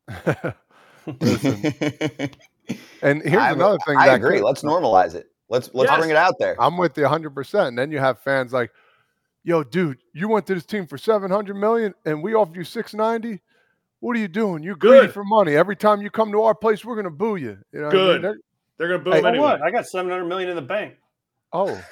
and 3.02 3.22
here's 3.22 3.42
I, 3.42 3.52
another 3.52 3.78
thing. 3.86 3.96
I 3.96 4.06
that 4.08 4.14
agree. 4.16 4.38
could- 4.38 4.44
Let's 4.46 4.62
normalize 4.62 5.14
it. 5.14 5.30
Let's 5.48 5.70
let's 5.72 5.90
Yes. 5.90 5.98
bring 5.98 6.10
it 6.10 6.16
out 6.16 6.34
there. 6.38 6.56
I'm 6.60 6.76
with 6.76 6.96
you 6.98 7.04
100. 7.04 7.30
percent 7.34 7.68
And 7.68 7.78
then 7.78 7.90
you 7.90 7.98
have 7.98 8.18
fans 8.20 8.52
like, 8.52 8.70
"Yo, 9.44 9.62
dude, 9.64 9.98
you 10.12 10.28
went 10.28 10.46
to 10.48 10.54
this 10.54 10.66
team 10.66 10.86
for 10.86 10.98
700 10.98 11.54
million, 11.54 11.94
and 12.04 12.22
we 12.22 12.34
offered 12.34 12.56
you 12.56 12.64
690. 12.64 13.40
What 14.00 14.14
are 14.16 14.20
you 14.20 14.28
doing? 14.28 14.62
You're 14.62 14.76
greedy 14.76 15.06
Good. 15.06 15.14
for 15.14 15.24
money. 15.24 15.56
Every 15.56 15.74
time 15.74 16.02
you 16.02 16.10
come 16.10 16.30
to 16.32 16.42
our 16.42 16.54
place, 16.54 16.84
we're 16.84 16.96
gonna 16.96 17.10
boo 17.10 17.36
you. 17.36 17.56
You 17.72 17.80
know 17.80 17.86
what 17.86 17.94
I 17.94 17.98
mean? 17.98 18.06
Good. 18.06 18.22
They're- 18.22 18.38
They're 18.76 18.88
gonna 18.88 19.02
boo 19.02 19.10
Hey, 19.12 19.18
him 19.20 19.26
anyway. 19.26 19.44
what? 19.44 19.62
I 19.62 19.70
got 19.70 19.86
seven 19.86 20.10
hundred 20.10 20.26
million 20.26 20.50
in 20.50 20.56
the 20.56 20.62
bank. 20.62 20.96
Oh, 21.52 21.82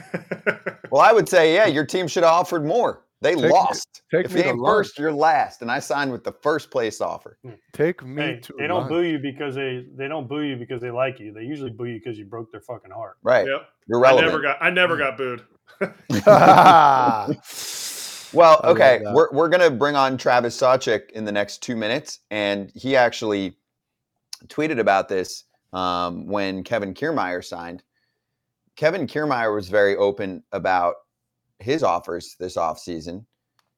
Well, 0.91 1.01
I 1.01 1.13
would 1.13 1.29
say, 1.29 1.55
yeah, 1.55 1.65
your 1.67 1.87
team 1.87 2.07
should 2.09 2.23
have 2.23 2.33
offered 2.33 2.65
more. 2.65 3.03
They 3.27 3.35
Take 3.35 3.45
me- 3.45 3.51
lost. 3.51 4.03
take 4.11 4.25
if 4.27 4.33
me 4.33 4.39
you 4.39 4.43
to 4.45 4.49
ain't 4.51 4.65
first, 4.65 4.99
you're 5.01 5.12
last. 5.12 5.62
And 5.62 5.71
I 5.71 5.81
signed 5.81 6.12
with 6.12 6.23
the 6.23 6.31
first 6.31 6.71
place 6.71 7.01
offer. 7.01 7.39
take 7.73 8.05
me 8.05 8.23
Hey, 8.23 8.41
to. 8.41 8.55
they 8.57 8.69
don't 8.69 8.83
lunch. 8.83 8.91
boo 8.91 9.03
you 9.03 9.19
because 9.19 9.57
they 9.57 9.85
they 9.97 10.07
don't 10.07 10.29
boo 10.29 10.43
you 10.43 10.55
because 10.57 10.81
they 10.81 10.93
like 10.93 11.19
you. 11.19 11.33
They 11.33 11.43
usually 11.43 11.71
boo 11.71 11.87
you 11.87 11.99
because 11.99 12.17
you 12.19 12.25
broke 12.25 12.53
their 12.53 12.61
fucking 12.61 12.93
heart. 12.93 13.17
Right. 13.25 13.47
Yep. 13.49 13.69
You're 13.89 14.07
I 14.07 14.15
never 14.21 14.41
got 14.41 14.59
I 14.61 14.71
never 14.71 14.97
got 14.97 15.17
booed. 15.17 15.43
Well, 18.33 18.61
okay, 18.65 19.01
we're 19.12 19.31
we're 19.33 19.49
gonna 19.49 19.71
bring 19.71 19.95
on 19.97 20.19
Travis 20.19 20.57
Sawchik 20.61 21.11
in 21.12 21.25
the 21.25 21.33
next 21.33 21.62
two 21.62 21.77
minutes, 21.77 22.21
and 22.31 22.71
he 22.75 22.95
actually 22.97 23.57
tweeted 24.49 24.79
about 24.79 25.09
this 25.09 25.45
um, 25.73 26.27
when 26.27 26.62
Kevin 26.65 26.93
Kiermaier 26.93 27.43
signed. 27.43 27.83
Kevin 28.75 29.07
Kiermaier 29.07 29.55
was 29.55 29.69
very 29.69 29.97
open 29.97 30.43
about 30.53 30.97
his 31.59 31.83
offers 31.83 32.37
this 32.38 32.57
offseason, 32.57 33.25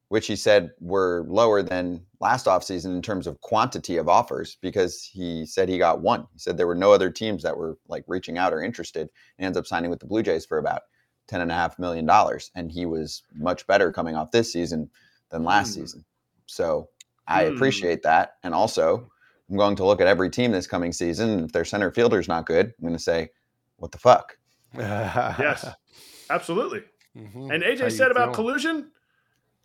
which 0.08 0.26
he 0.26 0.36
said 0.36 0.70
were 0.80 1.24
lower 1.28 1.62
than 1.62 2.04
last 2.20 2.46
offseason 2.46 2.86
in 2.96 3.02
terms 3.02 3.26
of 3.26 3.40
quantity 3.40 3.96
of 3.96 4.08
offers 4.08 4.56
because 4.62 5.04
he 5.04 5.44
said 5.46 5.68
he 5.68 5.78
got 5.78 6.00
one. 6.00 6.26
He 6.32 6.38
said 6.38 6.56
there 6.56 6.66
were 6.66 6.74
no 6.74 6.92
other 6.92 7.10
teams 7.10 7.42
that 7.42 7.56
were 7.56 7.78
like 7.88 8.04
reaching 8.06 8.38
out 8.38 8.52
or 8.52 8.62
interested. 8.62 9.08
And 9.38 9.46
ends 9.46 9.58
up 9.58 9.66
signing 9.66 9.90
with 9.90 10.00
the 10.00 10.06
Blue 10.06 10.22
Jays 10.22 10.46
for 10.46 10.58
about 10.58 10.82
ten 11.26 11.40
and 11.40 11.50
a 11.50 11.54
half 11.54 11.78
million 11.78 12.06
dollars, 12.06 12.50
and 12.54 12.72
he 12.72 12.86
was 12.86 13.22
much 13.34 13.66
better 13.66 13.92
coming 13.92 14.16
off 14.16 14.30
this 14.30 14.52
season 14.52 14.90
than 15.30 15.44
last 15.44 15.74
Hmm. 15.74 15.80
season. 15.82 16.04
So 16.46 16.88
I 17.26 17.44
Hmm. 17.44 17.50
appreciate 17.50 18.02
that, 18.02 18.36
and 18.42 18.54
also 18.54 19.10
I'm 19.50 19.56
going 19.56 19.76
to 19.76 19.84
look 19.84 20.00
at 20.00 20.06
every 20.06 20.30
team 20.30 20.52
this 20.52 20.66
coming 20.66 20.92
season. 20.92 21.44
If 21.44 21.52
their 21.52 21.64
center 21.64 21.90
fielder's 21.90 22.28
not 22.28 22.46
good, 22.46 22.66
I'm 22.66 22.82
going 22.82 22.94
to 22.94 22.98
say, 22.98 23.28
"What 23.76 23.92
the 23.92 23.98
fuck?" 23.98 24.38
Yes. 24.74 25.66
Absolutely. 26.30 26.82
Mhm. 27.16 27.54
And 27.54 27.62
AJ 27.62 27.88
said 27.90 28.10
about 28.10 28.32
doing? 28.32 28.34
collusion, 28.34 28.92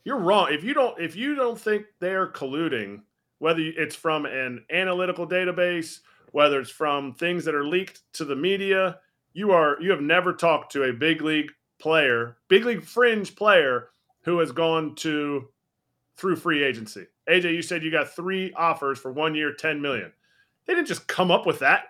you're 0.06 0.20
wrong. 0.20 0.50
If 0.52 0.64
you 0.64 0.74
don't 0.74 1.00
if 1.02 1.16
you 1.16 1.36
don't 1.36 1.60
think 1.60 1.88
they're 2.00 2.32
colluding, 2.32 3.04
whether 3.40 3.62
it's 3.62 3.96
from 3.96 4.26
an 4.26 4.66
analytical 4.72 5.28
database, 5.28 6.02
whether 6.32 6.60
it's 6.62 6.72
from 6.72 7.14
things 7.16 7.46
that 7.46 7.56
are 7.56 7.66
leaked 7.68 8.02
to 8.16 8.26
the 8.26 8.36
media, 8.36 9.00
you 9.34 9.52
are 9.52 9.78
you 9.82 9.92
have 9.92 10.02
never 10.02 10.34
talked 10.34 10.72
to 10.74 10.84
a 10.86 10.94
big 10.94 11.22
league 11.22 11.52
player, 11.80 12.38
big 12.50 12.66
league 12.66 12.86
fringe 12.86 13.36
player 13.36 13.90
who 14.24 14.40
has 14.40 14.52
gone 14.52 14.96
to 14.96 15.50
through 16.18 16.38
free 16.38 16.64
agency. 16.64 17.08
AJ, 17.30 17.54
you 17.54 17.62
said 17.64 17.84
you 17.84 17.92
got 17.92 18.10
3 18.16 18.54
offers 18.56 19.00
for 19.00 19.12
1 19.12 19.36
year 19.36 19.54
10 19.54 19.82
million. 19.82 20.14
They 20.68 20.76
didn't 20.76 20.88
just 20.88 21.08
come 21.08 21.32
up 21.32 21.46
with 21.46 21.60
that. 21.60 21.86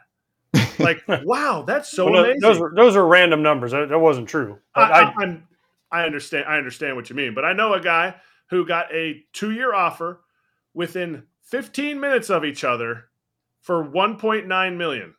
Like, 0.83 1.03
wow, 1.23 1.63
that's 1.65 1.89
so 1.89 2.09
Well, 2.09 2.23
amazing. 2.23 2.41
those 2.41 2.59
were 2.59 2.73
those 2.75 2.95
are 2.95 3.05
random 3.05 3.41
numbers. 3.41 3.71
That, 3.71 3.89
that 3.89 3.99
wasn't 3.99 4.29
true. 4.29 4.59
I, 4.75 4.81
I, 4.81 5.01
I, 5.01 5.13
I'm, 5.19 5.47
I 5.91 6.03
understand. 6.03 6.45
I 6.47 6.57
understand 6.57 6.95
what 6.95 7.09
you 7.09 7.15
mean, 7.15 7.33
but 7.33 7.45
I 7.45 7.53
know 7.53 7.73
a 7.73 7.81
guy 7.81 8.15
who 8.49 8.65
got 8.65 8.93
a 8.93 9.23
two-year 9.33 9.73
offer 9.73 10.21
within 10.73 11.23
15 11.43 11.99
minutes 11.99 12.29
of 12.29 12.45
each 12.45 12.63
other 12.63 13.05
for 13.61 13.83
1.9 13.83 14.77
million 14.77 15.15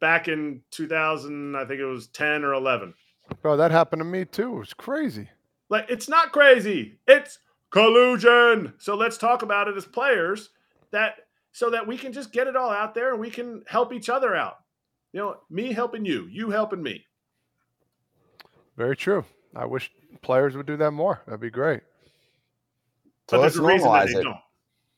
back 0.00 0.28
in 0.28 0.62
2000. 0.70 1.56
I 1.56 1.64
think 1.64 1.80
it 1.80 1.84
was 1.86 2.08
10 2.08 2.44
or 2.44 2.52
11. 2.52 2.94
Bro, 3.42 3.56
that 3.56 3.70
happened 3.70 4.00
to 4.00 4.04
me 4.04 4.24
too. 4.24 4.56
It 4.56 4.58
was 4.58 4.74
crazy. 4.74 5.28
Like 5.68 5.86
it's 5.88 6.08
not 6.08 6.32
crazy. 6.32 6.98
It's 7.08 7.38
collusion. 7.70 8.74
So 8.78 8.94
let's 8.94 9.18
talk 9.18 9.42
about 9.42 9.68
it 9.68 9.76
as 9.76 9.84
players 9.84 10.50
that 10.92 11.25
so 11.56 11.70
that 11.70 11.86
we 11.86 11.96
can 11.96 12.12
just 12.12 12.32
get 12.32 12.46
it 12.46 12.54
all 12.54 12.68
out 12.68 12.94
there 12.94 13.12
and 13.12 13.18
we 13.18 13.30
can 13.30 13.62
help 13.66 13.90
each 13.90 14.10
other 14.10 14.36
out. 14.36 14.56
You 15.14 15.20
know, 15.20 15.36
me 15.48 15.72
helping 15.72 16.04
you, 16.04 16.28
you 16.30 16.50
helping 16.50 16.82
me. 16.82 17.06
Very 18.76 18.94
true. 18.94 19.24
I 19.54 19.64
wish 19.64 19.90
players 20.20 20.54
would 20.54 20.66
do 20.66 20.76
that 20.76 20.90
more. 20.90 21.22
That'd 21.24 21.40
be 21.40 21.48
great. 21.48 21.80
So 23.30 23.38
But 23.38 23.40
let's 23.40 23.54
there's 23.54 23.64
a 23.64 23.68
reason 23.68 23.90
that 23.90 24.06
they 24.08 24.20
it. 24.20 24.22
don't. 24.22 24.36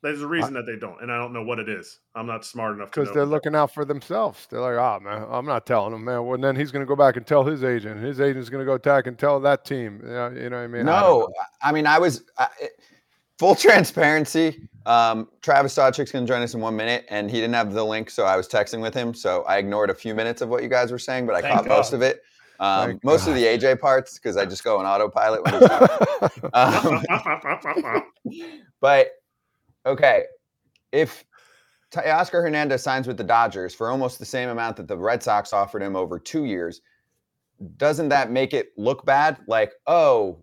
There's 0.03 0.21
a 0.23 0.27
reason 0.27 0.53
that 0.55 0.67
they 0.67 0.75
don't, 0.75 1.01
and 1.01 1.13
I 1.13 1.17
don't 1.19 1.33
know 1.33 1.45
what 1.45 1.61
it 1.61 1.69
is. 1.69 2.01
I'm 2.17 2.27
not 2.27 2.45
smart 2.45 2.75
enough 2.75 2.91
Because 2.91 3.13
they're 3.15 3.25
looking 3.25 3.55
out 3.55 3.73
for 3.73 3.85
themselves. 3.85 4.49
They're 4.51 4.61
like, 4.61 4.75
oh 4.77 4.99
man, 5.01 5.27
I'm 5.31 5.47
not 5.47 5.65
telling 5.65 5.95
him, 5.95 6.05
man. 6.05 6.25
Well, 6.25 6.39
then 6.39 6.57
he's 6.57 6.73
going 6.73 6.85
to 6.85 6.89
go 6.89 6.97
back 6.97 7.17
and 7.17 7.25
tell 7.25 7.45
his 7.45 7.63
agent. 7.63 8.03
His 8.03 8.21
agent's 8.21 8.49
going 8.49 8.63
to 8.63 8.67
go 8.67 8.75
attack 8.75 9.07
and 9.07 9.17
tell 9.17 9.39
that 9.41 9.65
team. 9.65 10.01
You 10.03 10.11
know, 10.11 10.29
you 10.31 10.51
know 10.51 10.57
what 10.57 10.63
I 10.65 10.67
mean? 10.67 10.87
No, 10.87 11.01
know. 11.01 11.29
I 11.63 11.71
mean 11.71 11.87
I 11.87 12.01
was 12.01 12.25
I, 12.37 12.49
it- 12.61 12.81
full 13.39 13.55
transparency. 13.55 14.69
Um, 14.87 15.29
Travis 15.43 15.75
Sawchik's 15.75 16.11
going 16.11 16.27
to 16.27 16.33
join 16.33 16.43
us 16.43 16.55
in 16.55 16.61
one 16.61 16.77
minute, 16.77 17.05
and 17.09 17.31
he 17.31 17.37
didn't 17.37 17.55
have 17.55 17.73
the 17.73 17.85
link, 17.85 18.11
so 18.11 18.25
I 18.25 18.37
was 18.37 18.49
texting 18.49 18.81
with 18.81 18.95
him. 18.95 19.15
So 19.15 19.43
I 19.43 19.59
ignored 19.59 19.91
a 19.91 19.95
few 19.95 20.15
minutes 20.15 20.41
of 20.41 20.49
what 20.49 20.63
you 20.63 20.69
guys 20.69 20.91
were 20.91 20.99
saying, 20.99 21.27
but 21.27 21.35
I 21.35 21.43
Thank 21.43 21.55
caught 21.55 21.67
most 21.67 21.93
of 21.93 22.03
it. 22.03 22.23
Um, 22.61 22.99
most 23.05 23.29
of 23.29 23.35
the 23.35 23.45
AJ 23.45 23.81
parts 23.81 24.15
because 24.15 24.37
I 24.37 24.45
just 24.45 24.65
go 24.65 24.79
on 24.79 24.87
autopilot 24.87 25.45
when 25.45 25.55
he's. 25.55 25.71
Um, 26.53 28.03
but 28.81 29.11
okay, 29.87 30.25
if 30.91 31.25
Teoscar 31.93 32.43
Hernandez 32.43 32.83
signs 32.83 33.07
with 33.07 33.17
the 33.17 33.25
Dodgers 33.25 33.75
for 33.75 33.91
almost 33.91 34.19
the 34.19 34.25
same 34.25 34.49
amount 34.49 34.77
that 34.77 34.89
the 34.89 34.97
Red 34.97 35.23
Sox 35.23 35.53
offered 35.53 35.83
him 35.83 35.95
over 35.95 36.19
two 36.19 36.47
years, 36.47 36.81
doesn't 37.77 38.09
that 38.09 38.33
make 38.33 38.53
it 38.53 38.71
look 38.77 39.05
bad? 39.05 39.39
Like, 39.47 39.73
oh, 39.87 40.41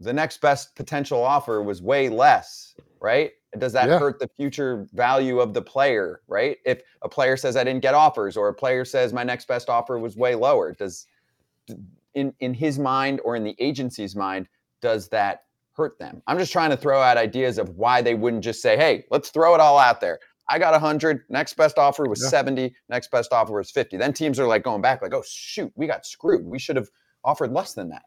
the 0.00 0.12
next 0.12 0.40
best 0.40 0.74
potential 0.76 1.22
offer 1.22 1.62
was 1.62 1.82
way 1.82 2.08
less, 2.08 2.74
right? 3.00 3.32
Does 3.58 3.72
that 3.74 3.88
Yeah. 3.88 3.98
hurt 3.98 4.18
the 4.18 4.28
future 4.36 4.86
value 4.92 5.40
of 5.40 5.54
the 5.54 5.62
player, 5.62 6.22
right? 6.28 6.58
If 6.64 6.82
a 7.02 7.08
player 7.08 7.36
says 7.36 7.56
I 7.56 7.64
didn't 7.64 7.82
get 7.82 7.94
offers, 7.94 8.36
or 8.36 8.48
a 8.48 8.54
player 8.54 8.84
says 8.84 9.12
my 9.12 9.24
next 9.24 9.46
best 9.46 9.68
offer 9.68 9.98
was 9.98 10.16
way 10.16 10.34
lower, 10.34 10.72
does 10.72 11.06
in 12.14 12.34
in 12.40 12.54
his 12.54 12.78
mind 12.78 13.20
or 13.24 13.36
in 13.36 13.44
the 13.44 13.54
agency's 13.58 14.16
mind 14.16 14.48
does 14.80 15.08
that 15.08 15.44
hurt 15.76 15.98
them? 15.98 16.22
I'm 16.26 16.38
just 16.38 16.52
trying 16.52 16.70
to 16.70 16.76
throw 16.76 17.00
out 17.00 17.16
ideas 17.16 17.58
of 17.58 17.76
why 17.76 18.02
they 18.02 18.14
wouldn't 18.14 18.42
just 18.42 18.62
say, 18.62 18.76
"Hey, 18.76 19.04
let's 19.10 19.30
throw 19.30 19.54
it 19.54 19.60
all 19.60 19.78
out 19.78 20.00
there." 20.00 20.18
I 20.48 20.58
got 20.58 20.74
100. 20.74 21.22
Next 21.28 21.54
best 21.54 21.78
offer 21.78 22.04
was 22.08 22.20
Yeah. 22.22 22.28
70. 22.28 22.74
Next 22.88 23.10
best 23.10 23.32
offer 23.32 23.52
was 23.52 23.70
50. 23.70 23.96
Then 23.96 24.12
teams 24.12 24.40
are 24.40 24.46
like 24.46 24.62
going 24.64 24.80
back, 24.82 25.02
like, 25.02 25.14
"Oh 25.14 25.22
shoot, 25.26 25.72
we 25.76 25.86
got 25.86 26.04
screwed. 26.06 26.44
We 26.46 26.58
should 26.58 26.76
have 26.76 26.88
offered 27.24 27.52
less 27.52 27.74
than 27.74 27.88
that." 27.90 28.02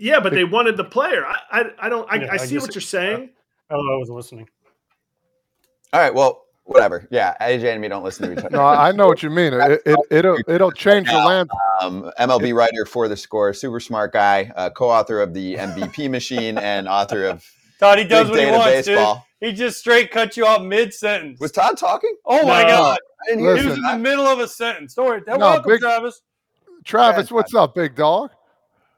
Yeah, 0.00 0.18
but 0.20 0.32
they 0.32 0.44
wanted 0.44 0.76
the 0.76 0.84
player. 0.84 1.24
I, 1.26 1.38
I, 1.52 1.64
I 1.78 1.88
don't. 1.88 2.10
I, 2.10 2.16
Yeah, 2.16 2.30
I 2.32 2.34
I 2.34 2.36
see 2.38 2.54
just- 2.54 2.66
what 2.66 2.74
you're 2.74 2.82
saying. 2.82 3.30
oh, 3.70 3.76
I 3.94 3.96
wasn't 3.98 4.16
listening. 4.16 4.48
All 5.92 6.00
right, 6.00 6.14
well, 6.14 6.44
whatever. 6.64 7.06
Yeah, 7.10 7.34
AJ 7.40 7.64
and 7.72 7.80
me 7.80 7.88
don't 7.88 8.04
listen 8.04 8.26
to 8.26 8.32
each 8.32 8.38
other. 8.44 8.50
no, 8.56 8.64
I 8.64 8.92
know 8.92 9.06
what 9.08 9.22
you 9.22 9.30
mean. 9.30 9.52
It, 9.54 9.82
it, 9.84 9.98
it'll 10.10 10.38
it'll 10.48 10.70
change 10.72 11.08
the 11.08 11.18
land. 11.18 11.50
um, 11.80 12.10
MLB 12.18 12.54
writer 12.54 12.84
for 12.86 13.08
the 13.08 13.16
score, 13.16 13.52
super 13.52 13.80
smart 13.80 14.12
guy, 14.12 14.52
uh, 14.56 14.70
co-author 14.70 15.20
of 15.20 15.34
the 15.34 15.56
MVP 15.56 16.08
Machine, 16.10 16.58
and 16.58 16.86
author 16.88 17.24
of 17.26 17.44
Todd, 17.80 17.98
he 17.98 18.04
does 18.04 18.28
Big 18.30 18.36
what 18.36 18.44
he 18.44 18.50
wants, 18.72 18.86
Baseball. 18.88 19.14
dude. 19.40 19.48
He 19.50 19.56
just 19.56 19.78
straight 19.78 20.10
cut 20.10 20.36
you 20.36 20.44
off 20.46 20.62
mid 20.62 20.92
sentence. 20.94 21.40
Was 21.40 21.50
Todd 21.50 21.76
talking? 21.78 22.14
Oh 22.26 22.46
my 22.46 22.62
No. 22.62 22.68
god, 22.68 22.98
I 23.32 23.36
he 23.36 23.42
was 23.42 23.64
in 23.76 23.82
the 23.82 23.98
middle 23.98 24.26
of 24.26 24.38
a 24.38 24.46
sentence. 24.46 24.92
Story. 24.92 25.22
No, 25.26 25.38
welcome, 25.38 25.70
big- 25.72 25.80
Travis. 25.80 26.20
Travis, 26.84 27.30
what's 27.32 27.54
up, 27.54 27.74
big 27.74 27.94
dog? 27.96 28.30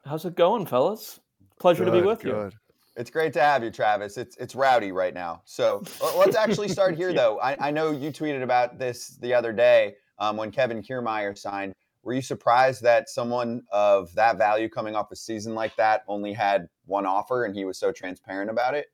How's 0.05 0.25
it 0.25 0.35
going, 0.35 0.65
fellas? 0.65 1.19
Pleasure 1.59 1.85
to 1.85 1.91
be 1.91 1.99
Good, 1.99 2.05
with 2.05 2.25
you. 2.25 2.51
It's 2.97 3.09
great 3.09 3.31
to 3.33 3.41
have 3.41 3.63
you, 3.63 3.71
Travis. 3.71 4.17
It's 4.17 4.35
it's 4.37 4.53
rowdy 4.53 4.91
right 4.91 5.13
now. 5.13 5.41
So 5.45 5.83
let's 6.17 6.35
actually 6.35 6.67
start 6.67 6.95
here, 6.95 7.13
though. 7.13 7.39
I, 7.39 7.67
I 7.67 7.71
know 7.71 7.91
you 7.91 8.11
tweeted 8.11 8.43
about 8.43 8.77
this 8.77 9.17
the 9.21 9.33
other 9.33 9.53
day 9.53 9.95
um, 10.19 10.35
when 10.35 10.51
Kevin 10.51 10.83
Kiermaier 10.83 11.37
signed. 11.37 11.73
Were 12.03 12.13
you 12.13 12.21
surprised 12.21 12.81
that 12.83 13.09
someone 13.09 13.63
of 13.71 14.13
that 14.15 14.37
value 14.37 14.67
coming 14.67 14.93
off 14.93 15.09
a 15.11 15.15
season 15.15 15.55
like 15.55 15.73
that 15.77 16.03
only 16.09 16.33
had 16.33 16.67
one 16.85 17.05
offer 17.05 17.45
and 17.45 17.55
he 17.55 17.63
was 17.63 17.77
so 17.77 17.93
transparent 17.93 18.49
about 18.49 18.73
it? 18.73 18.87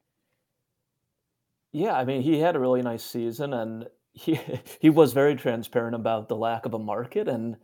Yeah, 1.72 1.98
I 1.98 2.06
mean, 2.06 2.22
he 2.22 2.40
had 2.40 2.56
a 2.56 2.60
really 2.60 2.84
nice 2.84 3.04
season, 3.04 3.54
and 3.54 3.88
he 4.14 4.40
he 4.80 4.92
was 4.92 5.14
very 5.14 5.36
transparent 5.36 5.96
about 5.96 6.30
the 6.30 6.36
lack 6.36 6.68
of 6.68 6.76
a 6.76 6.80
market, 6.80 7.28
and 7.28 7.58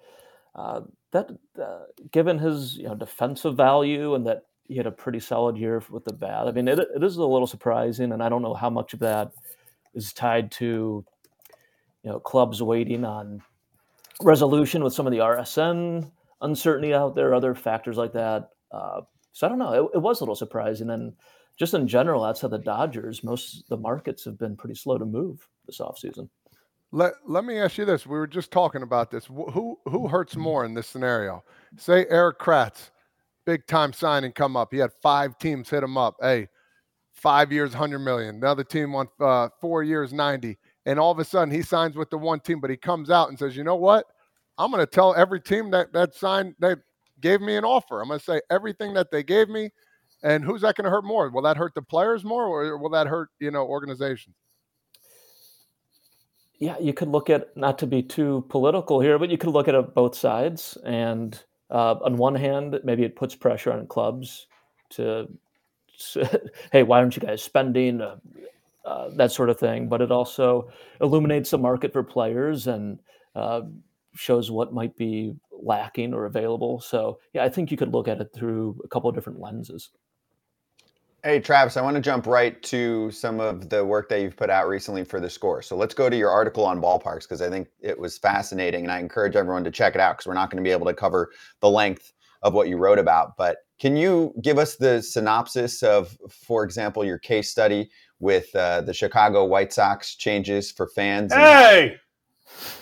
uh, 0.55 0.81
that, 1.15 1.29
uh, 1.61 1.85
given 2.11 2.37
his 2.37 2.77
you 2.77 2.87
know 2.87 2.95
defensive 2.95 3.55
value 3.55 4.15
and 4.15 4.27
that 4.27 4.43
he 4.67 4.75
had 4.75 4.87
a 4.87 4.91
pretty 4.91 5.19
solid 5.19 5.57
year 5.57 5.81
with 5.89 6.05
the 6.05 6.13
bat. 6.13 6.47
I 6.47 6.51
mean, 6.51 6.67
it, 6.67 6.79
it 6.79 7.03
is 7.03 7.17
a 7.17 7.25
little 7.25 7.47
surprising, 7.47 8.11
and 8.11 8.21
I 8.21 8.29
don't 8.29 8.41
know 8.41 8.53
how 8.53 8.69
much 8.69 8.93
of 8.93 8.99
that 8.99 9.31
is 9.93 10.13
tied 10.13 10.51
to 10.51 11.05
you 12.03 12.11
know 12.11 12.19
clubs 12.19 12.61
waiting 12.61 13.05
on 13.05 13.41
resolution 14.21 14.83
with 14.83 14.93
some 14.93 15.07
of 15.07 15.11
the 15.11 15.19
RSN 15.19 16.11
uncertainty 16.41 16.93
out 16.93 17.15
there, 17.15 17.33
other 17.33 17.55
factors 17.55 17.97
like 17.97 18.13
that. 18.13 18.49
Uh, 18.71 19.01
so 19.31 19.47
I 19.47 19.49
don't 19.49 19.59
know. 19.59 19.85
It, 19.85 19.97
it, 19.97 20.01
was 20.01 20.19
a 20.19 20.23
little 20.23 20.35
surprising, 20.35 20.89
and 20.89 21.13
just 21.57 21.73
in 21.73 21.87
general, 21.87 22.23
outside 22.25 22.51
the 22.51 22.57
Dodgers, 22.57 23.23
most 23.23 23.69
the 23.69 23.77
markets 23.77 24.25
have 24.25 24.37
been 24.37 24.57
pretty 24.57 24.75
slow 24.75 24.97
to 24.97 25.05
move 25.05 25.47
this 25.65 25.79
offseason. 25.79 26.29
Let 26.95 27.15
Let 27.27 27.43
me 27.43 27.59
ask 27.59 27.77
you 27.77 27.83
this: 27.83 28.07
We 28.07 28.17
were 28.17 28.25
just 28.25 28.51
talking 28.51 28.81
about 28.81 29.11
this. 29.11 29.25
Who 29.25 29.77
who 29.83 30.07
hurts 30.07 30.37
more 30.37 30.63
in 30.63 30.73
this 30.73 30.87
scenario? 30.87 31.43
Say 31.75 32.05
Erik 32.09 32.39
Kratz, 32.39 32.91
big 33.45 33.67
time 33.67 33.91
signing 33.91 34.31
come 34.31 34.55
up. 34.55 34.69
He 34.71 34.77
had 34.77 34.91
five 35.01 35.37
teams 35.37 35.69
hit 35.69 35.83
him 35.83 35.97
up. 35.97 36.15
Hey, 36.21 36.47
five 37.11 37.51
years, 37.51 37.73
hundred 37.73 37.99
million. 37.99 38.35
Another 38.35 38.63
team 38.63 38.93
won 38.93 39.09
uh, 39.19 39.49
four 39.59 39.83
years, 39.83 40.13
ninety. 40.13 40.57
And 40.85 40.97
all 40.97 41.11
of 41.11 41.19
a 41.19 41.25
sudden, 41.25 41.53
he 41.53 41.61
signs 41.61 41.97
with 41.97 42.09
the 42.09 42.17
one 42.17 42.39
team, 42.39 42.61
but 42.61 42.69
he 42.69 42.77
comes 42.77 43.09
out 43.09 43.27
and 43.27 43.37
says, 43.37 43.57
"You 43.57 43.65
know 43.65 43.75
what? 43.75 44.05
I'm 44.57 44.71
going 44.71 44.79
to 44.79 44.89
tell 44.89 45.13
every 45.15 45.41
team 45.41 45.71
that 45.71 45.91
that 45.91 46.15
signed 46.15 46.55
that 46.59 46.77
gave 47.19 47.41
me 47.41 47.57
an 47.57 47.65
offer. 47.65 48.01
I'm 48.01 48.07
going 48.07 48.19
to 48.19 48.25
say 48.25 48.39
everything 48.49 48.93
that 48.93 49.11
they 49.11 49.21
gave 49.21 49.49
me, 49.49 49.69
and 50.23 50.45
who's 50.45 50.61
that 50.61 50.75
going 50.75 50.85
to 50.85 50.91
hurt 50.91 51.03
more? 51.03 51.29
Will 51.29 51.41
that 51.41 51.57
hurt 51.57 51.75
the 51.75 51.81
players 51.81 52.23
more, 52.23 52.45
or 52.45 52.77
will 52.77 52.91
that 52.91 53.07
hurt 53.07 53.31
you 53.41 53.51
know 53.51 53.65
organizations? 53.65 54.37
Yeah, 56.59 56.77
you 56.79 56.93
could 56.93 57.09
look 57.09 57.29
at 57.29 57.55
not 57.57 57.77
to 57.79 57.87
be 57.87 58.01
too 58.01 58.45
political 58.49 58.99
here, 58.99 59.19
but 59.19 59.29
you 59.29 59.37
could 59.37 59.49
look 59.49 59.67
at 59.67 59.75
it 59.75 59.93
both 59.93 60.15
sides. 60.15 60.77
And 60.85 61.37
uh, 61.69 61.95
on 62.03 62.17
one 62.17 62.35
hand, 62.35 62.79
maybe 62.83 63.03
it 63.03 63.15
puts 63.15 63.35
pressure 63.35 63.73
on 63.73 63.87
clubs 63.87 64.47
to, 64.91 65.27
to 66.13 66.41
hey, 66.71 66.83
why 66.83 66.99
aren't 66.99 67.15
you 67.15 67.21
guys 67.21 67.43
spending? 67.43 68.01
Uh, 68.01 68.17
uh, 68.85 69.09
that 69.15 69.31
sort 69.31 69.49
of 69.49 69.59
thing. 69.59 69.89
But 69.89 70.01
it 70.01 70.11
also 70.11 70.69
illuminates 71.01 71.49
the 71.49 71.57
market 71.57 71.91
for 71.91 72.03
players 72.03 72.67
and 72.67 72.99
uh, 73.35 73.61
shows 74.15 74.51
what 74.51 74.73
might 74.73 74.95
be 74.95 75.33
lacking 75.51 76.13
or 76.13 76.25
available. 76.25 76.79
So 76.79 77.19
yeah, 77.33 77.43
I 77.43 77.49
think 77.49 77.71
you 77.71 77.77
could 77.77 77.91
look 77.91 78.07
at 78.07 78.21
it 78.21 78.29
through 78.33 78.79
a 78.83 78.87
couple 78.87 79.09
of 79.09 79.15
different 79.15 79.39
lenses. 79.39 79.89
Hey, 81.25 81.39
Travis, 81.39 81.75
I 81.75 81.81
want 81.81 81.95
to 81.95 82.01
jump 82.01 82.27
right 82.27 82.61
to 82.61 83.09
some 83.09 83.39
of 83.39 83.67
the 83.71 83.83
work 83.83 84.09
that 84.09 84.21
you've 84.21 84.37
put 84.37 84.51
out 84.51 84.67
recently 84.67 85.03
for 85.03 85.19
the 85.19 85.27
score. 85.27 85.63
So 85.63 85.75
let's 85.75 85.95
go 85.95 86.07
to 86.07 86.15
your 86.15 86.29
article 86.29 86.63
on 86.63 86.79
ballparks 86.79 87.23
because 87.23 87.41
I 87.41 87.49
think 87.49 87.67
it 87.81 87.97
was 87.97 88.19
fascinating 88.19 88.83
and 88.83 88.91
I 88.91 88.99
encourage 88.99 89.35
everyone 89.35 89.63
to 89.63 89.71
check 89.71 89.95
it 89.95 89.99
out 89.99 90.17
because 90.17 90.27
we're 90.27 90.35
not 90.35 90.51
going 90.51 90.63
to 90.63 90.67
be 90.67 90.71
able 90.71 90.85
to 90.85 90.93
cover 90.93 91.31
the 91.61 91.69
length 91.71 92.13
of 92.43 92.53
what 92.53 92.67
you 92.67 92.77
wrote 92.77 92.99
about. 92.99 93.37
But 93.37 93.57
can 93.79 93.97
you 93.97 94.35
give 94.43 94.59
us 94.59 94.75
the 94.75 95.01
synopsis 95.01 95.81
of, 95.81 96.15
for 96.29 96.63
example, 96.63 97.03
your 97.03 97.17
case 97.17 97.49
study 97.49 97.89
with 98.19 98.55
uh, 98.55 98.81
the 98.81 98.93
Chicago 98.93 99.45
White 99.45 99.73
Sox 99.73 100.15
changes 100.15 100.71
for 100.71 100.87
fans? 100.89 101.33
Hey! 101.33 101.97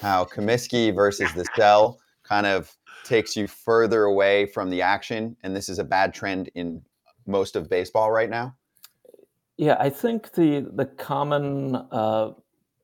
how 0.02 0.26
Comiskey 0.26 0.94
versus 0.94 1.32
the 1.32 1.46
cell 1.56 1.98
kind 2.24 2.46
of 2.46 2.76
takes 3.06 3.38
you 3.38 3.48
further 3.48 4.04
away 4.04 4.48
from 4.48 4.70
the 4.70 4.82
action, 4.82 5.38
and 5.44 5.56
this 5.56 5.70
is 5.70 5.80
a 5.80 5.84
bad 5.86 6.14
trend 6.14 6.50
in 6.56 6.82
most 7.26 7.56
of 7.56 7.70
baseball 7.70 8.12
right 8.12 8.30
now. 8.30 8.56
Yeah, 9.58 9.78
I 9.80 9.90
think 9.90 10.34
the 10.34 10.68
the 10.74 10.86
common 10.86 11.76
uh, 11.76 12.32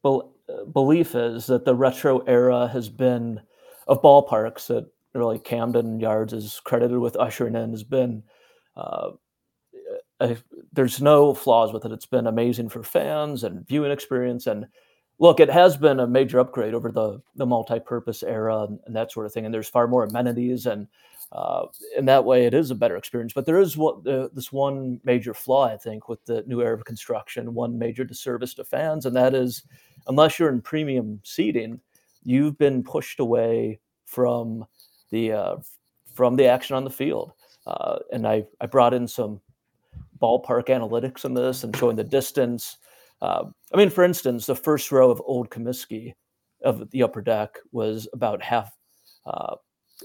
be- 0.03 0.21
belief 0.71 1.15
is 1.15 1.47
that 1.47 1.65
the 1.65 1.75
retro 1.75 2.19
era 2.19 2.67
has 2.67 2.89
been 2.89 3.41
of 3.87 4.01
ballparks 4.01 4.67
that 4.67 4.85
really 5.13 5.39
Camden 5.39 5.99
Yards 5.99 6.33
is 6.33 6.61
credited 6.63 6.99
with 6.99 7.15
ushering 7.17 7.55
in 7.55 7.71
has 7.71 7.83
been. 7.83 8.23
Uh, 8.75 9.11
a, 10.19 10.37
there's 10.73 11.01
no 11.01 11.33
flaws 11.33 11.73
with 11.73 11.85
it. 11.85 11.91
It's 11.91 12.05
been 12.05 12.27
amazing 12.27 12.69
for 12.69 12.83
fans 12.83 13.43
and 13.43 13.67
viewing 13.67 13.91
experience, 13.91 14.47
and 14.47 14.67
look, 15.17 15.39
it 15.39 15.49
has 15.49 15.75
been 15.75 15.99
a 15.99 16.07
major 16.07 16.39
upgrade 16.39 16.73
over 16.73 16.91
the 16.91 17.19
the 17.35 17.45
multi-purpose 17.45 18.21
era 18.21 18.63
and, 18.63 18.79
and 18.85 18.95
that 18.95 19.11
sort 19.11 19.25
of 19.25 19.33
thing. 19.33 19.45
And 19.45 19.53
there's 19.53 19.69
far 19.69 19.87
more 19.87 20.03
amenities, 20.03 20.65
and 20.65 20.87
uh, 21.31 21.67
in 21.97 22.05
that 22.05 22.25
way, 22.25 22.45
it 22.45 22.53
is 22.53 22.71
a 22.71 22.75
better 22.75 22.97
experience. 22.97 23.33
But 23.33 23.45
there 23.45 23.59
is 23.59 23.77
what 23.77 24.05
uh, 24.07 24.29
this 24.33 24.51
one 24.51 24.99
major 25.03 25.33
flaw, 25.33 25.65
I 25.65 25.77
think, 25.77 26.09
with 26.09 26.23
the 26.25 26.43
new 26.47 26.61
era 26.61 26.75
of 26.75 26.85
construction. 26.85 27.53
One 27.53 27.77
major 27.77 28.03
disservice 28.03 28.53
to 28.55 28.63
fans, 28.63 29.05
and 29.05 29.15
that 29.15 29.35
is, 29.35 29.63
unless 30.07 30.39
you're 30.39 30.49
in 30.49 30.61
premium 30.61 31.19
seating, 31.23 31.79
you've 32.23 32.57
been 32.57 32.83
pushed 32.83 33.19
away 33.19 33.79
from 34.05 34.65
the 35.11 35.33
uh, 35.33 35.57
from 36.13 36.35
the 36.35 36.47
action 36.47 36.75
on 36.75 36.83
the 36.83 36.89
field. 36.89 37.33
Uh, 37.67 37.99
and 38.11 38.27
I 38.27 38.45
I 38.59 38.65
brought 38.65 38.93
in 38.93 39.07
some 39.07 39.39
ballpark 40.19 40.67
analytics 40.67 41.25
in 41.25 41.33
this 41.33 41.63
and 41.63 41.75
showing 41.75 41.95
the 41.95 42.03
distance 42.03 42.77
uh, 43.21 43.43
I 43.73 43.77
mean, 43.77 43.89
for 43.89 44.03
instance, 44.03 44.45
the 44.45 44.55
first 44.55 44.91
row 44.91 45.11
of 45.11 45.21
Old 45.25 45.49
Comiskey 45.49 46.13
of 46.63 46.89
the 46.91 47.03
upper 47.03 47.21
deck 47.21 47.57
was 47.71 48.07
about 48.13 48.41
half. 48.41 48.75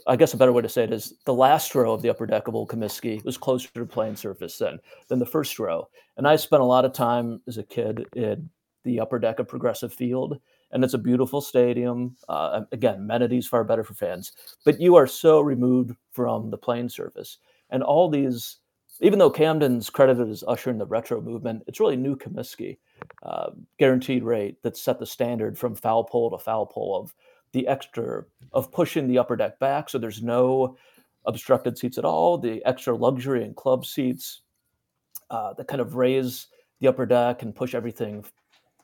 I 0.06 0.16
guess 0.16 0.34
a 0.34 0.36
better 0.36 0.52
way 0.52 0.62
to 0.62 0.68
say 0.68 0.84
it 0.84 0.92
is 0.92 1.14
the 1.24 1.34
last 1.34 1.74
row 1.74 1.92
of 1.92 2.02
the 2.02 2.10
upper 2.10 2.26
deck 2.26 2.48
of 2.48 2.54
Old 2.54 2.68
Comiskey 2.68 3.24
was 3.24 3.38
closer 3.38 3.68
to 3.74 3.86
playing 3.86 4.16
surface 4.16 4.58
than 4.58 4.78
than 5.08 5.18
the 5.18 5.26
first 5.26 5.58
row. 5.58 5.88
And 6.16 6.26
I 6.26 6.36
spent 6.36 6.62
a 6.62 6.66
lot 6.66 6.84
of 6.84 6.92
time 6.92 7.40
as 7.46 7.58
a 7.58 7.62
kid 7.62 8.06
in 8.14 8.50
the 8.84 9.00
upper 9.00 9.18
deck 9.18 9.38
of 9.38 9.48
Progressive 9.48 9.92
Field, 9.92 10.38
and 10.72 10.84
it's 10.84 10.94
a 10.94 10.98
beautiful 10.98 11.40
stadium. 11.40 12.16
Uh, 12.28 12.62
again, 12.72 12.96
amenities 12.96 13.46
far 13.46 13.64
better 13.64 13.84
for 13.84 13.94
fans, 13.94 14.32
but 14.64 14.80
you 14.80 14.94
are 14.96 15.06
so 15.06 15.40
removed 15.40 15.96
from 16.12 16.50
the 16.50 16.58
playing 16.58 16.88
surface, 16.88 17.38
and 17.70 17.82
all 17.82 18.08
these 18.08 18.58
even 19.00 19.18
though 19.18 19.30
Camden's 19.30 19.90
credited 19.90 20.28
as 20.28 20.44
ushering 20.46 20.78
the 20.78 20.86
retro 20.86 21.20
movement, 21.20 21.64
it's 21.66 21.80
really 21.80 21.96
new 21.96 22.16
Comiskey 22.16 22.78
uh, 23.24 23.50
guaranteed 23.78 24.22
rate 24.22 24.62
that 24.62 24.76
set 24.76 24.98
the 24.98 25.06
standard 25.06 25.58
from 25.58 25.74
foul 25.74 26.04
pole 26.04 26.30
to 26.30 26.38
foul 26.38 26.66
pole 26.66 26.96
of 26.96 27.12
the 27.54 27.66
extra 27.66 28.24
of 28.52 28.70
pushing 28.70 29.08
the 29.08 29.18
upper 29.18 29.36
deck 29.36 29.58
back, 29.58 29.88
so 29.88 29.98
there's 29.98 30.22
no 30.22 30.76
obstructed 31.24 31.78
seats 31.78 31.96
at 31.96 32.04
all. 32.04 32.36
The 32.36 32.62
extra 32.66 32.94
luxury 32.94 33.44
and 33.44 33.56
club 33.56 33.86
seats 33.86 34.42
uh, 35.30 35.54
that 35.54 35.68
kind 35.68 35.80
of 35.80 35.94
raise 35.94 36.48
the 36.80 36.88
upper 36.88 37.06
deck 37.06 37.42
and 37.42 37.54
push 37.54 37.74
everything 37.74 38.24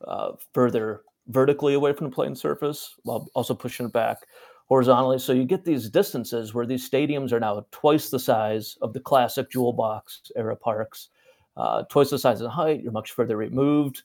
uh, 0.07 0.33
further 0.55 1.03
vertically 1.29 1.75
away 1.75 1.93
from 1.93 2.09
the 2.09 2.14
playing 2.14 2.35
surface 2.35 2.95
while 3.03 3.29
also 3.35 3.55
pushing 3.55 3.87
it 3.87 3.93
back 3.93 4.18
horizontally. 4.66 5.18
So 5.18 5.33
you 5.33 5.45
get 5.45 5.64
these 5.64 5.91
distances 5.91 6.55
where 6.55 6.64
these 6.64 6.89
stadiums 6.89 7.33
are 7.33 7.41
now 7.41 7.66
twice 7.73 8.09
the 8.09 8.18
size 8.18 8.79
of 8.83 8.93
the 8.93 9.01
classic 9.01 9.51
jewel 9.51 9.73
box 9.73 10.31
era 10.37 10.57
parks, 10.57 11.09
uh, 11.57 11.83
twice 11.91 12.11
the 12.11 12.18
size 12.18 12.41
in 12.41 12.49
height. 12.49 12.83
You're 12.83 12.93
much 12.93 13.12
further 13.12 13.37
removed. 13.37 14.03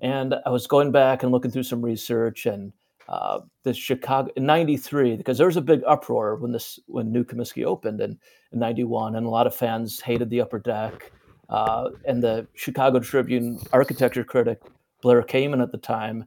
And 0.00 0.34
I 0.44 0.50
was 0.50 0.66
going 0.66 0.90
back 0.90 1.22
and 1.22 1.32
looking 1.32 1.50
through 1.50 1.62
some 1.62 1.82
research 1.84 2.46
and 2.46 2.72
uh, 3.08 3.40
the 3.62 3.72
Chicago 3.72 4.30
in 4.36 4.46
'93 4.46 5.16
because 5.16 5.38
there 5.38 5.46
was 5.46 5.56
a 5.56 5.62
big 5.62 5.82
uproar 5.86 6.36
when 6.36 6.52
this 6.52 6.78
when 6.86 7.12
New 7.12 7.24
Comiskey 7.24 7.64
opened 7.64 8.00
in, 8.00 8.18
in 8.52 8.58
'91, 8.58 9.16
and 9.16 9.26
a 9.26 9.30
lot 9.30 9.46
of 9.46 9.54
fans 9.54 10.00
hated 10.00 10.30
the 10.30 10.40
upper 10.40 10.58
deck. 10.58 11.12
Uh, 11.48 11.90
and 12.06 12.20
the 12.22 12.46
Chicago 12.54 12.98
Tribune 12.98 13.60
architecture 13.72 14.24
critic 14.24 14.60
Blair 15.00 15.22
Kamin 15.22 15.62
at 15.62 15.70
the 15.70 15.78
time 15.78 16.26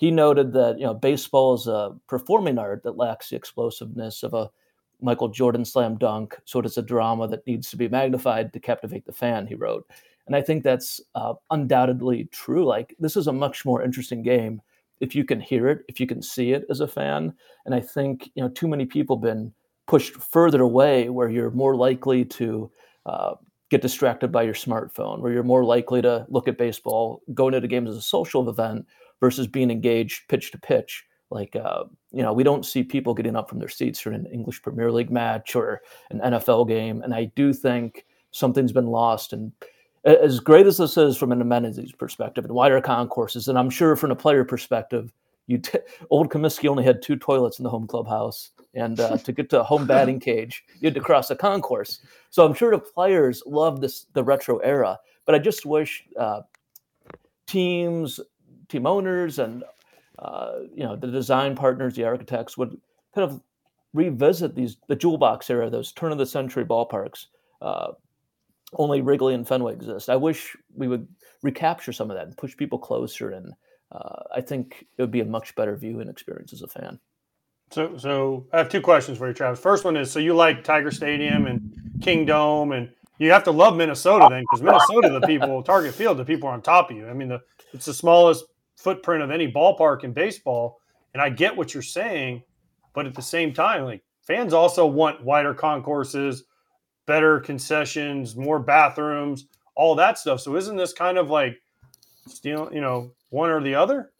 he 0.00 0.10
noted 0.10 0.54
that 0.54 0.78
you 0.78 0.86
know 0.86 0.94
baseball 0.94 1.52
is 1.52 1.66
a 1.66 1.94
performing 2.08 2.56
art 2.56 2.82
that 2.84 2.96
lacks 2.96 3.28
the 3.28 3.36
explosiveness 3.36 4.22
of 4.22 4.32
a 4.32 4.50
Michael 5.02 5.28
Jordan 5.28 5.62
slam 5.62 5.98
dunk, 5.98 6.38
so 6.46 6.58
it 6.58 6.64
is 6.64 6.78
a 6.78 6.82
drama 6.82 7.28
that 7.28 7.46
needs 7.46 7.68
to 7.68 7.76
be 7.76 7.86
magnified 7.86 8.50
to 8.54 8.60
captivate 8.60 9.04
the 9.04 9.12
fan. 9.12 9.46
He 9.46 9.54
wrote, 9.54 9.86
and 10.26 10.34
I 10.34 10.40
think 10.40 10.64
that's 10.64 11.02
uh, 11.14 11.34
undoubtedly 11.50 12.30
true. 12.32 12.64
Like 12.64 12.96
this 12.98 13.14
is 13.14 13.26
a 13.26 13.32
much 13.32 13.66
more 13.66 13.82
interesting 13.82 14.22
game 14.22 14.62
if 15.00 15.14
you 15.14 15.24
can 15.24 15.40
hear 15.40 15.68
it, 15.68 15.80
if 15.88 15.98
you 15.98 16.06
can 16.06 16.22
see 16.22 16.52
it 16.52 16.64
as 16.70 16.80
a 16.80 16.88
fan. 16.88 17.34
And 17.66 17.74
I 17.74 17.80
think 17.80 18.30
you 18.34 18.42
know 18.42 18.48
too 18.48 18.68
many 18.68 18.86
people 18.86 19.16
been 19.16 19.52
pushed 19.86 20.14
further 20.14 20.62
away, 20.62 21.08
where 21.08 21.28
you're 21.28 21.50
more 21.50 21.76
likely 21.76 22.24
to 22.24 22.70
uh, 23.06 23.34
get 23.70 23.82
distracted 23.82 24.30
by 24.30 24.42
your 24.42 24.54
smartphone, 24.54 25.20
where 25.20 25.32
you're 25.32 25.42
more 25.42 25.64
likely 25.64 26.02
to 26.02 26.26
look 26.28 26.48
at 26.48 26.58
baseball, 26.58 27.22
going 27.34 27.52
to 27.52 27.60
the 27.60 27.68
game 27.68 27.86
as 27.86 27.96
a 27.96 28.02
social 28.02 28.48
event 28.48 28.86
versus 29.20 29.46
being 29.46 29.70
engaged 29.70 30.28
pitch 30.28 30.50
to 30.52 30.58
pitch. 30.58 31.04
Like, 31.30 31.54
uh, 31.54 31.84
you 32.10 32.22
know, 32.22 32.32
we 32.32 32.42
don't 32.42 32.66
see 32.66 32.82
people 32.82 33.14
getting 33.14 33.36
up 33.36 33.48
from 33.48 33.60
their 33.60 33.68
seats 33.68 34.00
for 34.00 34.10
an 34.10 34.26
English 34.26 34.62
Premier 34.62 34.90
League 34.90 35.12
match 35.12 35.54
or 35.54 35.80
an 36.10 36.20
NFL 36.20 36.66
game. 36.66 37.02
And 37.02 37.14
I 37.14 37.26
do 37.36 37.52
think 37.52 38.04
something's 38.32 38.72
been 38.72 38.88
lost. 38.88 39.32
And 39.32 39.52
as 40.04 40.40
great 40.40 40.66
as 40.66 40.78
this 40.78 40.96
is 40.96 41.16
from 41.16 41.32
an 41.32 41.40
amenities 41.40 41.92
perspective 41.92 42.44
and 42.44 42.54
wider 42.54 42.80
concourses, 42.80 43.48
and 43.48 43.58
I'm 43.58 43.70
sure 43.70 43.96
from 43.96 44.10
a 44.10 44.16
player 44.16 44.44
perspective, 44.44 45.12
you 45.46 45.58
t- 45.58 45.78
old 46.10 46.30
Comiskey 46.30 46.68
only 46.68 46.84
had 46.84 47.02
two 47.02 47.16
toilets 47.16 47.58
in 47.58 47.64
the 47.64 47.70
home 47.70 47.86
clubhouse, 47.86 48.50
and 48.74 48.98
uh, 49.00 49.18
to 49.18 49.32
get 49.32 49.50
to 49.50 49.60
a 49.60 49.64
home 49.64 49.86
batting 49.86 50.20
cage, 50.30 50.64
you 50.80 50.86
had 50.86 50.94
to 50.94 51.00
cross 51.00 51.30
a 51.30 51.36
concourse. 51.36 52.00
So 52.30 52.46
I'm 52.46 52.54
sure 52.54 52.70
the 52.70 52.78
players 52.78 53.42
love 53.46 53.80
this 53.80 54.06
the 54.14 54.24
retro 54.24 54.58
era, 54.58 54.98
but 55.26 55.34
I 55.34 55.38
just 55.38 55.66
wish 55.66 56.04
uh, 56.18 56.42
teams 57.46 58.20
team 58.68 58.86
owners 58.86 59.38
and 59.38 59.64
uh, 60.18 60.60
you 60.74 60.84
know 60.84 60.96
the 60.96 61.08
design 61.08 61.56
partners, 61.56 61.94
the 61.94 62.04
architects 62.04 62.56
would 62.56 62.78
kind 63.14 63.30
of 63.30 63.40
revisit 63.92 64.54
these 64.54 64.76
the 64.86 64.96
jewel 64.96 65.18
box 65.18 65.50
era, 65.50 65.68
those 65.68 65.92
turn 65.92 66.12
of 66.12 66.18
the 66.18 66.26
century 66.26 66.64
ballparks, 66.64 67.26
uh, 67.60 67.92
only 68.72 69.00
Wrigley 69.00 69.34
and 69.34 69.46
Fenway 69.46 69.72
exist. 69.72 70.08
I 70.08 70.16
wish 70.16 70.56
we 70.74 70.88
would 70.88 71.06
recapture 71.42 71.92
some 71.92 72.10
of 72.10 72.16
that 72.16 72.26
and 72.26 72.36
push 72.36 72.56
people 72.56 72.78
closer. 72.78 73.30
And 73.30 73.52
uh, 73.92 74.22
I 74.34 74.40
think 74.40 74.86
it 74.96 75.02
would 75.02 75.10
be 75.10 75.20
a 75.20 75.24
much 75.24 75.54
better 75.54 75.76
view 75.76 76.00
and 76.00 76.10
experience 76.10 76.52
as 76.52 76.62
a 76.62 76.68
fan. 76.68 76.98
So, 77.70 77.96
so 77.96 78.46
I 78.52 78.58
have 78.58 78.68
two 78.68 78.80
questions 78.80 79.18
for 79.18 79.28
you, 79.28 79.34
Travis. 79.34 79.60
First 79.60 79.84
one 79.84 79.96
is: 79.96 80.10
so 80.10 80.18
you 80.18 80.34
like 80.34 80.64
Tiger 80.64 80.90
Stadium 80.90 81.46
and 81.46 81.72
Kingdome, 82.00 82.72
and 82.72 82.90
you 83.18 83.30
have 83.30 83.44
to 83.44 83.52
love 83.52 83.76
Minnesota 83.76 84.26
then, 84.28 84.42
because 84.42 84.62
Minnesota, 84.62 85.08
the 85.20 85.26
people, 85.26 85.62
Target 85.62 85.94
Field, 85.94 86.18
the 86.18 86.24
people 86.24 86.48
are 86.48 86.52
on 86.52 86.62
top 86.62 86.90
of 86.90 86.96
you. 86.96 87.08
I 87.08 87.12
mean, 87.12 87.28
the 87.28 87.40
it's 87.72 87.86
the 87.86 87.94
smallest 87.94 88.44
footprint 88.76 89.22
of 89.22 89.30
any 89.30 89.50
ballpark 89.50 90.02
in 90.02 90.12
baseball, 90.12 90.80
and 91.14 91.22
I 91.22 91.28
get 91.28 91.56
what 91.56 91.72
you're 91.72 91.82
saying, 91.82 92.42
but 92.92 93.06
at 93.06 93.14
the 93.14 93.22
same 93.22 93.52
time, 93.52 93.84
like 93.84 94.02
fans 94.22 94.52
also 94.52 94.84
want 94.86 95.22
wider 95.22 95.54
concourses, 95.54 96.44
better 97.10 97.40
concessions, 97.40 98.36
more 98.36 98.60
bathrooms, 98.60 99.48
all 99.74 99.96
that 99.96 100.16
stuff. 100.16 100.40
So, 100.40 100.54
isn't 100.54 100.76
this 100.76 100.92
kind 100.92 101.18
of 101.18 101.28
like, 101.28 101.56
you 102.44 102.68
know, 102.70 103.10
one 103.30 103.50
or 103.50 103.60
the 103.60 103.74
other? 103.74 104.12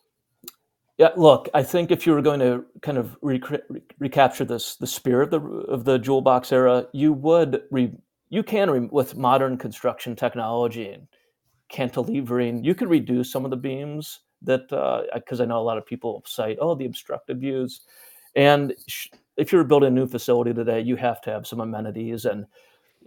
Yeah, 0.99 1.11
look, 1.17 1.49
I 1.55 1.63
think 1.63 1.93
if 1.93 2.05
you 2.05 2.13
were 2.13 2.21
going 2.21 2.41
to 2.41 2.65
kind 2.83 2.99
of 2.99 3.17
rec- 3.23 3.63
recapture 4.01 4.45
this 4.45 4.75
the 4.75 4.89
spirit 4.89 5.33
of 5.33 5.43
the 5.43 5.49
of 5.73 5.85
the 5.85 6.01
jewel 6.01 6.21
box 6.21 6.51
era, 6.51 6.89
you 6.93 7.13
would 7.13 7.63
re, 7.71 7.93
you 8.29 8.43
can 8.43 8.69
re, 8.69 8.81
with 8.91 9.17
modern 9.17 9.57
construction 9.57 10.17
technology 10.17 10.89
and 10.89 11.07
cantilevering, 11.73 12.65
you 12.65 12.75
could 12.75 12.91
reduce 12.91 13.31
some 13.31 13.45
of 13.45 13.53
the 13.53 13.57
beams 13.57 14.19
that 14.43 14.69
because 15.15 15.39
uh, 15.39 15.45
I 15.45 15.47
know 15.47 15.61
a 15.61 15.69
lot 15.71 15.79
of 15.79 15.87
people 15.87 16.25
cite 16.27 16.59
oh 16.61 16.75
the 16.75 16.87
obstructed 16.87 17.41
views, 17.41 17.83
and 18.35 18.75
sh- 18.89 19.11
if 19.37 19.53
you're 19.53 19.63
building 19.63 19.93
a 19.93 20.01
new 20.01 20.09
facility 20.09 20.53
today, 20.53 20.81
you 20.81 20.97
have 20.97 21.21
to 21.21 21.31
have 21.31 21.47
some 21.47 21.61
amenities 21.61 22.25
and. 22.25 22.47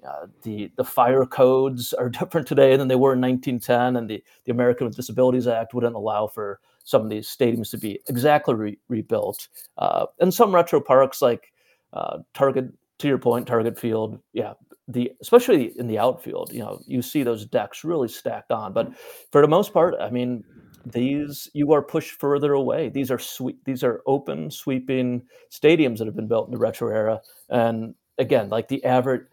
Uh, 0.07 0.27
the 0.43 0.71
the 0.75 0.83
fire 0.83 1.25
codes 1.25 1.93
are 1.93 2.09
different 2.19 2.47
today 2.47 2.75
than 2.75 2.87
they 2.87 2.95
were 2.95 3.13
in 3.13 3.21
1910, 3.21 3.95
and 3.95 4.09
the, 4.09 4.23
the 4.45 4.51
American 4.51 4.87
with 4.87 4.95
Disabilities 4.95 5.47
Act 5.47 5.73
wouldn't 5.73 5.95
allow 5.95 6.27
for 6.27 6.59
some 6.83 7.01
of 7.01 7.09
these 7.09 7.27
stadiums 7.27 7.71
to 7.71 7.77
be 7.77 7.99
exactly 8.07 8.53
re- 8.53 8.79
rebuilt. 8.89 9.47
Uh, 9.77 10.05
and 10.19 10.33
some 10.33 10.53
retro 10.53 10.81
parks 10.81 11.21
like 11.21 11.53
uh, 11.93 12.19
Target, 12.33 12.73
to 12.99 13.07
your 13.07 13.17
point, 13.17 13.47
Target 13.47 13.79
Field, 13.79 14.19
yeah, 14.33 14.53
the 14.87 15.11
especially 15.21 15.77
in 15.79 15.87
the 15.87 15.97
outfield, 15.99 16.51
you 16.51 16.59
know, 16.59 16.81
you 16.85 17.01
see 17.01 17.23
those 17.23 17.45
decks 17.45 17.83
really 17.83 18.07
stacked 18.07 18.51
on. 18.51 18.73
But 18.73 18.91
for 19.31 19.41
the 19.41 19.47
most 19.47 19.73
part, 19.73 19.95
I 19.99 20.09
mean, 20.09 20.43
these 20.85 21.49
you 21.53 21.71
are 21.71 21.81
pushed 21.81 22.19
further 22.19 22.53
away. 22.53 22.89
These 22.89 23.09
are 23.09 23.19
sweet. 23.19 23.63
These 23.65 23.83
are 23.83 24.01
open, 24.05 24.51
sweeping 24.51 25.23
stadiums 25.49 25.99
that 25.99 26.07
have 26.07 26.15
been 26.15 26.27
built 26.27 26.47
in 26.47 26.51
the 26.51 26.57
retro 26.57 26.89
era. 26.89 27.21
And 27.49 27.95
again, 28.17 28.49
like 28.49 28.67
the 28.67 28.83
average 28.83 29.25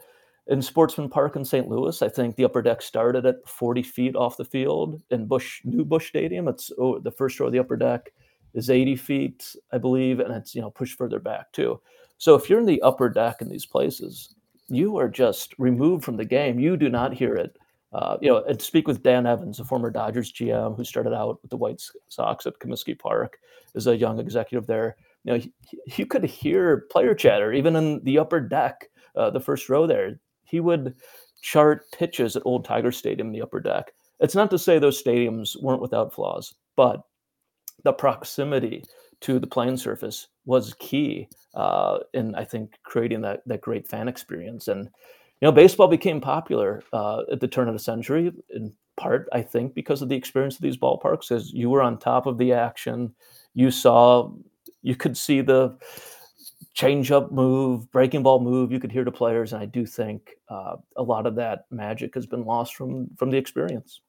in 0.50 0.60
Sportsman 0.60 1.08
Park 1.08 1.36
in 1.36 1.44
St. 1.44 1.68
Louis, 1.68 2.02
I 2.02 2.08
think 2.08 2.34
the 2.34 2.44
upper 2.44 2.60
deck 2.60 2.82
started 2.82 3.24
at 3.24 3.48
40 3.48 3.84
feet 3.84 4.16
off 4.16 4.36
the 4.36 4.44
field. 4.44 5.00
In 5.10 5.26
Busch, 5.26 5.60
New 5.64 5.84
Busch 5.84 6.08
Stadium, 6.08 6.48
it's 6.48 6.72
oh, 6.76 6.98
the 6.98 7.12
first 7.12 7.38
row 7.38 7.46
of 7.46 7.52
the 7.52 7.60
upper 7.60 7.76
deck 7.76 8.12
is 8.52 8.68
80 8.68 8.96
feet, 8.96 9.56
I 9.72 9.78
believe, 9.78 10.18
and 10.18 10.34
it's 10.34 10.54
you 10.54 10.60
know 10.60 10.70
pushed 10.70 10.98
further 10.98 11.20
back 11.20 11.52
too. 11.52 11.80
So 12.18 12.34
if 12.34 12.50
you're 12.50 12.58
in 12.58 12.66
the 12.66 12.82
upper 12.82 13.08
deck 13.08 13.40
in 13.40 13.48
these 13.48 13.64
places, 13.64 14.34
you 14.68 14.96
are 14.98 15.08
just 15.08 15.54
removed 15.56 16.04
from 16.04 16.16
the 16.16 16.24
game. 16.24 16.58
You 16.58 16.76
do 16.76 16.88
not 16.88 17.14
hear 17.14 17.34
it. 17.34 17.56
Uh, 17.92 18.16
you 18.20 18.28
know, 18.28 18.42
and 18.44 18.60
speak 18.60 18.88
with 18.88 19.02
Dan 19.02 19.26
Evans, 19.26 19.60
a 19.60 19.64
former 19.64 19.90
Dodgers 19.90 20.32
GM 20.32 20.76
who 20.76 20.84
started 20.84 21.12
out 21.12 21.40
with 21.42 21.50
the 21.50 21.56
White 21.56 21.82
Sox 22.08 22.46
at 22.46 22.58
Comiskey 22.58 22.98
Park 22.98 23.38
as 23.76 23.86
a 23.86 23.96
young 23.96 24.18
executive 24.18 24.66
there. 24.66 24.96
You 25.22 25.32
know, 25.32 25.44
you 25.96 26.06
could 26.06 26.24
hear 26.24 26.86
player 26.90 27.14
chatter 27.14 27.52
even 27.52 27.76
in 27.76 28.02
the 28.02 28.18
upper 28.18 28.40
deck, 28.40 28.90
uh, 29.14 29.30
the 29.30 29.40
first 29.40 29.68
row 29.68 29.86
there 29.86 30.18
he 30.50 30.60
would 30.60 30.94
chart 31.42 31.90
pitches 31.92 32.36
at 32.36 32.42
Old 32.44 32.64
Tiger 32.64 32.92
Stadium 32.92 33.28
in 33.28 33.32
the 33.32 33.42
upper 33.42 33.60
deck. 33.60 33.92
It's 34.20 34.34
not 34.34 34.50
to 34.50 34.58
say 34.58 34.78
those 34.78 35.02
stadiums 35.02 35.60
weren't 35.62 35.80
without 35.80 36.12
flaws, 36.12 36.54
but 36.76 37.02
the 37.84 37.92
proximity 37.92 38.84
to 39.22 39.38
the 39.38 39.46
playing 39.46 39.76
surface 39.76 40.28
was 40.44 40.74
key 40.74 41.28
uh, 41.54 41.98
in, 42.14 42.34
I 42.34 42.44
think, 42.44 42.78
creating 42.82 43.22
that 43.22 43.42
that 43.46 43.60
great 43.60 43.88
fan 43.88 44.08
experience. 44.08 44.68
And 44.68 44.84
you 45.40 45.46
know, 45.46 45.52
baseball 45.52 45.88
became 45.88 46.20
popular 46.20 46.82
uh, 46.92 47.22
at 47.32 47.40
the 47.40 47.48
turn 47.48 47.68
of 47.68 47.74
the 47.74 47.80
century, 47.80 48.30
in 48.50 48.72
part, 48.96 49.28
I 49.32 49.40
think, 49.40 49.74
because 49.74 50.02
of 50.02 50.10
the 50.10 50.16
experience 50.16 50.56
of 50.56 50.62
these 50.62 50.76
ballparks, 50.76 51.30
as 51.30 51.52
you 51.52 51.70
were 51.70 51.82
on 51.82 51.98
top 51.98 52.26
of 52.26 52.36
the 52.36 52.52
action. 52.52 53.14
You 53.54 53.70
saw, 53.70 54.30
you 54.82 54.94
could 54.96 55.16
see 55.16 55.40
the 55.40 55.78
change 56.80 57.10
up 57.10 57.30
move, 57.30 57.90
breaking 57.92 58.22
ball 58.22 58.40
move. 58.40 58.72
You 58.72 58.80
could 58.80 58.90
hear 58.90 59.04
the 59.04 59.12
players, 59.12 59.52
and 59.52 59.62
I 59.62 59.66
do 59.66 59.84
think 59.84 60.36
uh, 60.48 60.76
a 60.96 61.02
lot 61.02 61.26
of 61.26 61.34
that 61.36 61.66
magic 61.70 62.14
has 62.14 62.26
been 62.26 62.44
lost 62.44 62.74
from 62.74 63.08
from 63.16 63.30
the 63.30 63.36
experience. 63.36 64.00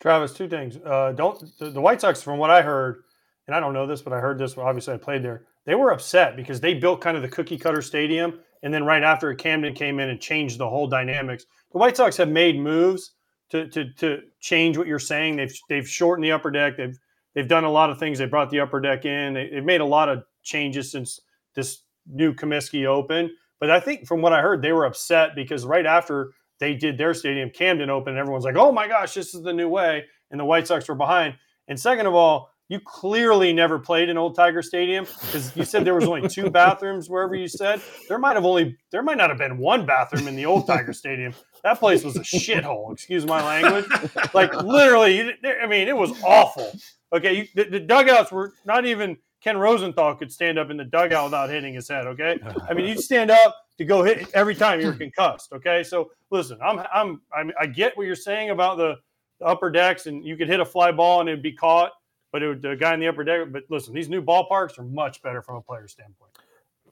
Travis, 0.00 0.32
two 0.32 0.48
things. 0.48 0.78
Uh, 0.84 1.12
don't 1.12 1.40
the, 1.58 1.70
the, 1.70 1.80
White 1.80 2.00
Sox, 2.00 2.22
from 2.22 2.38
what 2.38 2.50
I 2.50 2.62
heard, 2.62 3.02
and 3.46 3.54
I 3.54 3.60
don't 3.60 3.72
know 3.72 3.86
this, 3.86 4.02
but 4.02 4.12
I 4.12 4.20
heard 4.20 4.38
this. 4.38 4.58
Obviously, 4.58 4.94
I 4.94 4.96
played 4.96 5.22
there. 5.22 5.44
They 5.64 5.74
were 5.74 5.90
upset 5.92 6.36
because 6.36 6.60
they 6.60 6.74
built 6.74 7.00
kind 7.00 7.16
of 7.16 7.22
the 7.22 7.28
cookie 7.28 7.58
cutter 7.58 7.82
stadium, 7.82 8.40
and 8.62 8.74
then 8.74 8.84
right 8.84 9.02
after 9.02 9.32
Camden 9.34 9.74
came 9.74 10.00
in 10.00 10.08
and 10.10 10.20
changed 10.20 10.58
the 10.58 10.68
whole 10.68 10.88
dynamics. 10.88 11.46
The 11.72 11.78
White 11.78 11.96
Sox 11.96 12.16
have 12.16 12.28
made 12.28 12.58
moves 12.58 13.12
to 13.50 13.68
to 13.68 13.92
to 13.94 14.22
change 14.40 14.76
what 14.76 14.88
you're 14.88 14.98
saying. 14.98 15.36
They've 15.36 15.54
they've 15.68 15.88
shortened 15.88 16.24
the 16.24 16.32
upper 16.32 16.50
deck. 16.50 16.76
They've 16.76 16.98
they've 17.34 17.48
done 17.48 17.64
a 17.64 17.70
lot 17.70 17.90
of 17.90 17.98
things. 17.98 18.18
They 18.18 18.26
brought 18.26 18.50
the 18.50 18.60
upper 18.60 18.80
deck 18.80 19.04
in. 19.04 19.34
They, 19.34 19.50
have 19.54 19.64
made 19.64 19.80
a 19.80 19.86
lot 19.86 20.08
of 20.08 20.24
changes 20.42 20.90
since 20.90 21.20
this 21.54 21.82
new 22.08 22.34
Comiskey 22.34 22.86
Open. 22.86 23.30
But 23.60 23.70
I 23.70 23.80
think 23.80 24.06
from 24.06 24.22
what 24.22 24.32
I 24.32 24.40
heard, 24.40 24.62
they 24.62 24.72
were 24.72 24.84
upset 24.84 25.34
because 25.34 25.66
right 25.66 25.86
after 25.86 26.32
they 26.60 26.74
did 26.74 26.98
their 26.98 27.14
stadium, 27.14 27.50
Camden 27.50 27.90
Open, 27.90 28.16
everyone's 28.16 28.44
like, 28.44 28.56
oh 28.56 28.72
my 28.72 28.88
gosh, 28.88 29.14
this 29.14 29.34
is 29.34 29.42
the 29.42 29.52
new 29.52 29.68
way. 29.68 30.04
And 30.30 30.38
the 30.38 30.44
White 30.44 30.66
Sox 30.66 30.88
were 30.88 30.94
behind. 30.94 31.34
And 31.68 31.78
second 31.78 32.06
of 32.06 32.14
all, 32.14 32.50
you 32.68 32.80
clearly 32.80 33.52
never 33.52 33.78
played 33.78 34.10
in 34.10 34.18
Old 34.18 34.36
Tiger 34.36 34.60
Stadium 34.60 35.04
because 35.04 35.56
you 35.56 35.64
said 35.64 35.84
there 35.84 35.94
was 35.94 36.04
only 36.04 36.28
two 36.28 36.50
bathrooms 36.50 37.08
wherever 37.08 37.34
you 37.34 37.48
said. 37.48 37.80
There 38.08 38.18
might 38.18 38.34
have 38.34 38.44
only 38.44 38.76
there 38.92 39.02
might 39.02 39.16
not 39.16 39.30
have 39.30 39.38
been 39.38 39.56
one 39.56 39.86
bathroom 39.86 40.28
in 40.28 40.36
the 40.36 40.44
Old 40.44 40.66
Tiger 40.66 40.92
Stadium. 40.92 41.32
That 41.64 41.78
place 41.78 42.04
was 42.04 42.16
a 42.16 42.20
shithole. 42.20 42.92
Excuse 42.92 43.24
my 43.24 43.42
language. 43.42 43.86
Like 44.34 44.54
literally, 44.54 45.34
I 45.44 45.66
mean, 45.66 45.88
it 45.88 45.96
was 45.96 46.12
awful. 46.22 46.70
Okay, 47.10 47.38
you, 47.38 47.46
the, 47.54 47.64
the 47.64 47.80
dugouts 47.80 48.30
were 48.30 48.52
not 48.66 48.84
even 48.84 49.16
Ken 49.40 49.56
Rosenthal 49.56 50.14
could 50.16 50.32
stand 50.32 50.58
up 50.58 50.70
in 50.70 50.76
the 50.76 50.84
dugout 50.84 51.24
without 51.24 51.50
hitting 51.50 51.74
his 51.74 51.88
head. 51.88 52.06
Okay, 52.06 52.38
I 52.68 52.74
mean, 52.74 52.86
you 52.88 53.00
stand 53.00 53.30
up 53.30 53.56
to 53.78 53.84
go 53.84 54.02
hit 54.02 54.28
every 54.34 54.54
time 54.54 54.80
you're 54.80 54.92
concussed. 54.92 55.52
Okay, 55.52 55.82
so 55.82 56.10
listen, 56.30 56.58
I'm 56.62 56.80
I'm, 56.92 57.20
I'm 57.36 57.52
i 57.60 57.66
get 57.66 57.96
what 57.96 58.06
you're 58.06 58.16
saying 58.16 58.50
about 58.50 58.76
the, 58.76 58.96
the, 59.40 59.46
upper 59.46 59.70
decks, 59.70 60.06
and 60.06 60.24
you 60.24 60.36
could 60.36 60.48
hit 60.48 60.60
a 60.60 60.64
fly 60.64 60.90
ball 60.90 61.20
and 61.20 61.28
it'd 61.28 61.42
be 61.42 61.52
caught, 61.52 61.92
but 62.32 62.42
it 62.42 62.48
would 62.48 62.62
the 62.62 62.76
guy 62.76 62.94
in 62.94 63.00
the 63.00 63.08
upper 63.08 63.24
deck. 63.24 63.48
But 63.52 63.64
listen, 63.70 63.94
these 63.94 64.08
new 64.08 64.22
ballparks 64.22 64.78
are 64.78 64.84
much 64.84 65.22
better 65.22 65.42
from 65.42 65.56
a 65.56 65.62
player 65.62 65.88
standpoint. 65.88 66.32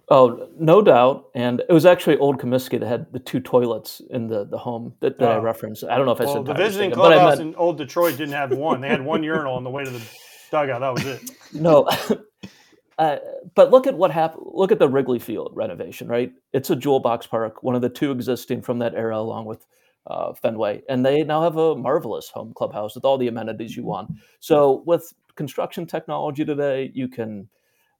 Oh, 0.08 0.48
no 0.56 0.82
doubt. 0.82 1.30
And 1.34 1.62
it 1.68 1.72
was 1.72 1.84
actually 1.84 2.16
old 2.18 2.40
Comiskey 2.40 2.78
that 2.78 2.86
had 2.86 3.12
the 3.12 3.18
two 3.18 3.40
toilets 3.40 4.00
in 4.10 4.28
the, 4.28 4.44
the 4.44 4.56
home 4.56 4.94
that, 5.00 5.18
that 5.18 5.28
oh. 5.28 5.32
I 5.32 5.36
ah. 5.36 5.40
referenced. 5.40 5.82
I 5.84 5.96
don't 5.96 6.06
know 6.06 6.12
if 6.12 6.20
I 6.20 6.24
well, 6.24 6.34
said 6.34 6.44
the 6.44 6.54
visiting 6.54 6.92
clubhouse 6.92 7.40
in 7.40 7.54
old 7.56 7.76
Detroit 7.76 8.16
didn't 8.16 8.34
have 8.34 8.52
one. 8.52 8.80
They 8.80 8.88
had 8.88 9.04
one 9.04 9.24
urinal 9.24 9.54
on 9.54 9.64
the 9.64 9.70
way 9.70 9.84
to 9.84 9.90
the 9.90 10.02
dugout. 10.50 10.80
That 10.80 10.94
was 10.94 11.06
it. 11.06 11.30
No, 11.52 11.88
Uh, 12.98 13.18
but 13.54 13.70
look 13.70 13.86
at 13.86 13.96
what 13.96 14.10
happened. 14.10 14.44
Look 14.52 14.72
at 14.72 14.78
the 14.78 14.88
Wrigley 14.88 15.18
Field 15.18 15.52
renovation, 15.54 16.08
right? 16.08 16.32
It's 16.52 16.70
a 16.70 16.76
jewel 16.76 17.00
box 17.00 17.26
park, 17.26 17.62
one 17.62 17.74
of 17.74 17.82
the 17.82 17.90
two 17.90 18.10
existing 18.10 18.62
from 18.62 18.78
that 18.78 18.94
era, 18.94 19.18
along 19.18 19.44
with 19.44 19.66
uh, 20.06 20.32
Fenway, 20.34 20.82
and 20.88 21.04
they 21.04 21.22
now 21.22 21.42
have 21.42 21.56
a 21.56 21.76
marvelous 21.76 22.28
home 22.28 22.52
clubhouse 22.54 22.94
with 22.94 23.04
all 23.04 23.18
the 23.18 23.28
amenities 23.28 23.76
you 23.76 23.84
want. 23.84 24.10
So 24.40 24.82
with 24.86 25.12
construction 25.34 25.86
technology 25.86 26.44
today, 26.44 26.90
you 26.94 27.08
can 27.08 27.48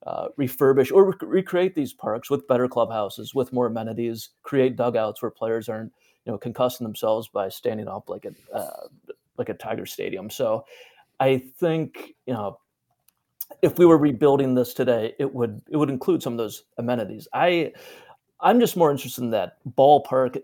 uh, 0.06 0.28
refurbish 0.38 0.92
or 0.92 1.06
rec- 1.06 1.22
recreate 1.22 1.74
these 1.74 1.92
parks 1.92 2.30
with 2.30 2.46
better 2.46 2.68
clubhouses, 2.68 3.34
with 3.34 3.52
more 3.52 3.66
amenities, 3.66 4.30
create 4.44 4.76
dugouts 4.76 5.20
where 5.20 5.30
players 5.30 5.68
aren't, 5.68 5.92
you 6.24 6.32
know, 6.32 6.38
concussing 6.38 6.80
themselves 6.80 7.28
by 7.28 7.48
standing 7.48 7.88
up 7.88 8.08
like 8.08 8.24
a 8.24 8.56
uh, 8.56 8.86
like 9.36 9.48
a 9.48 9.54
Tiger 9.54 9.84
Stadium. 9.84 10.30
So 10.30 10.64
I 11.18 11.38
think 11.58 12.14
you 12.26 12.34
know 12.34 12.58
if 13.62 13.78
we 13.78 13.86
were 13.86 13.98
rebuilding 13.98 14.54
this 14.54 14.74
today, 14.74 15.14
it 15.18 15.32
would 15.34 15.60
it 15.70 15.76
would 15.76 15.90
include 15.90 16.22
some 16.22 16.34
of 16.34 16.38
those 16.38 16.64
amenities. 16.78 17.28
I 17.32 17.72
I'm 18.40 18.60
just 18.60 18.76
more 18.76 18.90
interested 18.90 19.24
in 19.24 19.30
that 19.30 19.58
ballpark 19.76 20.40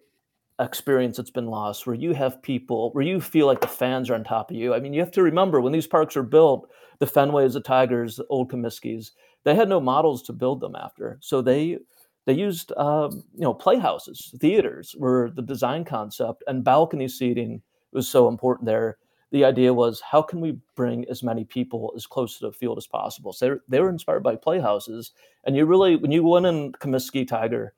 experience 0.58 1.16
that's 1.16 1.30
been 1.30 1.46
lost 1.46 1.86
where 1.86 1.96
you 1.96 2.12
have 2.14 2.42
people 2.42 2.90
where 2.92 3.04
you 3.04 3.20
feel 3.20 3.46
like 3.46 3.60
the 3.60 3.66
fans 3.66 4.08
are 4.10 4.14
on 4.14 4.24
top 4.24 4.50
of 4.50 4.56
you. 4.56 4.74
I 4.74 4.80
mean, 4.80 4.92
you 4.92 5.00
have 5.00 5.10
to 5.12 5.22
remember 5.22 5.60
when 5.60 5.72
these 5.72 5.86
parks 5.86 6.14
were 6.14 6.22
built, 6.22 6.70
the 6.98 7.06
Fenways, 7.06 7.54
the 7.54 7.60
Tigers, 7.60 8.16
the 8.16 8.26
old 8.26 8.50
Comiskeys, 8.50 9.12
they 9.44 9.54
had 9.54 9.68
no 9.68 9.80
models 9.80 10.22
to 10.24 10.32
build 10.32 10.60
them 10.60 10.76
after. 10.76 11.18
So 11.20 11.42
they 11.42 11.78
they 12.24 12.34
used 12.34 12.72
um, 12.76 13.24
you 13.34 13.42
know 13.42 13.54
playhouses, 13.54 14.34
theaters 14.38 14.94
were 14.98 15.30
the 15.34 15.42
design 15.42 15.84
concept, 15.84 16.44
and 16.46 16.64
balcony 16.64 17.08
seating 17.08 17.62
was 17.92 18.08
so 18.08 18.28
important 18.28 18.66
there 18.66 18.96
the 19.32 19.44
idea 19.44 19.72
was 19.72 20.00
how 20.00 20.22
can 20.22 20.40
we 20.40 20.58
bring 20.76 21.06
as 21.08 21.22
many 21.22 21.44
people 21.44 21.92
as 21.96 22.06
close 22.06 22.38
to 22.38 22.46
the 22.46 22.52
field 22.52 22.78
as 22.78 22.86
possible? 22.86 23.32
So 23.32 23.58
they 23.66 23.80
were 23.80 23.88
inspired 23.88 24.22
by 24.22 24.36
playhouses, 24.36 25.12
and 25.44 25.56
you 25.56 25.64
really 25.64 25.96
when 25.96 26.12
you 26.12 26.22
went 26.22 26.46
in 26.46 26.72
Comiskey 26.72 27.26
Tiger, 27.26 27.74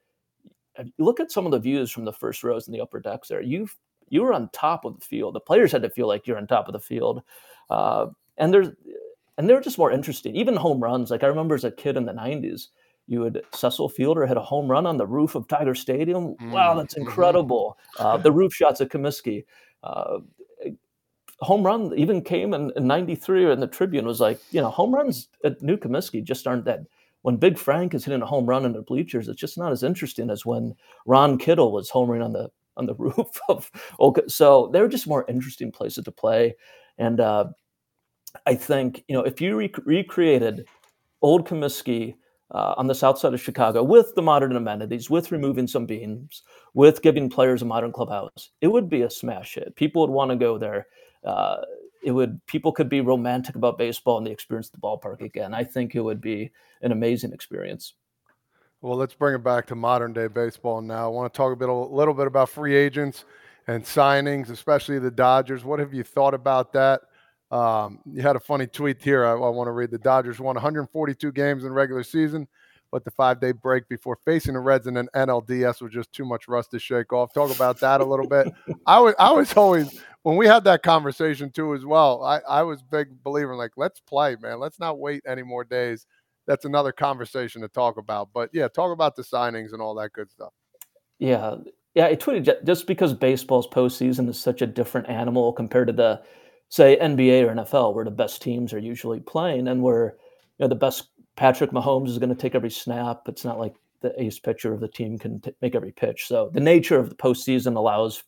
look 0.99 1.21
at 1.21 1.31
some 1.31 1.47
of 1.47 1.53
the 1.53 1.61
views 1.61 1.91
from 1.91 2.05
the 2.05 2.13
first 2.13 2.43
rows 2.43 2.67
in 2.67 2.73
the 2.73 2.81
upper 2.81 3.01
decks 3.01 3.29
there. 3.29 3.41
You 3.41 3.69
you 4.09 4.23
were 4.23 4.35
on 4.35 4.51
top 4.53 4.85
of 4.85 4.99
the 4.99 5.05
field. 5.05 5.35
The 5.35 5.41
players 5.41 5.73
had 5.73 5.83
to 5.83 5.91
feel 5.91 6.09
like 6.09 6.27
you're 6.27 6.37
on 6.37 6.47
top 6.47 6.69
of 6.69 6.73
the 6.73 6.81
field, 6.81 7.23
uh, 7.71 8.07
and 8.37 8.53
there's 8.53 8.69
and 9.39 9.49
they're 9.49 9.61
just 9.61 9.79
more 9.79 9.93
interesting. 9.93 10.35
Even 10.35 10.57
home 10.57 10.83
runs, 10.83 11.11
like 11.11 11.23
I 11.23 11.29
remember 11.29 11.55
as 11.55 11.65
a 11.65 11.71
kid 11.71 11.97
in 11.97 12.05
the 12.05 12.13
'90s, 12.13 12.69
you 13.07 13.21
would 13.21 13.45
Cecil 13.53 13.89
Fielder 13.91 14.27
had 14.27 14.37
a 14.37 14.43
home 14.43 14.69
run 14.69 14.87
on 14.87 14.97
the 14.97 15.07
roof 15.07 15.37
of 15.37 15.47
Tiger 15.47 15.75
Stadium. 15.75 16.35
Wow, 16.51 16.75
Mm, 16.75 16.79
that's 16.79 16.97
incredible. 16.97 17.79
Uh, 17.99 18.17
the 18.17 18.33
roof 18.33 18.53
shots 18.53 18.81
at 18.81 18.89
Comiskey. 18.89 19.45
Uh, 19.85 20.19
home 21.41 21.65
run 21.65 21.93
even 21.97 22.23
came 22.23 22.55
in, 22.55 22.73
in 22.77 22.87
93 22.87 23.53
in 23.53 23.61
the 23.61 23.67
Tribune 23.67 24.07
was 24.07 24.21
like, 24.21 24.41
you 24.51 24.61
know, 24.61 24.71
home 24.71 24.95
runs 24.95 25.29
at 25.45 25.61
New 25.63 25.77
Comiskey 25.77 26.23
just 26.23 26.47
aren't 26.47 26.65
that. 26.65 26.81
When 27.23 27.37
Big 27.37 27.57
Frank 27.57 27.95
is 27.95 28.05
hitting 28.05 28.21
a 28.21 28.27
home 28.27 28.47
run 28.47 28.67
in 28.67 28.73
the 28.73 28.83
bleachers, 28.83 29.29
it's 29.29 29.41
just 29.41 29.57
not 29.57 29.73
as 29.73 29.83
interesting 29.83 30.29
as 30.31 30.45
when 30.45 30.75
Ron 31.07 31.39
Kittle 31.39 31.73
was 31.73 31.91
homering 31.91 32.23
on 32.23 32.33
the 32.33 32.51
on 32.77 32.87
the 32.87 32.95
roof 32.99 33.41
of. 33.49 33.71
Okay, 33.99 34.23
so 34.29 34.69
they're 34.73 34.89
just 34.89 35.07
more 35.07 35.25
interesting 35.29 35.73
places 35.73 36.05
to 36.05 36.13
play, 36.13 36.55
and 36.99 37.21
uh, 37.21 37.47
I 38.47 38.55
think 38.55 39.05
you 39.09 39.15
know 39.15 39.23
if 39.23 39.41
you 39.41 39.57
rec- 39.57 39.87
recreated 39.87 40.67
old 41.23 41.49
Comiskey 41.49 42.15
uh, 42.51 42.75
on 42.77 42.87
the 42.87 42.95
south 42.95 43.19
side 43.19 43.33
of 43.33 43.41
Chicago 43.41 43.83
with 43.83 44.15
the 44.15 44.23
modern 44.23 44.55
amenities, 44.55 45.09
with 45.09 45.33
removing 45.33 45.67
some 45.67 45.87
beams, 45.87 46.43
with 46.75 47.03
giving 47.03 47.31
players 47.31 47.63
a 47.63 47.65
modern 47.65 47.93
clubhouse, 47.93 48.51
it 48.61 48.69
would 48.69 48.91
be 48.91 49.03
a 49.03 49.11
smash 49.11 49.55
hit. 49.55 49.75
People 49.77 50.03
would 50.03 50.13
want 50.13 50.31
to 50.31 50.37
go 50.37 50.59
there. 50.59 50.87
Uh, 51.25 51.57
it 52.03 52.11
would 52.11 52.45
people 52.47 52.71
could 52.71 52.89
be 52.89 53.01
romantic 53.01 53.57
about 53.57 53.79
baseball 53.79 54.19
and 54.19 54.27
the 54.27 54.31
experience 54.31 54.69
of 54.69 54.73
the 54.73 54.79
ballpark 54.79 55.23
again. 55.23 55.55
I 55.55 55.65
think 55.65 55.95
it 55.95 56.01
would 56.01 56.21
be 56.21 56.51
an 56.83 56.93
amazing 56.93 57.33
experience. 57.33 57.95
Well, 58.83 58.99
let's 58.99 59.15
bring 59.15 59.35
it 59.35 59.43
back 59.43 59.67
to 59.69 59.75
modern 59.75 60.13
day 60.13 60.27
baseball 60.27 60.83
now. 60.83 61.07
I 61.07 61.09
want 61.09 61.33
to 61.33 61.37
talk 61.37 61.53
a 61.53 61.57
bit, 61.57 61.71
a 61.71 61.73
little 61.73 62.13
bit 62.13 62.27
about 62.27 62.51
free 62.51 62.77
agents 62.77 63.25
and 63.67 63.83
signings, 63.83 64.51
especially 64.51 64.99
the 64.99 65.11
Dodgers. 65.11 65.65
What 65.65 65.79
have 65.79 65.95
you 65.95 66.03
thought 66.03 66.35
about 66.35 66.75
that? 66.75 67.01
Um, 67.51 68.01
you 68.05 68.21
had 68.21 68.37
a 68.37 68.41
funny 68.41 68.67
tweet 68.67 69.03
here. 69.03 69.25
I, 69.25 69.33
I 69.33 69.49
want 69.49 69.69
to 69.69 69.73
read. 69.73 69.91
The 69.91 69.97
Dodgers 69.97 70.39
won 70.39 70.55
142 70.57 71.33
games 71.33 71.65
in 71.65 71.73
regular 71.73 72.03
season, 72.03 72.47
but 72.95 73.05
the 73.05 73.11
five-day 73.11 73.51
break 73.51 73.89
before 73.89 74.17
facing 74.25 74.55
the 74.55 74.61
Reds 74.61 74.87
in 74.87 74.97
an 74.97 75.09
NLDS 75.17 75.83
was 75.83 75.93
just 75.93 76.13
too 76.13 76.25
much 76.25 76.47
rust 76.47 76.71
to 76.71 76.79
shake 76.79 77.13
off. 77.13 77.35
Talk 77.35 77.53
about 77.53 77.81
that 77.81 78.01
a 78.01 78.05
little 78.05 78.29
bit. 78.29 78.47
I 78.87 79.01
was, 79.01 79.15
I 79.19 79.33
was 79.33 79.53
always 79.55 80.01
when 80.23 80.37
we 80.37 80.47
had 80.47 80.63
that 80.65 80.85
conversation 80.85 81.51
too 81.51 81.75
as 81.75 81.85
well. 81.85 82.23
I, 82.23 82.39
I 82.49 82.63
was 82.63 82.83
big 82.83 83.09
believer 83.25 83.53
in 83.53 83.59
like 83.59 83.73
let's 83.77 83.99
play, 83.99 84.37
man. 84.41 84.61
Let's 84.61 84.79
not 84.79 85.01
wait 85.01 85.25
any 85.27 85.43
more 85.43 85.65
days 85.65 86.07
that's 86.47 86.65
another 86.65 86.93
conversation 86.93 87.63
to 87.63 87.69
talk 87.69 87.97
about. 87.97 88.29
But 88.33 88.51
yeah, 88.53 88.69
talk 88.69 88.93
about 88.93 89.17
the 89.17 89.23
signings 89.23 89.73
and 89.73 89.81
all 89.81 89.95
that 89.97 90.13
good 90.13 90.31
stuff. 90.31 90.53
Yeah, 91.19 91.57
yeah. 91.95 92.07
I 92.07 92.17
tweeted 92.17 92.65
just 92.65 92.87
because 92.87 93.15
baseball's 93.15 93.69
postseason 93.69 94.29
is 94.29 94.39
such 94.39 94.63
a 94.63 94.67
different 94.67 95.09
animal 95.09 95.53
compared 95.53 95.87
to 95.89 95.93
the, 95.93 96.23
say, 96.69 96.97
NBA 97.01 97.45
or 97.45 97.55
NFL, 97.55 97.95
where 97.95 98.05
the 98.05 98.11
best 98.11 98.43
teams 98.43 98.73
are 98.73 98.79
usually 98.79 99.21
playing, 99.21 99.69
and 99.69 99.83
where 99.83 100.17
you 100.59 100.65
know 100.65 100.69
the 100.69 100.75
best 100.75 101.09
Patrick 101.37 101.71
Mahomes 101.71 102.09
is 102.09 102.19
going 102.19 102.29
to 102.29 102.41
take 102.41 102.55
every 102.55 102.71
snap. 102.71 103.23
It's 103.27 103.45
not 103.45 103.59
like 103.59 103.75
the 104.01 104.21
ace 104.23 104.39
pitcher 104.39 104.73
of 104.73 104.81
the 104.81 104.89
team 104.89 105.19
can 105.19 105.41
t- 105.41 105.53
make 105.63 105.75
every 105.75 105.93
pitch. 105.93 106.27
So 106.27 106.51
the 106.53 106.61
nature 106.61 106.99
of 106.99 107.09
the 107.09 107.17
postseason 107.17 107.77
allows 107.77 108.23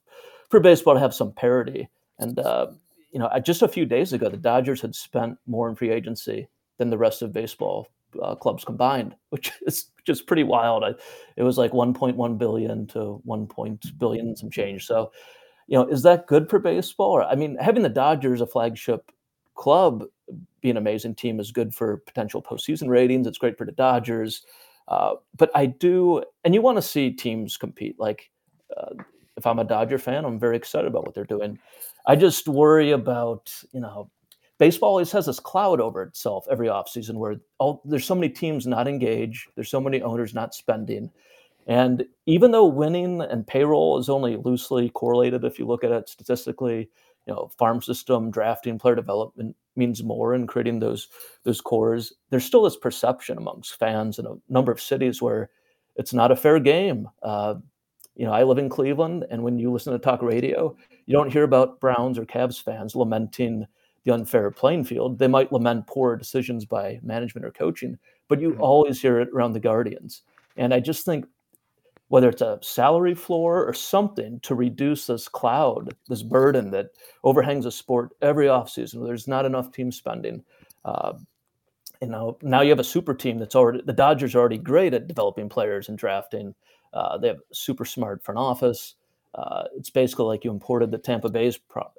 for 0.48 0.60
baseball 0.60 0.94
to 0.94 1.00
have 1.00 1.14
some 1.14 1.32
parity. 1.32 1.88
And 2.18 2.38
uh, 2.38 2.68
you 3.12 3.18
know, 3.18 3.30
just 3.44 3.62
a 3.62 3.68
few 3.68 3.86
days 3.86 4.12
ago, 4.12 4.28
the 4.28 4.36
Dodgers 4.36 4.80
had 4.80 4.94
spent 4.94 5.38
more 5.46 5.68
in 5.68 5.76
free 5.76 5.90
agency 5.90 6.48
than 6.78 6.90
the 6.90 6.98
rest 6.98 7.22
of 7.22 7.32
baseball 7.32 7.88
uh, 8.22 8.34
clubs 8.34 8.64
combined, 8.64 9.14
which 9.30 9.52
is 9.66 9.86
just 10.04 10.26
pretty 10.26 10.44
wild. 10.44 10.84
I, 10.84 10.94
it 11.36 11.42
was 11.42 11.58
like 11.58 11.72
1.1 11.72 12.38
billion 12.38 12.86
to 12.88 13.20
1. 13.24 13.46
Point 13.46 13.98
billion 13.98 14.36
some 14.36 14.50
change. 14.50 14.86
So, 14.86 15.12
you 15.66 15.78
know, 15.78 15.86
is 15.86 16.02
that 16.02 16.26
good 16.26 16.48
for 16.48 16.58
baseball? 16.58 17.10
Or, 17.10 17.24
I 17.24 17.34
mean, 17.34 17.56
having 17.60 17.82
the 17.82 17.88
Dodgers 17.88 18.40
a 18.40 18.46
flagship 18.46 19.10
club 19.54 20.04
be 20.66 20.70
an 20.70 20.76
amazing 20.76 21.14
team 21.14 21.38
is 21.38 21.52
good 21.52 21.72
for 21.72 21.98
potential 21.98 22.42
postseason 22.42 22.88
ratings. 22.88 23.26
It's 23.26 23.38
great 23.38 23.56
for 23.56 23.64
the 23.64 23.72
Dodgers. 23.72 24.44
Uh, 24.88 25.14
but 25.36 25.50
I 25.54 25.66
do, 25.66 26.22
and 26.44 26.54
you 26.54 26.62
want 26.62 26.76
to 26.76 26.82
see 26.82 27.10
teams 27.10 27.56
compete. 27.56 27.96
Like, 27.98 28.30
uh, 28.76 28.94
if 29.36 29.46
I'm 29.46 29.60
a 29.60 29.64
Dodger 29.64 29.98
fan, 29.98 30.24
I'm 30.24 30.40
very 30.40 30.56
excited 30.56 30.88
about 30.88 31.04
what 31.04 31.14
they're 31.14 31.24
doing. 31.24 31.58
I 32.06 32.16
just 32.16 32.48
worry 32.48 32.90
about, 32.90 33.52
you 33.72 33.80
know, 33.80 34.10
baseball 34.58 34.90
always 34.90 35.12
has 35.12 35.26
this 35.26 35.38
cloud 35.38 35.80
over 35.80 36.02
itself 36.02 36.46
every 36.50 36.66
offseason 36.66 37.14
where 37.14 37.36
all, 37.58 37.82
there's 37.84 38.06
so 38.06 38.14
many 38.14 38.28
teams 38.28 38.66
not 38.66 38.88
engaged, 38.88 39.48
there's 39.54 39.70
so 39.70 39.80
many 39.80 40.02
owners 40.02 40.34
not 40.34 40.54
spending. 40.54 41.10
And 41.68 42.04
even 42.26 42.50
though 42.50 42.66
winning 42.66 43.20
and 43.20 43.46
payroll 43.46 43.98
is 43.98 44.08
only 44.08 44.36
loosely 44.36 44.88
correlated, 44.90 45.44
if 45.44 45.58
you 45.58 45.66
look 45.66 45.84
at 45.84 45.92
it 45.92 46.08
statistically, 46.08 46.88
you 47.26 47.34
know, 47.34 47.50
farm 47.58 47.82
system, 47.82 48.30
drafting, 48.30 48.78
player 48.78 48.94
development 48.94 49.56
means 49.74 50.02
more 50.02 50.34
in 50.34 50.46
creating 50.46 50.78
those 50.80 51.08
those 51.44 51.60
cores. 51.60 52.12
There's 52.30 52.44
still 52.44 52.62
this 52.62 52.76
perception 52.76 53.36
amongst 53.38 53.78
fans 53.78 54.18
in 54.18 54.26
a 54.26 54.34
number 54.48 54.72
of 54.72 54.80
cities 54.80 55.20
where 55.20 55.50
it's 55.96 56.14
not 56.14 56.30
a 56.32 56.36
fair 56.36 56.58
game. 56.60 57.08
Uh, 57.22 57.56
you 58.14 58.24
know, 58.24 58.32
I 58.32 58.44
live 58.44 58.58
in 58.58 58.68
Cleveland, 58.70 59.26
and 59.30 59.42
when 59.42 59.58
you 59.58 59.70
listen 59.70 59.92
to 59.92 59.98
talk 59.98 60.22
radio, 60.22 60.74
you 61.06 61.12
don't 61.12 61.32
hear 61.32 61.42
about 61.44 61.80
Browns 61.80 62.18
or 62.18 62.24
Cavs 62.24 62.62
fans 62.62 62.96
lamenting 62.96 63.66
the 64.04 64.14
unfair 64.14 64.50
playing 64.50 64.84
field. 64.84 65.18
They 65.18 65.28
might 65.28 65.52
lament 65.52 65.86
poor 65.86 66.16
decisions 66.16 66.64
by 66.64 66.98
management 67.02 67.44
or 67.44 67.50
coaching, 67.50 67.98
but 68.28 68.40
you 68.40 68.52
Mhm. 68.52 68.60
always 68.60 69.02
hear 69.02 69.20
it 69.20 69.28
around 69.34 69.52
the 69.52 69.60
Guardians. 69.60 70.22
And 70.56 70.72
I 70.72 70.80
just 70.80 71.04
think 71.04 71.26
whether 72.08 72.28
it's 72.28 72.42
a 72.42 72.58
salary 72.62 73.14
floor 73.14 73.64
or 73.64 73.74
something 73.74 74.38
to 74.40 74.54
reduce 74.54 75.06
this 75.06 75.28
cloud, 75.28 75.94
this 76.08 76.22
burden 76.22 76.70
that 76.70 76.90
overhangs 77.24 77.66
a 77.66 77.72
sport 77.72 78.10
every 78.22 78.46
offseason, 78.46 78.96
where 78.96 79.08
there's 79.08 79.28
not 79.28 79.44
enough 79.44 79.72
team 79.72 79.90
spending. 79.90 80.42
Uh, 80.84 81.14
you 82.00 82.08
know, 82.08 82.38
now 82.42 82.60
you 82.60 82.70
have 82.70 82.78
a 82.78 82.84
super 82.84 83.14
team 83.14 83.38
that's 83.38 83.56
already 83.56 83.82
the 83.84 83.92
Dodgers 83.92 84.34
are 84.34 84.40
already 84.40 84.58
great 84.58 84.94
at 84.94 85.08
developing 85.08 85.48
players 85.48 85.88
and 85.88 85.98
drafting. 85.98 86.54
Uh, 86.92 87.18
they 87.18 87.28
have 87.28 87.38
super 87.52 87.84
smart 87.84 88.22
front 88.22 88.38
office. 88.38 88.94
Uh, 89.34 89.64
it's 89.76 89.90
basically 89.90 90.26
like 90.26 90.44
you 90.44 90.50
imported 90.50 90.90
the 90.90 90.98
Tampa 90.98 91.28
Bay's 91.28 91.58
pro- 91.58 91.90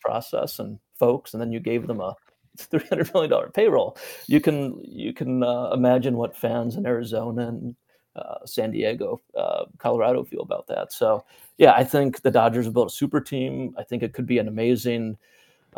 process 0.00 0.58
and 0.58 0.78
folks, 0.98 1.32
and 1.32 1.40
then 1.40 1.52
you 1.52 1.60
gave 1.60 1.86
them 1.86 2.00
a 2.00 2.14
three 2.58 2.86
hundred 2.88 3.12
million 3.14 3.30
dollar 3.30 3.50
payroll. 3.50 3.96
You 4.26 4.40
can 4.40 4.80
you 4.84 5.12
can 5.12 5.42
uh, 5.42 5.70
imagine 5.72 6.16
what 6.16 6.36
fans 6.36 6.76
in 6.76 6.86
Arizona 6.86 7.48
and 7.48 7.76
uh, 8.16 8.44
San 8.44 8.70
Diego, 8.70 9.20
uh, 9.36 9.66
Colorado 9.78 10.24
feel 10.24 10.40
about 10.40 10.66
that. 10.68 10.92
So 10.92 11.24
yeah, 11.58 11.72
I 11.72 11.84
think 11.84 12.22
the 12.22 12.30
Dodgers 12.30 12.64
have 12.64 12.74
built 12.74 12.90
a 12.90 12.94
super 12.94 13.20
team. 13.20 13.74
I 13.78 13.82
think 13.82 14.02
it 14.02 14.12
could 14.12 14.26
be 14.26 14.38
an 14.38 14.48
amazing 14.48 15.18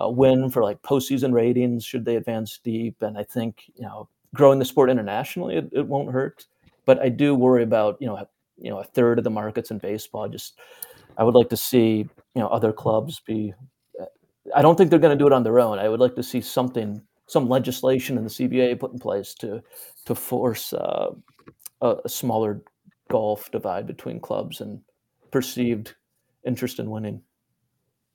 uh, 0.00 0.08
win 0.08 0.50
for 0.50 0.62
like 0.62 0.80
postseason 0.82 1.32
ratings 1.32 1.84
should 1.84 2.04
they 2.04 2.16
advance 2.16 2.58
deep. 2.62 3.02
And 3.02 3.18
I 3.18 3.24
think 3.24 3.64
you 3.74 3.82
know 3.82 4.08
growing 4.34 4.58
the 4.58 4.64
sport 4.64 4.90
internationally, 4.90 5.56
it, 5.56 5.68
it 5.72 5.86
won't 5.86 6.12
hurt. 6.12 6.46
But 6.84 7.00
I 7.00 7.08
do 7.08 7.34
worry 7.34 7.62
about 7.62 7.96
you 8.00 8.06
know 8.06 8.26
you 8.56 8.70
know 8.70 8.78
a 8.78 8.84
third 8.84 9.18
of 9.18 9.24
the 9.24 9.30
markets 9.30 9.70
in 9.70 9.78
baseball. 9.78 10.28
Just 10.28 10.58
I 11.16 11.24
would 11.24 11.34
like 11.34 11.48
to 11.50 11.56
see 11.56 12.08
you 12.34 12.42
know 12.42 12.48
other 12.48 12.72
clubs 12.72 13.20
be. 13.20 13.52
uh, 14.00 14.06
I 14.54 14.62
don't 14.62 14.76
think 14.76 14.90
they're 14.90 14.98
going 14.98 15.16
to 15.16 15.22
do 15.22 15.26
it 15.26 15.32
on 15.32 15.42
their 15.42 15.60
own. 15.60 15.78
I 15.78 15.88
would 15.88 16.00
like 16.00 16.14
to 16.16 16.22
see 16.22 16.40
something, 16.40 17.02
some 17.26 17.48
legislation 17.48 18.16
in 18.16 18.24
the 18.24 18.30
CBA 18.30 18.78
put 18.78 18.92
in 18.92 18.98
place 18.98 19.34
to 19.34 19.62
to 20.06 20.14
force 20.14 20.72
uh, 20.72 21.10
a, 21.80 21.96
a 22.04 22.08
smaller 22.08 22.62
golf 23.10 23.50
divide 23.50 23.86
between 23.86 24.20
clubs 24.20 24.60
and 24.60 24.80
perceived 25.30 25.94
interest 26.44 26.78
in 26.78 26.90
winning. 26.90 27.22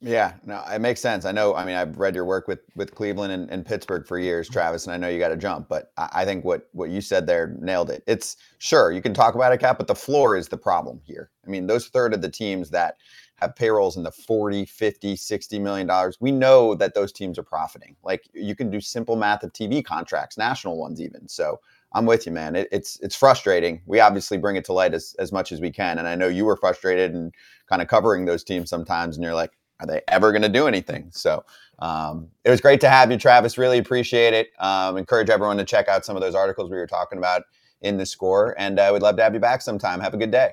Yeah, 0.05 0.33
no, 0.45 0.61
it 0.69 0.81
makes 0.81 0.99
sense. 0.99 1.23
I 1.23 1.31
know. 1.31 1.55
I 1.55 1.63
mean, 1.63 1.75
I've 1.75 1.97
read 1.97 2.13
your 2.13 2.25
work 2.25 2.45
with 2.45 2.59
with 2.75 2.93
Cleveland 2.93 3.31
and, 3.31 3.49
and 3.49 3.65
Pittsburgh 3.65 4.05
for 4.05 4.19
years, 4.19 4.47
mm-hmm. 4.47 4.53
Travis, 4.53 4.85
and 4.85 4.93
I 4.93 4.97
know 4.97 5.07
you 5.07 5.17
got 5.17 5.29
to 5.29 5.37
jump. 5.37 5.69
But 5.69 5.93
I, 5.97 6.09
I 6.13 6.25
think 6.25 6.43
what 6.43 6.67
what 6.73 6.89
you 6.89 6.99
said 6.99 7.25
there 7.25 7.55
nailed 7.61 7.89
it. 7.89 8.03
It's 8.05 8.35
sure 8.57 8.91
you 8.91 9.01
can 9.01 9.13
talk 9.13 9.35
about 9.35 9.53
a 9.53 9.57
cap, 9.57 9.77
but 9.77 9.87
the 9.87 9.95
floor 9.95 10.35
is 10.35 10.49
the 10.49 10.57
problem 10.57 10.99
here. 11.05 11.31
I 11.47 11.49
mean, 11.49 11.67
those 11.67 11.87
third 11.87 12.13
of 12.13 12.21
the 12.21 12.29
teams 12.29 12.69
that 12.71 12.97
have 13.37 13.55
payrolls 13.55 13.95
in 13.95 14.03
the 14.03 14.11
40, 14.11 14.65
50, 14.65 15.15
60 15.15 15.59
million 15.59 15.87
dollars, 15.87 16.17
we 16.19 16.31
know 16.31 16.75
that 16.75 16.93
those 16.93 17.13
teams 17.13 17.39
are 17.39 17.43
profiting. 17.43 17.95
Like 18.03 18.27
you 18.33 18.57
can 18.57 18.69
do 18.69 18.81
simple 18.81 19.15
math 19.15 19.43
of 19.43 19.53
TV 19.53 19.85
contracts, 19.85 20.37
national 20.37 20.77
ones 20.77 20.99
even. 20.99 21.29
So 21.29 21.61
I'm 21.93 22.05
with 22.05 22.25
you, 22.25 22.31
man. 22.31 22.55
It, 22.55 22.67
it's 22.71 22.99
it's 23.01 23.15
frustrating. 23.15 23.81
We 23.85 23.99
obviously 23.99 24.37
bring 24.37 24.55
it 24.55 24.65
to 24.65 24.73
light 24.73 24.93
as, 24.93 25.15
as 25.19 25.31
much 25.31 25.51
as 25.51 25.61
we 25.61 25.71
can. 25.71 25.99
And 25.99 26.07
I 26.07 26.15
know 26.15 26.27
you 26.27 26.45
were 26.45 26.55
frustrated 26.55 27.13
and 27.13 27.33
kind 27.67 27.81
of 27.81 27.87
covering 27.87 28.25
those 28.25 28.43
teams 28.43 28.69
sometimes, 28.69 29.15
and 29.15 29.23
you're 29.23 29.35
like, 29.35 29.51
are 29.79 29.87
they 29.87 30.01
ever 30.07 30.31
going 30.31 30.41
to 30.41 30.49
do 30.49 30.67
anything? 30.67 31.09
So 31.11 31.43
um, 31.79 32.29
it 32.43 32.49
was 32.49 32.61
great 32.61 32.81
to 32.81 32.89
have 32.89 33.11
you, 33.11 33.17
Travis. 33.17 33.57
Really 33.57 33.77
appreciate 33.77 34.33
it. 34.33 34.49
Um, 34.59 34.97
encourage 34.97 35.29
everyone 35.29 35.57
to 35.57 35.65
check 35.65 35.87
out 35.87 36.05
some 36.05 36.15
of 36.15 36.21
those 36.21 36.35
articles 36.35 36.69
we 36.71 36.77
were 36.77 36.87
talking 36.87 37.17
about 37.17 37.43
in 37.81 37.97
the 37.97 38.05
score. 38.05 38.55
And 38.57 38.79
I 38.79 38.87
uh, 38.87 38.93
would 38.93 39.01
love 39.01 39.17
to 39.17 39.23
have 39.23 39.33
you 39.33 39.39
back 39.39 39.61
sometime. 39.61 39.99
Have 39.99 40.13
a 40.13 40.17
good 40.17 40.31
day. 40.31 40.51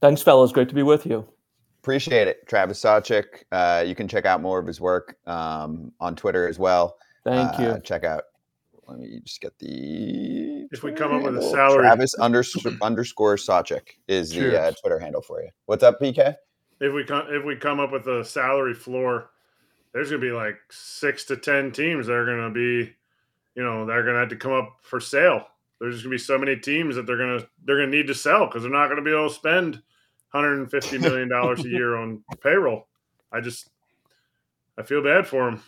Thanks, 0.00 0.22
fellas. 0.22 0.52
Great 0.52 0.68
to 0.68 0.74
be 0.74 0.82
with 0.82 1.04
you. 1.04 1.26
Appreciate 1.82 2.28
it. 2.28 2.46
Travis 2.46 2.80
Sawchik. 2.80 3.44
Uh, 3.50 3.82
you 3.86 3.94
can 3.94 4.06
check 4.06 4.26
out 4.26 4.40
more 4.40 4.58
of 4.58 4.66
his 4.66 4.80
work 4.80 5.16
um, 5.26 5.92
on 6.00 6.14
Twitter 6.14 6.46
as 6.46 6.58
well. 6.58 6.96
Thank 7.24 7.58
Uh, 7.58 7.62
you. 7.62 7.80
check 7.82 8.04
out. 8.04 8.24
Let 8.90 8.98
me 8.98 9.20
just 9.24 9.40
get 9.40 9.56
the. 9.60 10.66
If 10.72 10.82
we 10.82 10.92
come 10.92 11.14
up 11.14 11.22
with 11.22 11.36
a 11.38 11.42
salary- 11.42 11.82
Travis 11.84 12.14
underscore 12.20 12.72
underscore 12.82 13.36
Sawchik 13.36 13.90
is 14.08 14.30
the 14.30 14.60
uh, 14.60 14.72
Twitter 14.80 14.98
handle 14.98 15.22
for 15.22 15.40
you. 15.42 15.48
What's 15.66 15.84
up, 15.84 16.00
PK? 16.00 16.34
if 16.80 16.92
we 16.92 17.04
come 17.04 17.26
if 17.28 17.44
we 17.44 17.56
come 17.56 17.78
up 17.78 17.92
with 17.92 18.06
a 18.08 18.24
salary 18.24 18.74
floor, 18.74 19.30
there's 19.92 20.10
gonna 20.10 20.20
be 20.20 20.32
like 20.32 20.56
six 20.70 21.24
to 21.26 21.36
ten 21.36 21.70
teams 21.70 22.06
that 22.06 22.14
are 22.14 22.26
gonna 22.26 22.50
be, 22.50 22.92
you 23.54 23.62
know, 23.62 23.86
they're 23.86 24.02
gonna 24.02 24.18
have 24.18 24.30
to 24.30 24.36
come 24.36 24.52
up 24.52 24.78
for 24.82 24.98
sale. 24.98 25.46
There's 25.78 25.94
just 25.94 26.04
gonna 26.04 26.14
be 26.14 26.18
so 26.18 26.38
many 26.38 26.56
teams 26.56 26.96
that 26.96 27.06
they're 27.06 27.16
gonna 27.18 27.46
they're 27.64 27.76
gonna 27.76 27.96
need 27.96 28.08
to 28.08 28.14
sell 28.14 28.46
because 28.46 28.62
they're 28.62 28.72
not 28.72 28.88
gonna 28.88 29.02
be 29.02 29.12
able 29.12 29.28
to 29.28 29.34
spend 29.34 29.74
150 30.32 30.98
million 30.98 31.28
dollars 31.28 31.64
a 31.64 31.68
year 31.68 31.96
on 31.96 32.24
payroll. 32.42 32.88
I 33.30 33.40
just 33.40 33.68
I 34.76 34.82
feel 34.82 35.02
bad 35.02 35.26
for 35.28 35.44
them. 35.50 35.62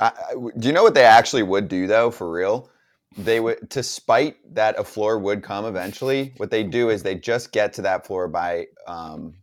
I, 0.00 0.06
I- 0.06 0.34
do 0.58 0.68
you 0.68 0.72
know 0.72 0.82
what 0.82 0.94
they 0.94 1.04
actually 1.04 1.42
would 1.42 1.68
do 1.68 1.86
though? 1.86 2.10
For 2.10 2.30
real, 2.30 2.70
they 3.16 3.40
would 3.40 3.70
to 3.70 3.82
spite 3.82 4.36
that 4.54 4.78
a 4.78 4.84
floor 4.84 5.18
would 5.18 5.42
come 5.42 5.64
eventually. 5.64 6.34
What 6.36 6.50
they 6.50 6.62
do 6.64 6.90
is 6.90 7.02
they 7.02 7.14
just 7.14 7.52
get 7.52 7.72
to 7.74 7.82
that 7.82 8.06
floor 8.06 8.28
by 8.28 8.66
um, 8.86 9.34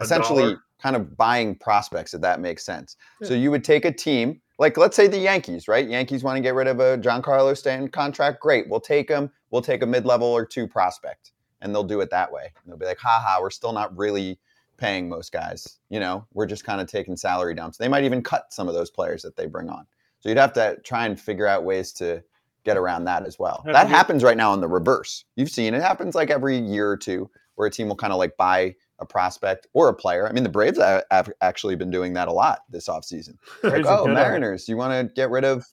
essentially 0.00 0.42
dollar? 0.44 0.62
kind 0.80 0.96
of 0.96 1.16
buying 1.16 1.54
prospects. 1.54 2.14
If 2.14 2.20
that 2.22 2.40
makes 2.40 2.64
sense. 2.64 2.96
So 3.22 3.34
you 3.34 3.50
would 3.50 3.64
take 3.64 3.84
a 3.84 3.92
team 3.92 4.40
like 4.58 4.76
let's 4.76 4.96
say 4.96 5.08
the 5.08 5.18
Yankees, 5.18 5.66
right? 5.66 5.88
Yankees 5.88 6.22
want 6.22 6.36
to 6.36 6.40
get 6.40 6.54
rid 6.54 6.68
of 6.68 6.78
a 6.78 6.96
Giancarlo 6.98 7.56
Stanton 7.56 7.88
contract. 7.88 8.40
Great, 8.40 8.68
we'll 8.68 8.80
take 8.80 9.08
him. 9.08 9.30
We'll 9.50 9.62
take 9.62 9.82
a 9.82 9.86
mid-level 9.86 10.26
or 10.28 10.46
two 10.46 10.68
prospect, 10.68 11.32
and 11.60 11.74
they'll 11.74 11.82
do 11.84 12.00
it 12.00 12.10
that 12.10 12.32
way. 12.32 12.44
And 12.62 12.70
they'll 12.70 12.78
be 12.78 12.86
like, 12.86 12.98
haha, 12.98 13.40
we're 13.40 13.50
still 13.50 13.72
not 13.72 13.96
really 13.98 14.38
paying 14.82 15.08
most 15.08 15.32
guys. 15.32 15.78
You 15.90 16.00
know, 16.00 16.26
we're 16.34 16.46
just 16.46 16.64
kind 16.64 16.80
of 16.80 16.88
taking 16.88 17.16
salary 17.16 17.54
dumps. 17.54 17.78
They 17.78 17.88
might 17.88 18.02
even 18.04 18.20
cut 18.20 18.52
some 18.52 18.66
of 18.66 18.74
those 18.74 18.90
players 18.90 19.22
that 19.22 19.36
they 19.36 19.46
bring 19.46 19.68
on. 19.70 19.86
So 20.18 20.28
you'd 20.28 20.38
have 20.38 20.52
to 20.54 20.76
try 20.82 21.06
and 21.06 21.18
figure 21.18 21.46
out 21.46 21.64
ways 21.64 21.92
to 21.94 22.22
get 22.64 22.76
around 22.76 23.04
that 23.04 23.24
as 23.24 23.38
well. 23.38 23.62
That 23.64 23.88
happens 23.88 24.24
right 24.24 24.36
now 24.36 24.52
in 24.54 24.60
the 24.60 24.68
reverse. 24.68 25.24
You've 25.36 25.50
seen 25.50 25.74
it 25.74 25.82
happens 25.82 26.14
like 26.16 26.30
every 26.30 26.58
year 26.58 26.90
or 26.90 26.96
two 26.96 27.30
where 27.54 27.68
a 27.68 27.70
team 27.70 27.88
will 27.88 27.96
kind 27.96 28.12
of 28.12 28.18
like 28.18 28.36
buy 28.36 28.74
a 28.98 29.06
prospect 29.06 29.68
or 29.72 29.88
a 29.88 29.94
player. 29.94 30.28
I 30.28 30.32
mean, 30.32 30.42
the 30.42 30.48
Braves 30.48 30.78
ha- 30.78 31.02
have 31.10 31.30
actually 31.40 31.76
been 31.76 31.90
doing 31.90 32.12
that 32.14 32.28
a 32.28 32.32
lot 32.32 32.60
this 32.68 32.88
offseason. 32.88 33.36
Like, 33.62 33.86
oh, 33.86 34.06
good 34.06 34.16
at 34.16 34.26
it. 34.26 34.28
Mariners, 34.28 34.68
you 34.68 34.76
want 34.76 35.08
to 35.08 35.14
get 35.14 35.30
rid 35.30 35.44
of 35.44 35.64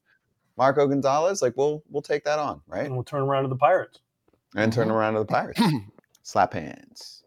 Marco 0.57 0.87
Gonzalez? 0.87 1.41
Like, 1.41 1.53
we'll 1.57 1.83
we'll 1.89 2.01
take 2.03 2.23
that 2.25 2.37
on, 2.37 2.61
right? 2.67 2.85
And 2.85 2.93
we'll 2.93 3.03
turn 3.03 3.21
around 3.21 3.43
to 3.43 3.49
the 3.49 3.55
Pirates. 3.55 3.99
And 4.55 4.71
turn 4.73 4.91
around 4.91 5.13
to 5.13 5.19
the 5.19 5.25
Pirates. 5.25 5.61
Slap 6.23 6.53
hands. 6.53 7.18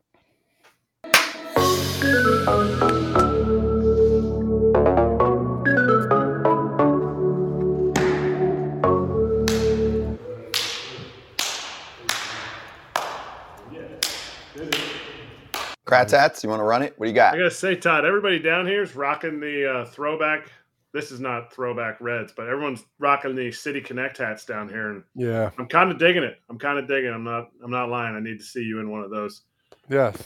Kratats, 15.85 16.43
you 16.43 16.49
want 16.49 16.61
to 16.61 16.65
run 16.65 16.83
it? 16.83 16.95
What 16.97 17.07
do 17.07 17.11
you 17.11 17.15
got? 17.15 17.35
I 17.35 17.39
gotta 17.39 17.51
say, 17.51 17.75
Todd, 17.75 18.05
everybody 18.05 18.39
down 18.39 18.67
here 18.67 18.83
is 18.83 18.95
rocking 18.95 19.41
the 19.41 19.71
uh, 19.81 19.85
throwback. 19.87 20.51
This 20.93 21.11
is 21.11 21.21
not 21.21 21.53
throwback 21.53 22.01
Reds, 22.01 22.33
but 22.37 22.49
everyone's 22.49 22.85
rocking 22.99 23.35
the 23.35 23.51
City 23.51 23.81
Connect 23.81 24.19
hats 24.19 24.45
down 24.45 24.69
here, 24.69 24.91
and 24.91 25.03
Yeah. 25.15 25.51
I'm 25.59 25.67
kind 25.67 25.91
of 25.91 25.99
digging 25.99 26.23
it. 26.23 26.39
I'm 26.51 26.59
kind 26.59 26.79
of 26.79 26.87
digging. 26.87 27.11
it. 27.11 27.15
I'm 27.15 27.25
not. 27.25 27.51
I'm 27.63 27.71
not 27.71 27.89
lying. 27.89 28.15
I 28.15 28.21
need 28.21 28.39
to 28.39 28.45
see 28.45 28.63
you 28.63 28.79
in 28.81 28.91
one 28.91 29.03
of 29.03 29.11
those 29.11 29.43
Yes. 29.89 30.17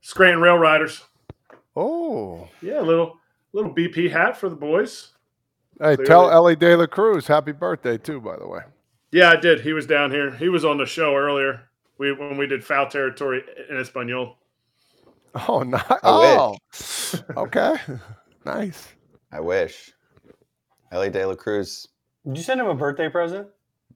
Scranton 0.00 0.42
RailRiders. 0.42 1.02
Oh. 1.78 2.48
Yeah, 2.60 2.80
a 2.80 2.82
little 2.82 3.16
little 3.52 3.72
BP 3.72 4.10
hat 4.10 4.36
for 4.36 4.48
the 4.48 4.56
boys. 4.56 5.12
Hey, 5.80 5.94
Clearly. 5.94 6.04
tell 6.06 6.30
Elly 6.30 6.56
De 6.56 6.76
La 6.76 6.86
Cruz 6.86 7.26
happy 7.28 7.52
birthday 7.52 7.96
too, 7.96 8.20
by 8.20 8.36
the 8.36 8.48
way. 8.48 8.60
Yeah, 9.12 9.30
I 9.30 9.36
did. 9.36 9.60
He 9.60 9.72
was 9.72 9.86
down 9.86 10.10
here. 10.10 10.30
He 10.34 10.48
was 10.48 10.64
on 10.64 10.76
the 10.78 10.86
show 10.86 11.14
earlier. 11.14 11.62
We 11.98 12.12
when 12.12 12.36
we 12.36 12.46
did 12.46 12.64
foul 12.64 12.88
territory 12.88 13.42
in 13.70 13.76
Espanol. 13.78 14.36
Oh, 15.46 15.60
nice. 15.62 15.84
I 15.88 15.98
Oh, 16.02 16.56
okay. 17.36 17.74
nice. 18.44 18.88
I 19.30 19.40
wish. 19.40 19.92
Elly 20.90 21.10
De 21.10 21.24
La 21.26 21.34
Cruz. 21.36 21.86
Did 22.26 22.36
you 22.38 22.42
send 22.42 22.60
him 22.60 22.66
a 22.66 22.74
birthday 22.74 23.08
present? 23.08 23.46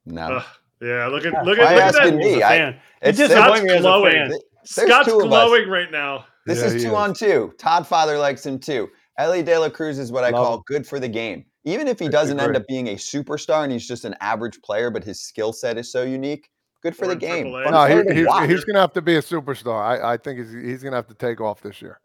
No. 0.06 0.36
Ugh, 0.36 0.44
yeah, 0.80 1.06
look 1.06 1.24
at 1.24 1.32
Yeah. 1.32 1.42
look 1.42 1.58
Why 1.58 1.64
at, 1.74 1.94
look 1.94 2.02
at 2.02 2.10
that. 2.10 2.14
me? 2.14 2.24
He's 2.34 2.36
a 2.38 2.44
I- 2.46 2.48
fan. 2.58 2.80
It's 3.02 3.18
just 3.18 3.32
just- 3.32 3.32
Scott's 3.32 3.60
disappointed 3.60 3.76
a 3.78 3.80
glowing. 3.80 4.12
fan. 4.12 4.32
Scott's 4.64 5.08
two 5.08 5.16
of 5.18 5.22
us. 5.24 5.28
glowing 5.28 5.68
right 5.68 5.90
now. 5.90 6.26
This 6.46 6.58
Yeah, 6.58 6.64
is 6.66 6.82
two 6.82 6.88
is. 6.88 6.94
on 6.94 7.14
two. 7.14 7.52
Todd 7.58 7.86
Father 7.86 8.18
likes 8.18 8.44
him 8.44 8.58
too. 8.58 8.90
Elly 9.18 9.42
De 9.42 9.56
La 9.58 9.68
Cruz 9.68 9.98
is 9.98 10.10
what 10.10 10.24
I 10.24 10.30
Love 10.30 10.44
call 10.44 10.54
him. 10.56 10.62
good 10.66 10.86
for 10.86 10.98
the 10.98 11.08
game. 11.08 11.44
Even 11.64 11.86
if 11.86 11.98
he 11.98 12.06
I 12.06 12.08
doesn't 12.08 12.40
end 12.40 12.56
up 12.56 12.66
being 12.66 12.88
a 12.88 12.94
superstar 12.94 13.62
and 13.62 13.70
he's 13.72 13.86
just 13.86 14.04
an 14.04 14.16
average 14.20 14.60
player, 14.62 14.90
but 14.90 15.04
his 15.04 15.20
skill 15.20 15.52
set 15.52 15.78
is 15.78 15.92
so 15.92 16.02
unique, 16.02 16.48
good 16.82 16.96
for 16.96 17.04
Or 17.04 17.08
the 17.08 17.16
game. 17.16 17.52
No, 17.52 17.84
he, 17.86 17.96
he's, 18.14 18.26
he's 18.48 18.64
going 18.64 18.74
to 18.74 18.80
have 18.80 18.92
to 18.94 19.02
be 19.02 19.14
a 19.16 19.22
superstar. 19.22 19.80
I, 19.80 20.14
I 20.14 20.16
think 20.16 20.40
he's, 20.40 20.52
he's 20.52 20.82
going 20.82 20.92
to 20.92 20.96
have 20.96 21.06
to 21.08 21.14
take 21.14 21.40
off 21.40 21.60
this 21.60 21.80
year. 21.80 22.00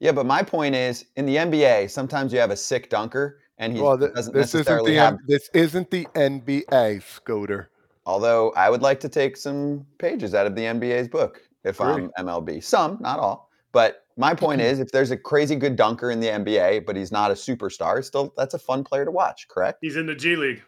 yeah, 0.00 0.10
but 0.12 0.26
my 0.26 0.42
point 0.42 0.74
is, 0.74 1.04
in 1.16 1.24
the 1.26 1.36
NBA, 1.36 1.88
sometimes 1.90 2.32
you 2.32 2.40
have 2.40 2.50
a 2.50 2.56
sick 2.56 2.90
dunker, 2.90 3.38
and 3.58 3.72
he 3.72 3.80
well, 3.80 3.96
th- 3.96 4.12
doesn't 4.12 4.34
this 4.34 4.48
isn't 4.48 4.58
necessarily 4.58 4.92
the 4.94 4.98
have. 4.98 5.18
This 5.28 5.48
isn't 5.54 5.90
the 5.92 6.06
NBA, 6.16 7.02
Scooter. 7.04 7.70
Although 8.06 8.50
I 8.56 8.68
would 8.70 8.82
like 8.82 8.98
to 9.00 9.08
take 9.08 9.36
some 9.36 9.86
pages 9.98 10.34
out 10.34 10.46
of 10.46 10.56
the 10.56 10.62
NBA's 10.62 11.06
book 11.08 11.40
if 11.64 11.80
Agree. 11.80 12.08
I'm 12.18 12.26
MLB. 12.26 12.62
Some, 12.62 12.98
not 13.00 13.18
all. 13.18 13.50
But 13.72 14.04
my 14.16 14.34
point 14.34 14.60
is, 14.60 14.78
if 14.78 14.92
there's 14.92 15.10
a 15.10 15.16
crazy 15.16 15.56
good 15.56 15.74
dunker 15.76 16.10
in 16.10 16.20
the 16.20 16.28
NBA, 16.28 16.86
but 16.86 16.94
he's 16.96 17.10
not 17.10 17.30
a 17.30 17.34
superstar, 17.34 18.04
still 18.04 18.32
that's 18.36 18.54
a 18.54 18.58
fun 18.58 18.84
player 18.84 19.04
to 19.04 19.10
watch. 19.10 19.48
Correct? 19.48 19.78
He's 19.80 19.96
in 19.96 20.06
the 20.06 20.14
G 20.14 20.36
League. 20.36 20.62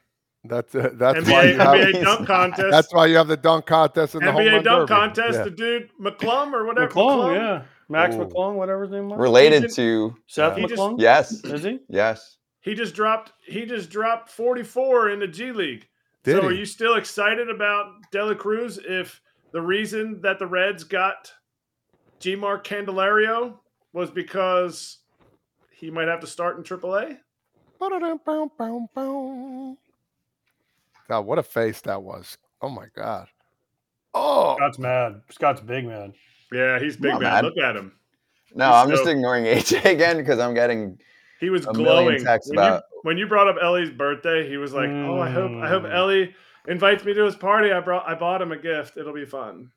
That's 0.44 0.74
uh, 0.74 0.90
that's 0.94 1.28
why 1.28 1.46
NBA, 1.46 1.52
you 1.52 1.58
have, 1.58 1.68
NBA 1.68 1.94
He's 1.94 2.04
dunk 2.04 2.26
contest. 2.28 2.70
that's 2.70 2.92
why 2.94 3.06
you 3.06 3.16
have 3.16 3.28
the 3.28 3.36
dunk 3.36 3.66
contest 3.66 4.14
and 4.14 4.26
the 4.26 4.30
NBA 4.30 4.52
run 4.52 4.62
dunk 4.64 4.88
derby. 4.88 5.00
contest. 5.00 5.38
Yeah. 5.38 5.44
The 5.44 5.50
dude 5.50 5.90
McClung 6.00 6.52
or 6.52 6.64
whatever. 6.66 6.88
McClung, 6.88 7.34
yeah. 7.36 7.62
Max 7.88 8.14
Ooh. 8.16 8.18
McClung, 8.18 8.54
whatever 8.54 8.82
his 8.82 8.90
name 8.92 9.08
was. 9.08 9.18
Related 9.18 9.64
He's 9.64 9.76
to 9.76 10.16
Seth 10.26 10.56
He 10.56 10.62
just- 10.66 10.74
McClung? 10.74 11.00
yes, 11.00 11.32
Is 11.44 11.62
he? 11.62 11.78
yes. 11.88 12.36
He 12.60 12.74
just 12.74 12.94
dropped. 12.96 13.32
He 13.44 13.64
just 13.64 13.90
dropped 13.90 14.28
44 14.30 15.10
in 15.10 15.20
the 15.20 15.28
G 15.28 15.52
League. 15.52 15.86
Did 16.24 16.36
so 16.36 16.42
he? 16.42 16.48
are 16.48 16.52
you 16.52 16.64
still 16.64 16.94
excited 16.96 17.48
about 17.48 17.92
De 18.10 18.24
La 18.24 18.34
Cruz? 18.34 18.80
If 18.84 19.20
the 19.52 19.62
reason 19.62 20.20
that 20.22 20.38
the 20.38 20.46
Reds 20.46 20.84
got 20.84 21.32
Jeimer 22.20 22.62
Candelario 22.62 23.58
was 23.92 24.10
because 24.10 24.98
he 25.70 25.90
might 25.90 26.08
have 26.08 26.20
to 26.20 26.26
start 26.26 26.56
in 26.58 26.62
AAA? 26.64 27.18
God, 31.08 31.20
what 31.26 31.38
a 31.38 31.42
face 31.42 31.80
that 31.82 32.02
was! 32.02 32.36
Oh 32.60 32.68
my 32.68 32.86
God! 32.94 33.28
Oh, 34.14 34.56
Scott's 34.56 34.78
mad. 34.78 35.20
Scott's 35.30 35.60
big 35.60 35.86
man. 35.86 36.12
Yeah, 36.52 36.78
he's 36.78 36.96
big 36.96 37.12
man. 37.12 37.22
mad. 37.22 37.44
Look 37.44 37.58
at 37.58 37.76
him. 37.76 37.92
No, 38.54 38.66
He's 38.66 38.74
I'm 38.74 38.90
just 38.90 39.06
ignoring 39.06 39.44
AJ 39.46 39.84
again 39.84 40.16
because 40.16 40.38
I'm 40.38 40.54
getting 40.54 40.98
He 41.40 41.50
was 41.50 41.66
A 41.66 41.72
million 41.72 41.84
glowing 41.84 42.24
texts 42.24 42.50
when, 42.50 42.58
about- 42.58 42.82
you, 42.92 43.00
when 43.02 43.18
you 43.18 43.26
brought 43.26 43.48
up 43.48 43.56
Elly's 43.60 43.90
birthday. 43.90 44.48
He 44.48 44.56
was 44.56 44.72
like, 44.72 44.88
"Oh, 44.88 45.20
I 45.20 45.30
hope 45.30 45.50
I 45.62 45.68
hope 45.68 45.82
Mm. 45.84 45.94
Elly 45.94 46.34
invites 46.68 47.04
me 47.04 47.14
to 47.14 47.24
his 47.24 47.36
party. 47.36 47.72
I 47.72 47.80
brought 47.80 48.08
I 48.08 48.14
bought 48.14 48.42
him 48.42 48.52
a 48.52 48.56
gift. 48.56 48.96
It'll 48.96 49.12
be 49.14 49.24
fun." 49.24 49.70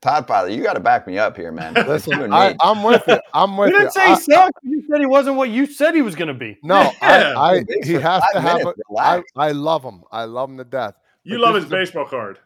Todd 0.00 0.26
Father. 0.26 0.48
You 0.50 0.62
got 0.64 0.72
to 0.74 0.80
back 0.80 1.06
me 1.06 1.16
up 1.18 1.36
here, 1.36 1.52
man. 1.52 1.74
It's 1.76 1.86
you 1.86 1.92
listen, 1.92 2.22
and 2.22 2.34
I, 2.34 2.50
me. 2.50 2.56
I'm 2.60 2.82
with 2.82 3.06
it. 3.08 3.20
I'm 3.32 3.56
with 3.56 3.68
it. 3.68 3.72
You 3.72 3.78
didn't 3.78 3.88
it. 3.88 3.92
say 3.92 4.06
he 4.06 4.12
I- 4.12 4.18
sucked. 4.18 4.58
You 4.64 4.82
said 4.90 4.98
he 5.00 5.06
wasn't 5.06 5.36
what 5.36 5.50
you 5.50 5.64
said 5.66 5.94
he 5.94 6.02
was 6.02 6.16
going 6.16 6.28
to 6.28 6.34
be. 6.34 6.58
no, 6.64 6.80
Yeah. 7.02 7.34
I, 7.36 7.58
I 7.58 7.64
he 7.84 7.92
has 7.92 8.22
to 8.32 8.40
have. 8.40 8.58
minutes. 8.58 8.80
A, 8.90 9.00
I, 9.00 9.22
I 9.36 9.52
love 9.52 9.82
him. 9.84 10.02
I 10.10 10.24
love 10.24 10.50
him 10.50 10.56
to 10.58 10.64
death. 10.64 10.94
You 11.24 11.36
But 11.38 11.42
love 11.42 11.54
his 11.54 11.64
is 11.66 11.70
a- 11.70 11.74
baseball 11.76 12.06
card. 12.06 12.38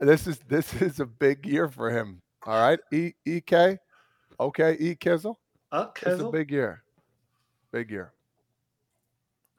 This 0.00 0.26
is 0.26 0.38
this 0.48 0.74
is 0.82 0.98
a 1.00 1.06
big 1.06 1.46
year 1.46 1.68
for 1.68 1.90
him. 1.90 2.20
All 2.44 2.60
right, 2.60 2.78
E 2.92 3.12
E 3.24 3.40
K, 3.40 3.78
okay, 4.40 4.76
E 4.78 4.94
Kizzle. 4.96 5.38
Uh, 5.72 5.86
It's 6.02 6.20
a 6.20 6.28
big 6.30 6.50
year. 6.50 6.82
Big 7.72 7.90
year. 7.90 8.12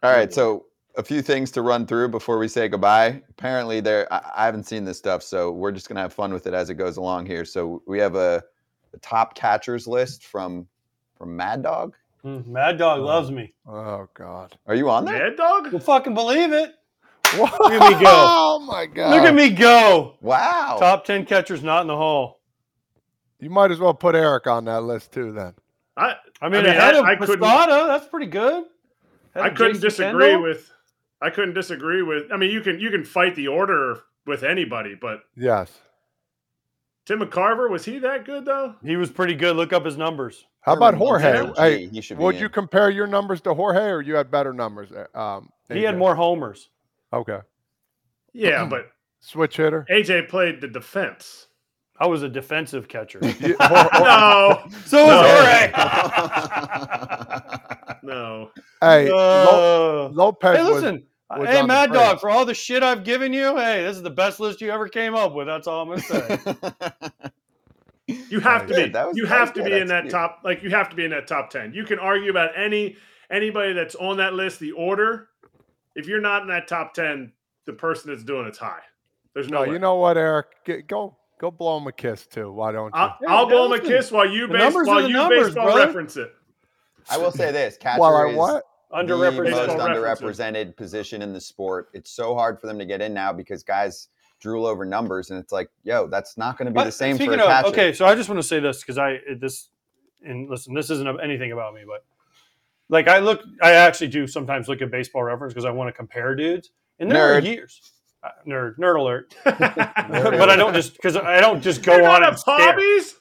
All 0.03 0.11
right, 0.11 0.32
so 0.34 0.65
a 0.97 1.03
few 1.03 1.21
things 1.21 1.51
to 1.51 1.61
run 1.61 1.85
through 1.85 2.09
before 2.09 2.37
we 2.37 2.47
say 2.47 2.67
goodbye. 2.67 3.21
Apparently, 3.29 3.79
there 3.79 4.11
I, 4.11 4.31
I 4.35 4.45
haven't 4.45 4.63
seen 4.65 4.83
this 4.83 4.97
stuff, 4.97 5.23
so 5.23 5.51
we're 5.51 5.71
just 5.71 5.87
gonna 5.87 6.01
have 6.01 6.13
fun 6.13 6.33
with 6.33 6.47
it 6.47 6.53
as 6.53 6.69
it 6.69 6.75
goes 6.75 6.97
along 6.97 7.25
here. 7.27 7.45
So 7.45 7.81
we 7.87 7.99
have 7.99 8.15
a 8.15 8.43
the 8.91 8.99
top 8.99 9.35
catchers 9.35 9.87
list 9.87 10.25
from 10.25 10.67
from 11.17 11.35
Mad 11.35 11.63
Dog. 11.63 11.95
Mm, 12.25 12.47
Mad 12.47 12.77
Dog 12.77 13.01
loves 13.01 13.31
me. 13.31 13.53
Oh 13.67 14.07
God. 14.13 14.57
Are 14.65 14.75
you 14.75 14.89
on 14.89 15.05
there? 15.05 15.17
Mad 15.29 15.37
Dog? 15.37 15.71
You'll 15.71 15.79
fucking 15.81 16.13
believe 16.13 16.51
it. 16.51 16.73
Look 17.37 17.51
at 17.71 17.91
me 17.91 18.01
go. 18.01 18.09
Oh 18.09 18.59
my 18.65 18.85
God. 18.85 19.11
Look 19.11 19.23
at 19.23 19.35
me 19.35 19.49
go. 19.49 20.15
Wow. 20.21 20.77
Top 20.79 21.03
10 21.05 21.25
catchers 21.25 21.61
not 21.61 21.81
in 21.81 21.87
the 21.87 21.95
hall. 21.95 22.39
You 23.39 23.49
might 23.49 23.69
as 23.69 23.79
well 23.79 23.93
put 23.93 24.15
Erik 24.15 24.47
on 24.47 24.65
that 24.65 24.81
list 24.83 25.11
too. 25.11 25.31
Then. 25.33 25.53
I 25.97 26.15
I 26.41 26.49
mean, 26.49 26.63
mean, 26.63 26.71
ahead 26.71 26.95
I- 26.95 26.99
of 26.99 27.05
I 27.05 27.15
couldn't- 27.17 27.39
that's 27.41 28.07
pretty 28.07 28.27
good. 28.27 28.65
Ahead 29.35 29.51
I 29.51 29.53
couldn't 29.53 29.73
Jason 29.81 29.89
disagree 29.89 30.25
Kendall? 30.29 30.43
with 30.43 30.71
I 31.22 31.30
couldn't 31.30 31.53
disagree 31.55 32.01
with 32.03 32.32
I 32.32 32.38
mean 32.38 32.51
you 32.51 32.61
can 32.61 32.80
you 32.80 32.89
can 32.91 33.03
fight 33.03 33.36
the 33.36 33.47
order 33.47 33.99
with 34.26 34.43
anybody, 34.43 34.95
but 34.95 35.22
Yes. 35.36 35.72
Tim 37.05 37.20
McCarver, 37.22 37.70
was 37.70 37.86
he 37.86 37.99
that 37.99 38.26
good 38.26 38.43
though? 38.45 38.76
He 38.84 38.97
was 38.97 39.09
pretty 39.09 39.34
good. 39.36 39.55
Look 39.55 39.72
up 39.74 39.86
his 39.86 39.95
numbers. 39.97 40.45
How 40.61 40.74
about 40.74 40.95
Everyone 40.95 41.22
Jorge? 41.22 41.51
Hey, 41.57 41.80
he- 41.80 41.88
he 41.88 42.01
should 42.01 42.18
be 42.18 42.24
would 42.26 42.36
in. 42.36 42.41
you 42.41 42.49
compare 42.49 42.89
your 42.89 43.07
numbers 43.07 43.39
to 43.41 43.53
Jorge, 43.53 43.89
or 43.89 44.01
you 44.01 44.15
had 44.15 44.30
better 44.30 44.51
numbers? 44.53 44.91
uh, 44.91 45.05
Um, 45.18 45.49
He 45.70 45.84
had 45.84 45.97
more 45.97 46.15
homers. 46.15 46.70
Okay. 47.13 47.39
Yeah, 48.34 48.65
but 48.70 48.91
Switch 49.22 49.55
hitter. 49.57 49.86
AJ 49.89 50.28
played 50.28 50.59
the 50.61 50.68
defense. 50.68 51.47
I 51.99 52.05
was 52.07 52.22
a 52.24 52.30
defensive 52.30 52.88
catcher. 52.89 53.20
You- 53.39 53.55
or- 53.59 53.95
or- 53.95 54.03
No, 54.03 54.63
so 54.86 55.05
was 55.05 55.15
No. 55.15 55.24
Jorge. 55.24 55.72
no. 58.03 58.51
hey, 58.81 59.11
Lo- 59.11 60.05
Uh, 60.07 60.09
Lopez 60.13 60.57
hey, 60.57 60.63
listen. 60.63 61.03
was 61.29 61.47
hey, 61.49 61.61
Mad 61.65 61.89
fringe. 61.89 62.03
Dog, 62.03 62.19
for 62.19 62.29
all 62.29 62.45
the 62.45 62.53
shit 62.53 62.83
I've 62.83 63.03
given 63.03 63.33
you, 63.33 63.55
hey, 63.57 63.83
this 63.83 63.97
is 63.97 64.03
the 64.03 64.09
best 64.09 64.39
list 64.39 64.61
you 64.61 64.69
ever 64.71 64.87
came 64.87 65.15
up 65.15 65.33
with. 65.33 65.47
That's 65.47 65.67
all 65.67 65.81
I'm 65.81 65.89
gonna 65.89 66.01
say. 66.01 66.39
You 68.29 68.39
have 68.39 68.67
to 68.67 68.73
Good, 68.73 68.93
be. 68.93 68.99
was- 68.99 69.17
you 69.17 69.25
have 69.25 69.51
to 69.53 69.61
good 69.61 69.69
be 69.69 69.79
in 69.79 69.87
that 69.87 70.05
execution. 70.05 70.19
top. 70.19 70.39
Like 70.45 70.63
you 70.63 70.69
have 70.69 70.89
to 70.89 70.95
be 70.95 71.03
in 71.03 71.11
that 71.11 71.27
top 71.27 71.49
ten. 71.49 71.73
You 71.73 71.83
can 71.83 71.99
argue 71.99 72.29
about 72.29 72.51
any 72.55 72.95
anybody 73.29 73.73
that's 73.73 73.95
on 73.95 74.15
that 74.17 74.33
list, 74.33 74.61
the 74.61 74.71
order. 74.71 75.27
If 75.93 76.07
you're 76.07 76.21
not 76.21 76.43
in 76.43 76.47
that 76.47 76.69
top 76.69 76.93
ten, 76.93 77.33
the 77.65 77.73
person 77.73 78.09
that's 78.11 78.23
doing 78.23 78.47
it's 78.47 78.57
high. 78.57 78.79
There's 79.33 79.49
no. 79.49 79.57
No, 79.57 79.61
way. 79.67 79.73
you 79.73 79.79
know 79.79 79.95
what, 79.95 80.15
Erik? 80.15 80.45
Get, 80.63 80.87
go 80.87 81.17
go 81.37 81.51
blow 81.51 81.77
him 81.79 81.87
a 81.87 81.91
kiss 81.91 82.25
too. 82.27 82.49
Why 82.49 82.71
don't 82.71 82.85
you? 82.87 82.91
I'll, 82.93 83.17
I'll 83.27 83.45
blow 83.45 83.65
him 83.65 83.73
a 83.73 83.83
kiss 83.83 84.09
while 84.09 84.29
you 84.29 84.47
base, 84.47 84.73
while 84.73 85.05
you 85.05 85.13
numbers, 85.13 85.47
baseball 85.47 85.65
brother. 85.65 85.85
reference 85.87 86.15
it. 86.15 86.33
I 87.10 87.18
will 87.18 87.32
say 87.32 87.51
this: 87.51 87.78
catcher 87.80 87.99
While 87.99 88.16
I 88.16 88.30
is 88.30 88.38
what? 88.38 88.64
the 88.89 88.97
Underrepresented. 88.97 89.68
most 89.68 89.78
underrepresented 89.80 90.76
position 90.78 91.22
in 91.22 91.34
the 91.34 91.41
sport. 91.41 91.89
It's 91.93 92.10
so 92.12 92.36
hard 92.36 92.60
for 92.60 92.68
them 92.68 92.80
to 92.80 92.86
get 92.86 93.01
in 93.01 93.14
now 93.14 93.34
because 93.34 93.64
guys 93.64 94.08
drool 94.39 94.66
over 94.66 94.86
numbers, 94.86 95.30
and 95.30 95.39
it's 95.39 95.51
like, 95.51 95.70
yo, 95.84 96.08
that's 96.08 96.38
not 96.38 96.58
going 96.58 96.68
to 96.68 96.72
be 96.72 96.76
But 96.76 96.86
the 96.86 96.91
same 96.91 97.18
for 97.18 97.24
speaking 97.24 97.39
a 97.39 97.43
of, 97.45 97.66
okay, 97.66 97.91
so 97.91 98.05
I 98.05 98.16
just 98.16 98.30
want 98.30 98.39
to 98.41 98.47
say 98.47 98.60
this 98.60 98.82
because 98.82 98.97
I 98.97 99.20
this 99.39 99.70
and 100.24 100.49
listen, 100.49 100.74
this 100.74 100.89
isn't 100.89 101.08
anything 101.22 101.51
about 101.51 101.74
me, 101.74 101.82
but 101.86 102.05
like 102.89 103.08
I 103.08 103.20
look, 103.20 103.41
I 103.62 103.72
actually 103.72 104.08
do 104.08 104.28
sometimes 104.28 104.68
look 104.68 104.82
at 104.82 104.89
baseball 104.91 105.24
reference 105.24 105.53
because 105.53 105.66
I 105.66 105.72
want 105.72 105.89
to 105.89 105.91
compare 105.91 106.36
dudes, 106.36 106.72
and 106.99 107.12
there 107.12 107.34
are 107.36 107.41
Nerd. 107.41 107.45
years. 107.45 107.82
Uh, 108.24 108.30
nerd, 108.47 108.78
nerd 108.78 108.99
alert. 108.99 109.36
but 109.43 110.49
I 110.49 110.55
don't 110.55 110.74
just 110.74 110.93
because 110.93 111.16
I 111.16 111.39
don't 111.39 111.62
just 111.62 111.84
go 111.84 111.95
you 111.97 111.99
on 111.99 112.05
not 112.05 112.16
and 112.16 112.26
have 112.26 112.39
stare. 112.39 112.55
hobbies? 112.58 113.16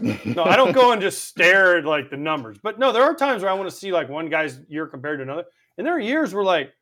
No, 0.00 0.44
I 0.44 0.56
don't 0.56 0.72
go 0.72 0.92
and 0.92 1.00
just 1.00 1.24
stare 1.24 1.78
at 1.78 1.84
like 1.84 2.10
the 2.10 2.16
numbers. 2.16 2.58
But 2.62 2.78
no, 2.78 2.92
there 2.92 3.02
are 3.02 3.14
times 3.14 3.42
where 3.42 3.50
I 3.50 3.54
want 3.54 3.70
to 3.70 3.74
see 3.74 3.92
like 3.92 4.08
one 4.08 4.28
guy's 4.28 4.60
year 4.68 4.86
compared 4.86 5.18
to 5.18 5.22
another. 5.22 5.44
And 5.76 5.86
there 5.86 5.94
are 5.94 6.00
years 6.00 6.34
where 6.34 6.44
like 6.44 6.72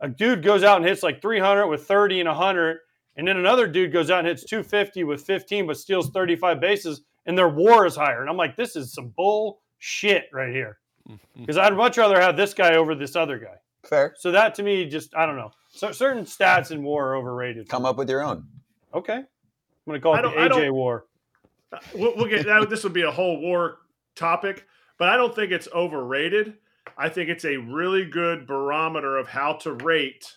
a 0.00 0.08
dude 0.08 0.42
goes 0.42 0.62
out 0.62 0.76
and 0.76 0.86
hits 0.86 1.02
like 1.02 1.22
300 1.22 1.66
with 1.66 1.86
30 1.86 2.20
and 2.20 2.28
100, 2.28 2.78
and 3.16 3.26
then 3.26 3.38
another 3.38 3.66
dude 3.66 3.92
goes 3.92 4.10
out 4.10 4.18
and 4.20 4.28
hits 4.28 4.44
250 4.44 5.04
with 5.04 5.22
15 5.22 5.66
but 5.66 5.78
steals 5.78 6.10
35 6.10 6.60
bases, 6.60 7.02
and 7.24 7.38
their 7.38 7.48
WAR 7.48 7.86
is 7.86 7.96
higher. 7.96 8.20
And 8.20 8.28
I'm 8.28 8.36
like, 8.36 8.56
this 8.56 8.76
is 8.76 8.92
some 8.92 9.08
bull 9.16 9.60
shit 9.78 10.24
right 10.32 10.52
here. 10.52 10.78
Mm-hmm. 11.08 11.40
Because 11.40 11.56
I'd 11.56 11.74
much 11.74 11.96
rather 11.96 12.20
have 12.20 12.36
this 12.36 12.52
guy 12.52 12.74
over 12.76 12.94
this 12.94 13.16
other 13.16 13.38
guy. 13.38 13.54
Fair. 13.88 14.14
So 14.18 14.32
that 14.32 14.54
to 14.56 14.62
me, 14.62 14.84
just 14.86 15.14
I 15.16 15.24
don't 15.24 15.36
know. 15.36 15.52
So 15.70 15.92
certain 15.92 16.24
stats 16.24 16.70
in 16.70 16.82
WAR 16.82 17.10
are 17.10 17.16
overrated. 17.16 17.68
Come 17.68 17.86
up 17.86 17.96
with 17.96 18.10
your 18.10 18.22
own. 18.22 18.44
Okay, 18.92 19.14
I'm 19.14 19.26
gonna 19.86 20.00
call 20.00 20.14
I 20.14 20.18
it 20.18 20.22
the 20.22 20.28
don't- 20.30 20.52
I 20.52 20.66
AJ 20.66 20.70
WAR. 20.72 21.04
We'll, 21.94 22.14
we'll 22.16 22.28
get 22.28 22.46
that. 22.46 22.68
This 22.70 22.84
would 22.84 22.92
be 22.92 23.02
a 23.02 23.10
whole 23.10 23.40
war 23.40 23.78
topic, 24.14 24.66
but 24.98 25.08
I 25.08 25.16
don't 25.16 25.34
think 25.34 25.52
it's 25.52 25.68
overrated. 25.74 26.54
I 26.96 27.08
think 27.08 27.28
it's 27.28 27.44
a 27.44 27.56
really 27.56 28.04
good 28.04 28.46
barometer 28.46 29.16
of 29.18 29.28
how 29.28 29.54
to 29.54 29.72
rate 29.72 30.36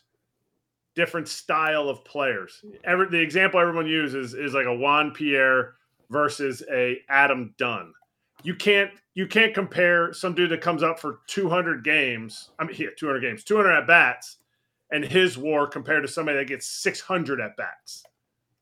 different 0.95 1.27
style 1.27 1.87
of 1.87 2.03
players. 2.03 2.63
Every, 2.83 3.07
the 3.07 3.19
example 3.19 3.59
everyone 3.59 3.87
uses 3.87 4.33
is 4.33 4.53
like 4.53 4.65
a 4.65 4.75
Juan 4.75 5.11
Pierre 5.11 5.75
versus 6.09 6.63
a 6.71 6.99
Adam 7.07 7.53
Dunn. 7.57 7.93
You 8.43 8.55
can't 8.55 8.91
you 9.13 9.27
can't 9.27 9.53
compare 9.53 10.13
some 10.13 10.33
dude 10.33 10.49
that 10.51 10.61
comes 10.61 10.83
up 10.83 10.99
for 10.99 11.19
200 11.27 11.83
games. 11.83 12.49
I 12.59 12.65
mean, 12.65 12.75
yeah, 12.77 12.87
200 12.97 13.19
games, 13.19 13.43
200 13.43 13.71
at 13.71 13.87
bats, 13.87 14.37
and 14.91 15.03
his 15.03 15.37
WAR 15.37 15.67
compared 15.67 16.03
to 16.03 16.07
somebody 16.07 16.37
that 16.37 16.47
gets 16.47 16.67
600 16.67 17.41
at 17.41 17.57
bats. 17.57 18.03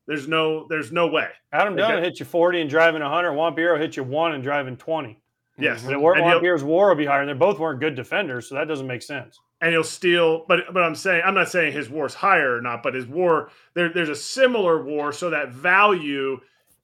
There's 0.08 0.26
no 0.26 0.66
there's 0.68 0.90
no 0.90 1.06
way. 1.06 1.28
Adam 1.52 1.76
Dunn 1.76 1.94
will 1.96 2.02
hit 2.02 2.18
you 2.18 2.24
40 2.26 2.62
and 2.62 2.68
driving 2.70 3.02
100. 3.02 3.32
Juan 3.34 3.54
Pierre 3.54 3.74
will 3.74 3.80
hit 3.80 3.96
you 3.96 4.02
one 4.02 4.32
and 4.32 4.42
driving 4.42 4.76
20. 4.76 5.20
Yes, 5.58 5.84
And 5.84 5.92
mhm. 5.96 6.00
Juan 6.00 6.16
And 6.18 6.26
he'll- 6.42 6.66
WAR 6.66 6.88
will 6.88 6.94
be 6.96 7.04
higher, 7.04 7.20
and 7.20 7.28
they 7.28 7.34
both 7.34 7.58
weren't 7.58 7.78
good 7.80 7.94
defenders, 7.94 8.48
so 8.48 8.54
that 8.56 8.66
doesn't 8.68 8.86
make 8.86 9.02
sense. 9.02 9.38
and 9.60 9.70
he'll 9.72 9.84
steal. 9.84 10.44
But 10.48 10.72
but 10.72 10.82
I'm 10.82 10.94
saying 10.94 11.22
I'm 11.24 11.34
not 11.34 11.48
saying 11.50 11.72
his 11.72 11.90
war's 11.90 12.14
higher 12.14 12.56
or 12.56 12.60
not, 12.62 12.82
but 12.82 12.94
his 12.94 13.06
war 13.06 13.50
there 13.74 13.88
there's 13.92 14.08
a 14.08 14.16
similar 14.16 14.82
war, 14.82 15.12
so 15.12 15.30
that 15.30 15.50
value 15.50 16.40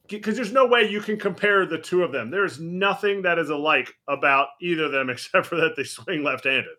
because 0.07 0.37
there's 0.37 0.53
no 0.53 0.67
way 0.67 0.87
you 0.91 1.01
can 1.01 1.19
compare 1.19 1.65
the 1.65 1.79
two 1.79 2.03
of 2.03 2.13
them. 2.13 2.31
There's 2.31 2.61
nothing 2.61 3.23
that 3.23 3.39
is 3.39 3.49
alike 3.49 3.95
about 4.07 4.49
either 4.61 4.85
of 4.85 4.93
them 4.93 5.09
except 5.15 5.47
for 5.47 5.57
that 5.57 5.77
they 5.77 5.85
swing 5.85 6.23
left-handed. 6.23 6.75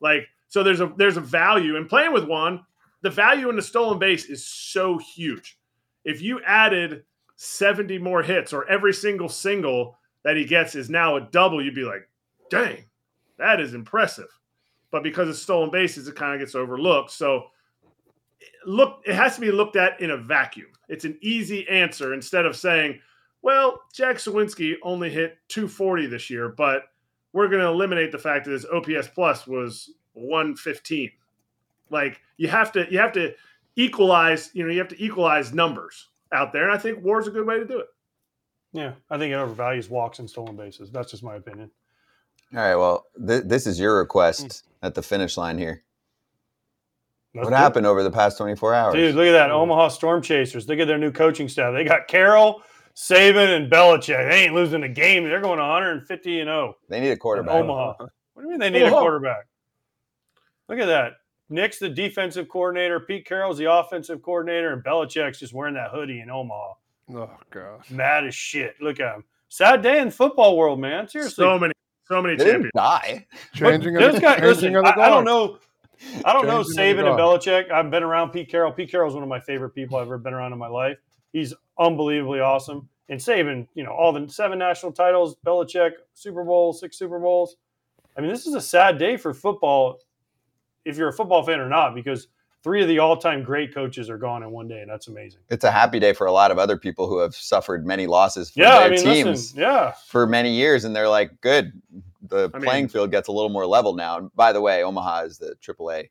Like 0.00 0.26
so, 0.48 0.62
there's 0.64 0.80
a 0.80 0.92
there's 0.96 1.16
a 1.16 1.20
value 1.20 1.76
in 1.76 1.86
playing 1.86 2.12
with 2.12 2.24
one. 2.24 2.64
The 3.02 3.10
value 3.10 3.50
in 3.50 3.56
the 3.56 3.62
stolen 3.62 3.98
base 4.00 4.24
is 4.24 4.44
so 4.44 4.98
huge. 4.98 5.58
If 6.06 6.22
you 6.22 6.40
added 6.46 7.04
70 7.36 7.98
more 7.98 8.22
hits 8.22 8.54
or 8.54 8.66
every 8.66 8.94
single 8.94 9.28
single 9.28 9.98
that 10.22 10.38
he 10.38 10.46
gets 10.46 10.74
is 10.74 10.88
now 10.88 11.16
a 11.16 11.20
double, 11.20 11.62
you'd 11.62 11.74
be 11.74 11.84
like, 11.84 12.08
dang, 12.48 12.84
that 13.36 13.60
is 13.60 13.74
impressive 13.74 14.28
but 14.90 15.02
because 15.02 15.28
it's 15.28 15.40
stolen 15.40 15.70
bases, 15.70 16.08
it 16.08 16.16
kind 16.16 16.32
of 16.32 16.40
gets 16.40 16.54
overlooked. 16.54 17.10
So 17.10 17.48
look, 18.64 19.02
it 19.04 19.14
has 19.14 19.34
to 19.34 19.40
be 19.40 19.50
looked 19.50 19.76
at 19.76 20.00
in 20.00 20.10
a 20.10 20.16
vacuum. 20.16 20.68
It's 20.88 21.04
an 21.04 21.18
easy 21.20 21.68
answer 21.68 22.14
instead 22.14 22.46
of 22.46 22.56
saying, 22.56 23.00
well, 23.42 23.82
Jack 23.92 24.16
Sawinski 24.16 24.76
only 24.82 25.10
hit 25.10 25.36
240 25.48 26.06
this 26.06 26.30
year, 26.30 26.48
but 26.48 26.84
we're 27.32 27.48
going 27.48 27.60
to 27.60 27.68
eliminate 27.68 28.10
the 28.10 28.18
fact 28.18 28.46
that 28.46 28.52
his 28.52 28.64
OPS 28.64 29.08
plus 29.08 29.46
was 29.46 29.90
115. 30.14 31.10
Like 31.90 32.20
you 32.36 32.48
have 32.48 32.72
to 32.72 32.90
you 32.90 32.98
have 32.98 33.12
to 33.12 33.34
equalize, 33.76 34.50
you 34.54 34.64
know, 34.64 34.72
you 34.72 34.78
have 34.78 34.88
to 34.88 35.02
equalize 35.02 35.52
numbers 35.52 36.08
out 36.32 36.52
there. 36.52 36.64
And 36.64 36.72
I 36.72 36.78
think 36.78 37.02
war 37.02 37.20
is 37.20 37.28
a 37.28 37.30
good 37.30 37.46
way 37.46 37.58
to 37.58 37.66
do 37.66 37.78
it. 37.78 37.86
Yeah, 38.72 38.92
I 39.10 39.18
think 39.18 39.32
it 39.32 39.36
overvalues 39.36 39.88
walks 39.88 40.18
and 40.18 40.28
stolen 40.28 40.56
bases. 40.56 40.90
That's 40.90 41.10
just 41.10 41.22
my 41.22 41.36
opinion. 41.36 41.70
All 42.54 42.60
right. 42.60 42.76
Well, 42.76 43.06
th- 43.26 43.44
this 43.44 43.66
is 43.66 43.80
your 43.80 43.98
request 43.98 44.64
hmm. 44.80 44.86
at 44.86 44.94
the 44.94 45.02
finish 45.02 45.36
line 45.36 45.58
here. 45.58 45.82
Let's 47.34 47.46
what 47.46 47.50
do 47.50 47.56
it. 47.56 47.58
happened 47.58 47.86
over 47.86 48.02
the 48.02 48.10
past 48.10 48.38
24 48.38 48.74
hours? 48.74 48.94
Dude, 48.94 49.14
look 49.14 49.26
at 49.26 49.32
that. 49.32 49.50
Hmm. 49.50 49.56
Omaha 49.56 49.88
Storm 49.88 50.22
Chasers. 50.22 50.68
Look 50.68 50.78
at 50.78 50.86
their 50.86 50.98
new 50.98 51.12
coaching 51.12 51.48
staff. 51.48 51.74
They 51.74 51.84
got 51.84 52.08
Carroll, 52.08 52.62
Saban, 52.94 53.56
and 53.56 53.70
Belichick. 53.70 54.28
They 54.28 54.44
ain't 54.44 54.54
losing 54.54 54.82
a 54.82 54.88
game. 54.88 55.24
They're 55.24 55.40
going 55.40 55.58
150 55.58 56.40
and 56.40 56.48
0 56.48 56.76
they 56.88 57.00
need 57.00 57.10
a 57.10 57.16
quarterback. 57.16 57.54
Omaha. 57.54 57.94
What 58.34 58.42
do 58.42 58.42
you 58.42 58.48
mean 58.50 58.58
they 58.58 58.70
need 58.70 58.82
a 58.82 58.90
quarterback? 58.90 59.46
Look 60.68 60.78
at 60.78 60.86
that. 60.86 61.12
Nick's 61.48 61.78
the 61.78 61.88
defensive 61.88 62.48
coordinator. 62.48 62.98
Pete 63.00 63.24
Carroll's 63.26 63.58
the 63.58 63.70
offensive 63.72 64.22
coordinator, 64.22 64.72
and 64.72 64.82
Belichick's 64.82 65.38
just 65.38 65.52
wearing 65.52 65.74
that 65.74 65.90
hoodie 65.90 66.20
in 66.20 66.30
Omaha. 66.30 66.72
Oh 67.14 67.30
gosh. 67.50 67.90
Mad 67.90 68.26
as 68.26 68.34
shit. 68.34 68.74
Look 68.80 68.98
at 69.00 69.14
him. 69.14 69.24
Sad 69.48 69.82
day 69.82 70.00
in 70.00 70.10
football 70.10 70.56
world, 70.56 70.80
man. 70.80 71.08
Seriously. 71.08 71.34
So 71.44 71.58
many, 71.58 71.72
so 72.04 72.20
many 72.20 72.36
They 72.36 72.44
champions. 72.44 72.72
die. 72.74 73.26
But 73.52 73.70
Changing 73.70 73.96
of 73.96 74.02
those 74.02 74.14
the, 74.16 74.20
guys, 74.20 74.34
changing 74.40 74.48
listen, 74.48 74.76
of 74.76 74.84
the 74.84 74.90
I, 75.00 75.06
I 75.06 75.08
don't 75.08 75.24
know. 75.24 75.58
I 76.24 76.32
don't 76.32 76.46
know 76.46 76.64
Changing 76.64 76.98
of 76.98 77.06
Saban 77.06 77.10
and 77.10 77.18
Belichick. 77.18 77.70
I've 77.70 77.90
been 77.90 78.02
around 78.02 78.30
Pete 78.30 78.50
Carroll. 78.50 78.72
Pete 78.72 78.90
Carroll's 78.90 79.14
one 79.14 79.22
of 79.22 79.28
my 79.28 79.40
favorite 79.40 79.70
people 79.70 79.96
I've 79.98 80.06
ever 80.06 80.18
been 80.18 80.34
around 80.34 80.52
in 80.52 80.58
my 80.58 80.68
life. 80.68 80.98
He's 81.32 81.54
unbelievably 81.78 82.40
awesome. 82.40 82.88
And 83.08 83.20
Saban, 83.20 83.68
you 83.74 83.84
know, 83.84 83.92
all 83.92 84.12
the 84.12 84.28
seven 84.28 84.58
national 84.58 84.90
titles, 84.90 85.36
Belichick, 85.46 85.92
Super 86.12 86.42
Bowl, 86.44 86.72
six 86.72 86.98
Super 86.98 87.20
Bowls. 87.20 87.56
I 88.18 88.20
mean, 88.20 88.30
this 88.30 88.46
is 88.48 88.54
a 88.54 88.60
sad 88.60 88.98
day 88.98 89.16
for 89.16 89.32
football, 89.32 90.00
if 90.86 90.96
you're 90.96 91.08
a 91.08 91.12
football 91.12 91.42
fan 91.42 91.60
or 91.60 91.68
not, 91.68 91.94
because 91.94 92.28
three 92.62 92.80
of 92.82 92.88
the 92.88 92.98
all-time 92.98 93.42
great 93.42 93.74
coaches 93.74 94.08
are 94.08 94.18
gone 94.18 94.42
in 94.42 94.50
one 94.50 94.66
day, 94.68 94.80
and 94.80 94.90
that's 94.90 95.08
amazing. 95.08 95.40
It's 95.50 95.64
a 95.64 95.70
happy 95.70 95.98
day 96.00 96.12
for 96.12 96.26
a 96.26 96.32
lot 96.32 96.50
of 96.50 96.58
other 96.58 96.76
people 96.76 97.08
who 97.08 97.18
have 97.18 97.34
suffered 97.34 97.86
many 97.86 98.06
losses 98.06 98.50
for 98.50 98.60
Yeah, 98.60 98.78
their 98.78 98.86
I 98.86 98.88
mean, 98.90 98.98
teams 99.04 99.26
listen, 99.26 99.60
yeah. 99.60 99.92
for 100.08 100.26
many 100.26 100.50
years, 100.52 100.84
and 100.84 100.94
they're 100.96 101.08
like, 101.08 101.40
good. 101.40 101.72
The 102.28 102.50
I 102.54 102.58
playing 102.58 102.84
mean- 102.84 102.88
field 102.88 103.10
gets 103.10 103.28
a 103.28 103.32
little 103.32 103.50
more 103.50 103.66
level 103.66 103.94
now. 103.94 104.18
And 104.18 104.34
by 104.34 104.52
the 104.52 104.60
way, 104.60 104.82
Omaha 104.82 105.20
is 105.24 105.38
the 105.38 105.54
AAA 105.60 106.08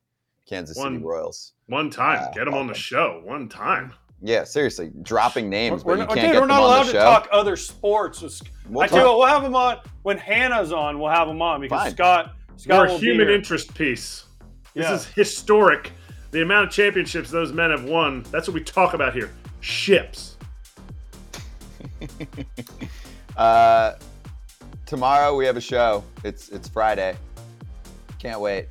Kansas 0.48 0.78
City 0.78 0.90
One- 0.90 1.04
Royals. 1.04 1.54
One 1.68 1.90
time, 1.90 2.20
Ah, 2.22 2.32
get 2.34 2.46
them 2.46 2.54
on 2.54 2.68
the 2.68 2.74
show. 2.74 3.22
One 3.26 3.50
time. 3.50 3.92
Yeah, 4.22 4.44
seriously, 4.46 4.92
dropping 5.02 5.50
names, 5.50 5.84
We're, 5.84 5.96
but 5.98 6.00
you 6.02 6.06
not- 6.06 6.08
can't 6.16 6.22
dude, 6.22 6.32
get 6.32 6.36
we're 6.36 6.40
them 6.42 6.48
not 6.50 6.60
on 6.62 6.64
allowed 6.70 6.84
the 6.86 6.92
to 6.94 7.00
talk 7.00 7.28
other 7.32 7.56
sports. 7.58 8.22
We'll 8.70 8.84
I 8.84 8.88
tell 8.88 9.00
you 9.00 9.06
what, 9.08 9.18
we'll 9.18 9.28
have 9.28 9.44
them 9.44 9.56
on 9.56 9.80
when 10.04 10.18
Hannah's 10.18 10.72
on. 10.72 11.00
We'll 11.00 11.12
have 11.12 11.28
them 11.28 11.42
on 11.42 11.60
because 11.60 11.82
Fine. 11.82 11.92
Scott 11.92 12.36
We're 12.52 12.58
Scott 12.58 12.88
a 12.88 12.92
will 12.94 13.00
be 13.00 13.08
human 13.08 13.28
here. 13.28 13.36
interest 13.36 13.74
piece. 13.76 14.25
This 14.76 14.86
Yeah. 14.86 14.94
is 14.96 15.06
historic. 15.08 15.92
The 16.32 16.42
amount 16.42 16.68
of 16.68 16.72
championships 16.74 17.32
those 17.32 17.52
men 17.54 17.72
have 17.72 17.86
won. 17.86 18.24
That's 18.32 18.48
what 18.48 18.54
we 18.54 18.64
talk 18.64 18.94
about 18.94 19.14
here. 19.14 19.32
Ships. 19.62 20.36
Uh, 23.38 23.96
tomorrow 24.86 25.36
we 25.36 25.46
have 25.46 25.58
a 25.58 25.62
show. 25.62 26.06
It's 26.24 26.48
it's 26.50 26.70
Friday. 26.70 27.18
Can't 28.18 28.40
wait. 28.40 28.68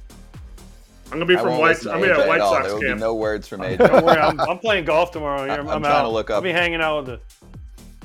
I'm 1.07 1.19
gonna 1.19 1.27
be 1.27 1.37
I 1.37 1.43
from 1.43 1.59
White. 1.59 1.77
I'm 1.85 2.01
gonna 2.01 2.15
be 2.15 2.21
at 2.23 2.27
White. 2.27 2.41
Sox 2.41 2.65
There 2.67 2.75
will 2.75 2.81
be 2.81 2.95
no 2.95 3.15
words 3.15 3.47
from 3.47 3.61
AJ. 3.61 3.77
Don't 3.91 4.07
worry, 4.07 4.19
I'm, 4.19 4.41
I'm 4.41 4.59
playing 4.59 4.87
golf 4.87 5.11
tomorrow. 5.11 5.43
I'm, 5.43 5.51
I'm 5.51 5.69
I'm 5.69 5.83
trying 5.83 5.97
out. 5.97 6.03
to 6.05 6.09
look 6.09 6.31
I'll 6.31 6.41
be 6.41 6.51
hanging 6.51 6.81
out 6.81 7.05
with 7.05 7.21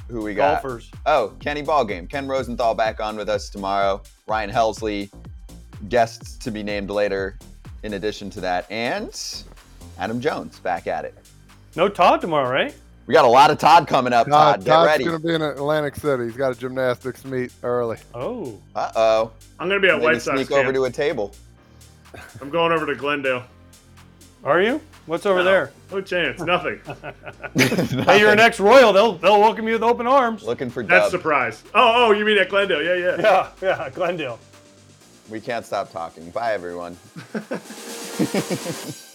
the 0.07 0.13
Who 0.13 0.21
we 0.21 0.33
got? 0.33 0.61
golfers. 0.61 0.91
Oh, 1.05 1.33
Kenny 1.39 1.63
Ballgame. 1.63 2.09
Ken 2.09 2.27
Rosenthal 2.27 2.75
back 2.75 2.99
on 2.99 3.15
with 3.15 3.29
us 3.29 3.49
tomorrow. 3.49 4.01
Ryan 4.27 4.49
Helsley, 4.51 5.09
guests 5.87 6.35
to 6.39 6.51
be 6.51 6.61
named 6.61 6.89
later. 6.89 7.37
In 7.83 7.93
addition 7.93 8.29
to 8.31 8.41
that, 8.41 8.69
and 8.69 9.09
Adam 9.97 10.19
Jones 10.19 10.59
back 10.59 10.87
at 10.87 11.05
it. 11.05 11.15
No 11.75 11.87
Todd 11.87 12.19
tomorrow, 12.21 12.49
right? 12.49 12.75
We 13.05 13.13
got 13.13 13.25
a 13.25 13.29
lot 13.29 13.49
of 13.51 13.57
Todd 13.57 13.87
coming 13.87 14.13
up. 14.13 14.27
Todd, 14.27 14.57
Todd, 14.57 14.65
get 14.65 14.71
Todd's 14.71 14.87
ready. 14.87 15.03
going 15.05 15.19
to 15.21 15.27
be 15.27 15.33
in 15.33 15.41
Atlantic 15.41 15.95
City. 15.95 16.25
He's 16.25 16.35
got 16.37 16.51
a 16.55 16.59
gymnastics 16.59 17.25
meet 17.25 17.51
early. 17.63 17.97
Oh, 18.13 18.59
Uh 18.75 18.91
oh. 18.95 19.31
I'm 19.59 19.67
going 19.69 19.81
to 19.81 19.85
be 19.87 19.89
at 19.91 19.95
Maybe 19.95 20.05
White 20.05 20.21
Sox 20.21 20.37
sneak 20.37 20.49
camp. 20.49 20.59
over 20.65 20.73
to 20.73 20.83
a 20.85 20.91
table. 20.91 21.33
I'm 22.41 22.49
going 22.49 22.71
over 22.71 22.85
to 22.85 22.95
Glendale. 22.95 23.43
are 24.43 24.61
you? 24.61 24.79
What's 25.05 25.25
over 25.25 25.41
there? 25.41 25.71
No 25.91 26.01
chance. 26.01 26.39
Nothing. 26.41 26.79
Hey, 28.05 28.19
you're 28.19 28.31
an 28.31 28.39
ex-royal. 28.39 28.93
They'll 28.93 29.13
they'll 29.13 29.39
welcome 29.39 29.65
you 29.67 29.73
with 29.73 29.83
open 29.83 30.05
arms. 30.05 30.43
Looking 30.43 30.69
for 30.69 30.83
That's 30.83 31.05
Dub. 31.05 31.11
surprise. 31.11 31.63
Oh, 31.73 32.07
oh, 32.07 32.11
you 32.11 32.23
mean 32.25 32.37
at 32.37 32.49
Glendale? 32.49 32.83
Yeah, 32.83 32.93
yeah. 32.93 33.17
Yeah, 33.19 33.49
yeah, 33.61 33.89
Glendale. 33.89 34.37
We 35.29 35.39
can't 35.39 35.65
stop 35.65 35.91
talking. 35.91 36.29
Bye, 36.31 36.53
everyone. 36.53 36.97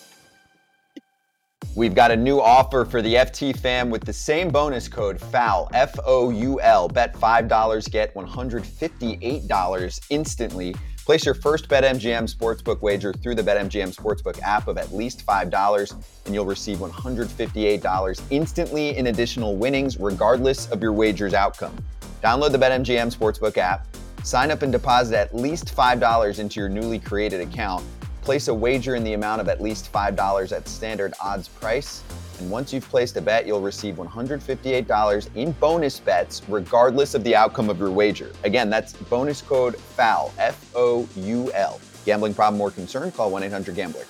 We've 1.77 1.95
got 1.95 2.13
a 2.13 2.17
new 2.17 2.41
offer 2.41 2.85
for 2.85 3.03
the 3.03 3.15
FT 3.15 3.59
fam 3.59 3.91
with 3.91 4.05
the 4.05 4.13
same 4.13 4.51
bonus 4.51 4.87
code 4.87 5.21
FOUL, 5.21 5.69
F 5.75 5.99
O 6.07 6.31
U 6.31 6.61
L. 6.61 6.87
Bet 6.87 7.15
$5, 7.15 7.91
get 7.91 8.15
$158 8.15 10.01
instantly. 10.11 10.77
Place 11.05 11.27
your 11.27 11.35
first 11.35 11.69
BetMGM 11.69 12.33
Sportsbook 12.33 12.81
wager 12.81 13.13
through 13.13 13.35
the 13.35 13.43
BetMGM 13.43 13.93
Sportsbook 13.95 14.41
app 14.43 14.69
of 14.69 14.79
at 14.79 14.95
least 14.95 15.27
$5, 15.27 16.07
and 16.25 16.35
you'll 16.35 16.47
receive 16.47 16.79
$158 16.79 18.23
instantly 18.31 18.97
in 18.97 19.09
additional 19.09 19.57
winnings, 19.57 19.99
regardless 19.99 20.71
of 20.71 20.81
your 20.81 20.93
wager's 20.93 21.35
outcome. 21.35 21.77
Download 22.23 22.53
the 22.53 22.59
BetMGM 22.59 23.15
Sportsbook 23.15 23.59
app, 23.59 23.87
sign 24.25 24.51
up 24.51 24.63
and 24.63 24.73
deposit 24.73 25.19
at 25.19 25.35
least 25.35 25.77
$5 25.77 26.39
into 26.39 26.59
your 26.59 26.69
newly 26.69 26.99
created 26.99 27.41
account. 27.41 27.85
Place 28.23 28.49
a 28.49 28.55
wager 28.55 28.95
in 28.95 29.05
the 29.05 29.13
amount 29.13 29.43
of 29.43 29.51
at 29.51 29.61
least 29.61 29.93
$5 29.93 30.51
at 30.51 30.67
standard 30.67 31.13
odds 31.23 31.49
price. 31.49 32.03
And 32.41 32.51
once 32.51 32.73
you've 32.73 32.89
placed 32.89 33.17
a 33.19 33.21
bet, 33.21 33.47
you'll 33.47 33.61
receive 33.61 33.97
$158 33.97 35.29
in 35.37 35.53
bonus 35.53 36.01
bets, 36.01 36.43
regardless 36.49 37.15
of 37.15 37.23
the 37.23 37.37
outcome 37.37 37.69
of 37.69 37.79
your 37.79 37.91
wager. 37.91 38.33
Again, 38.45 38.71
that's 38.71 38.95
bonus 38.95 39.43
code 39.43 39.77
FOUL, 39.77 40.33
F 40.39 40.73
O 40.75 41.07
U 41.17 41.53
L. 41.53 41.79
Gambling 42.07 42.35
problem 42.35 42.61
or 42.61 42.71
concern? 42.71 43.13
Call 43.13 43.31
1 43.31 43.43
800 43.45 43.77
Gambler. 43.77 44.05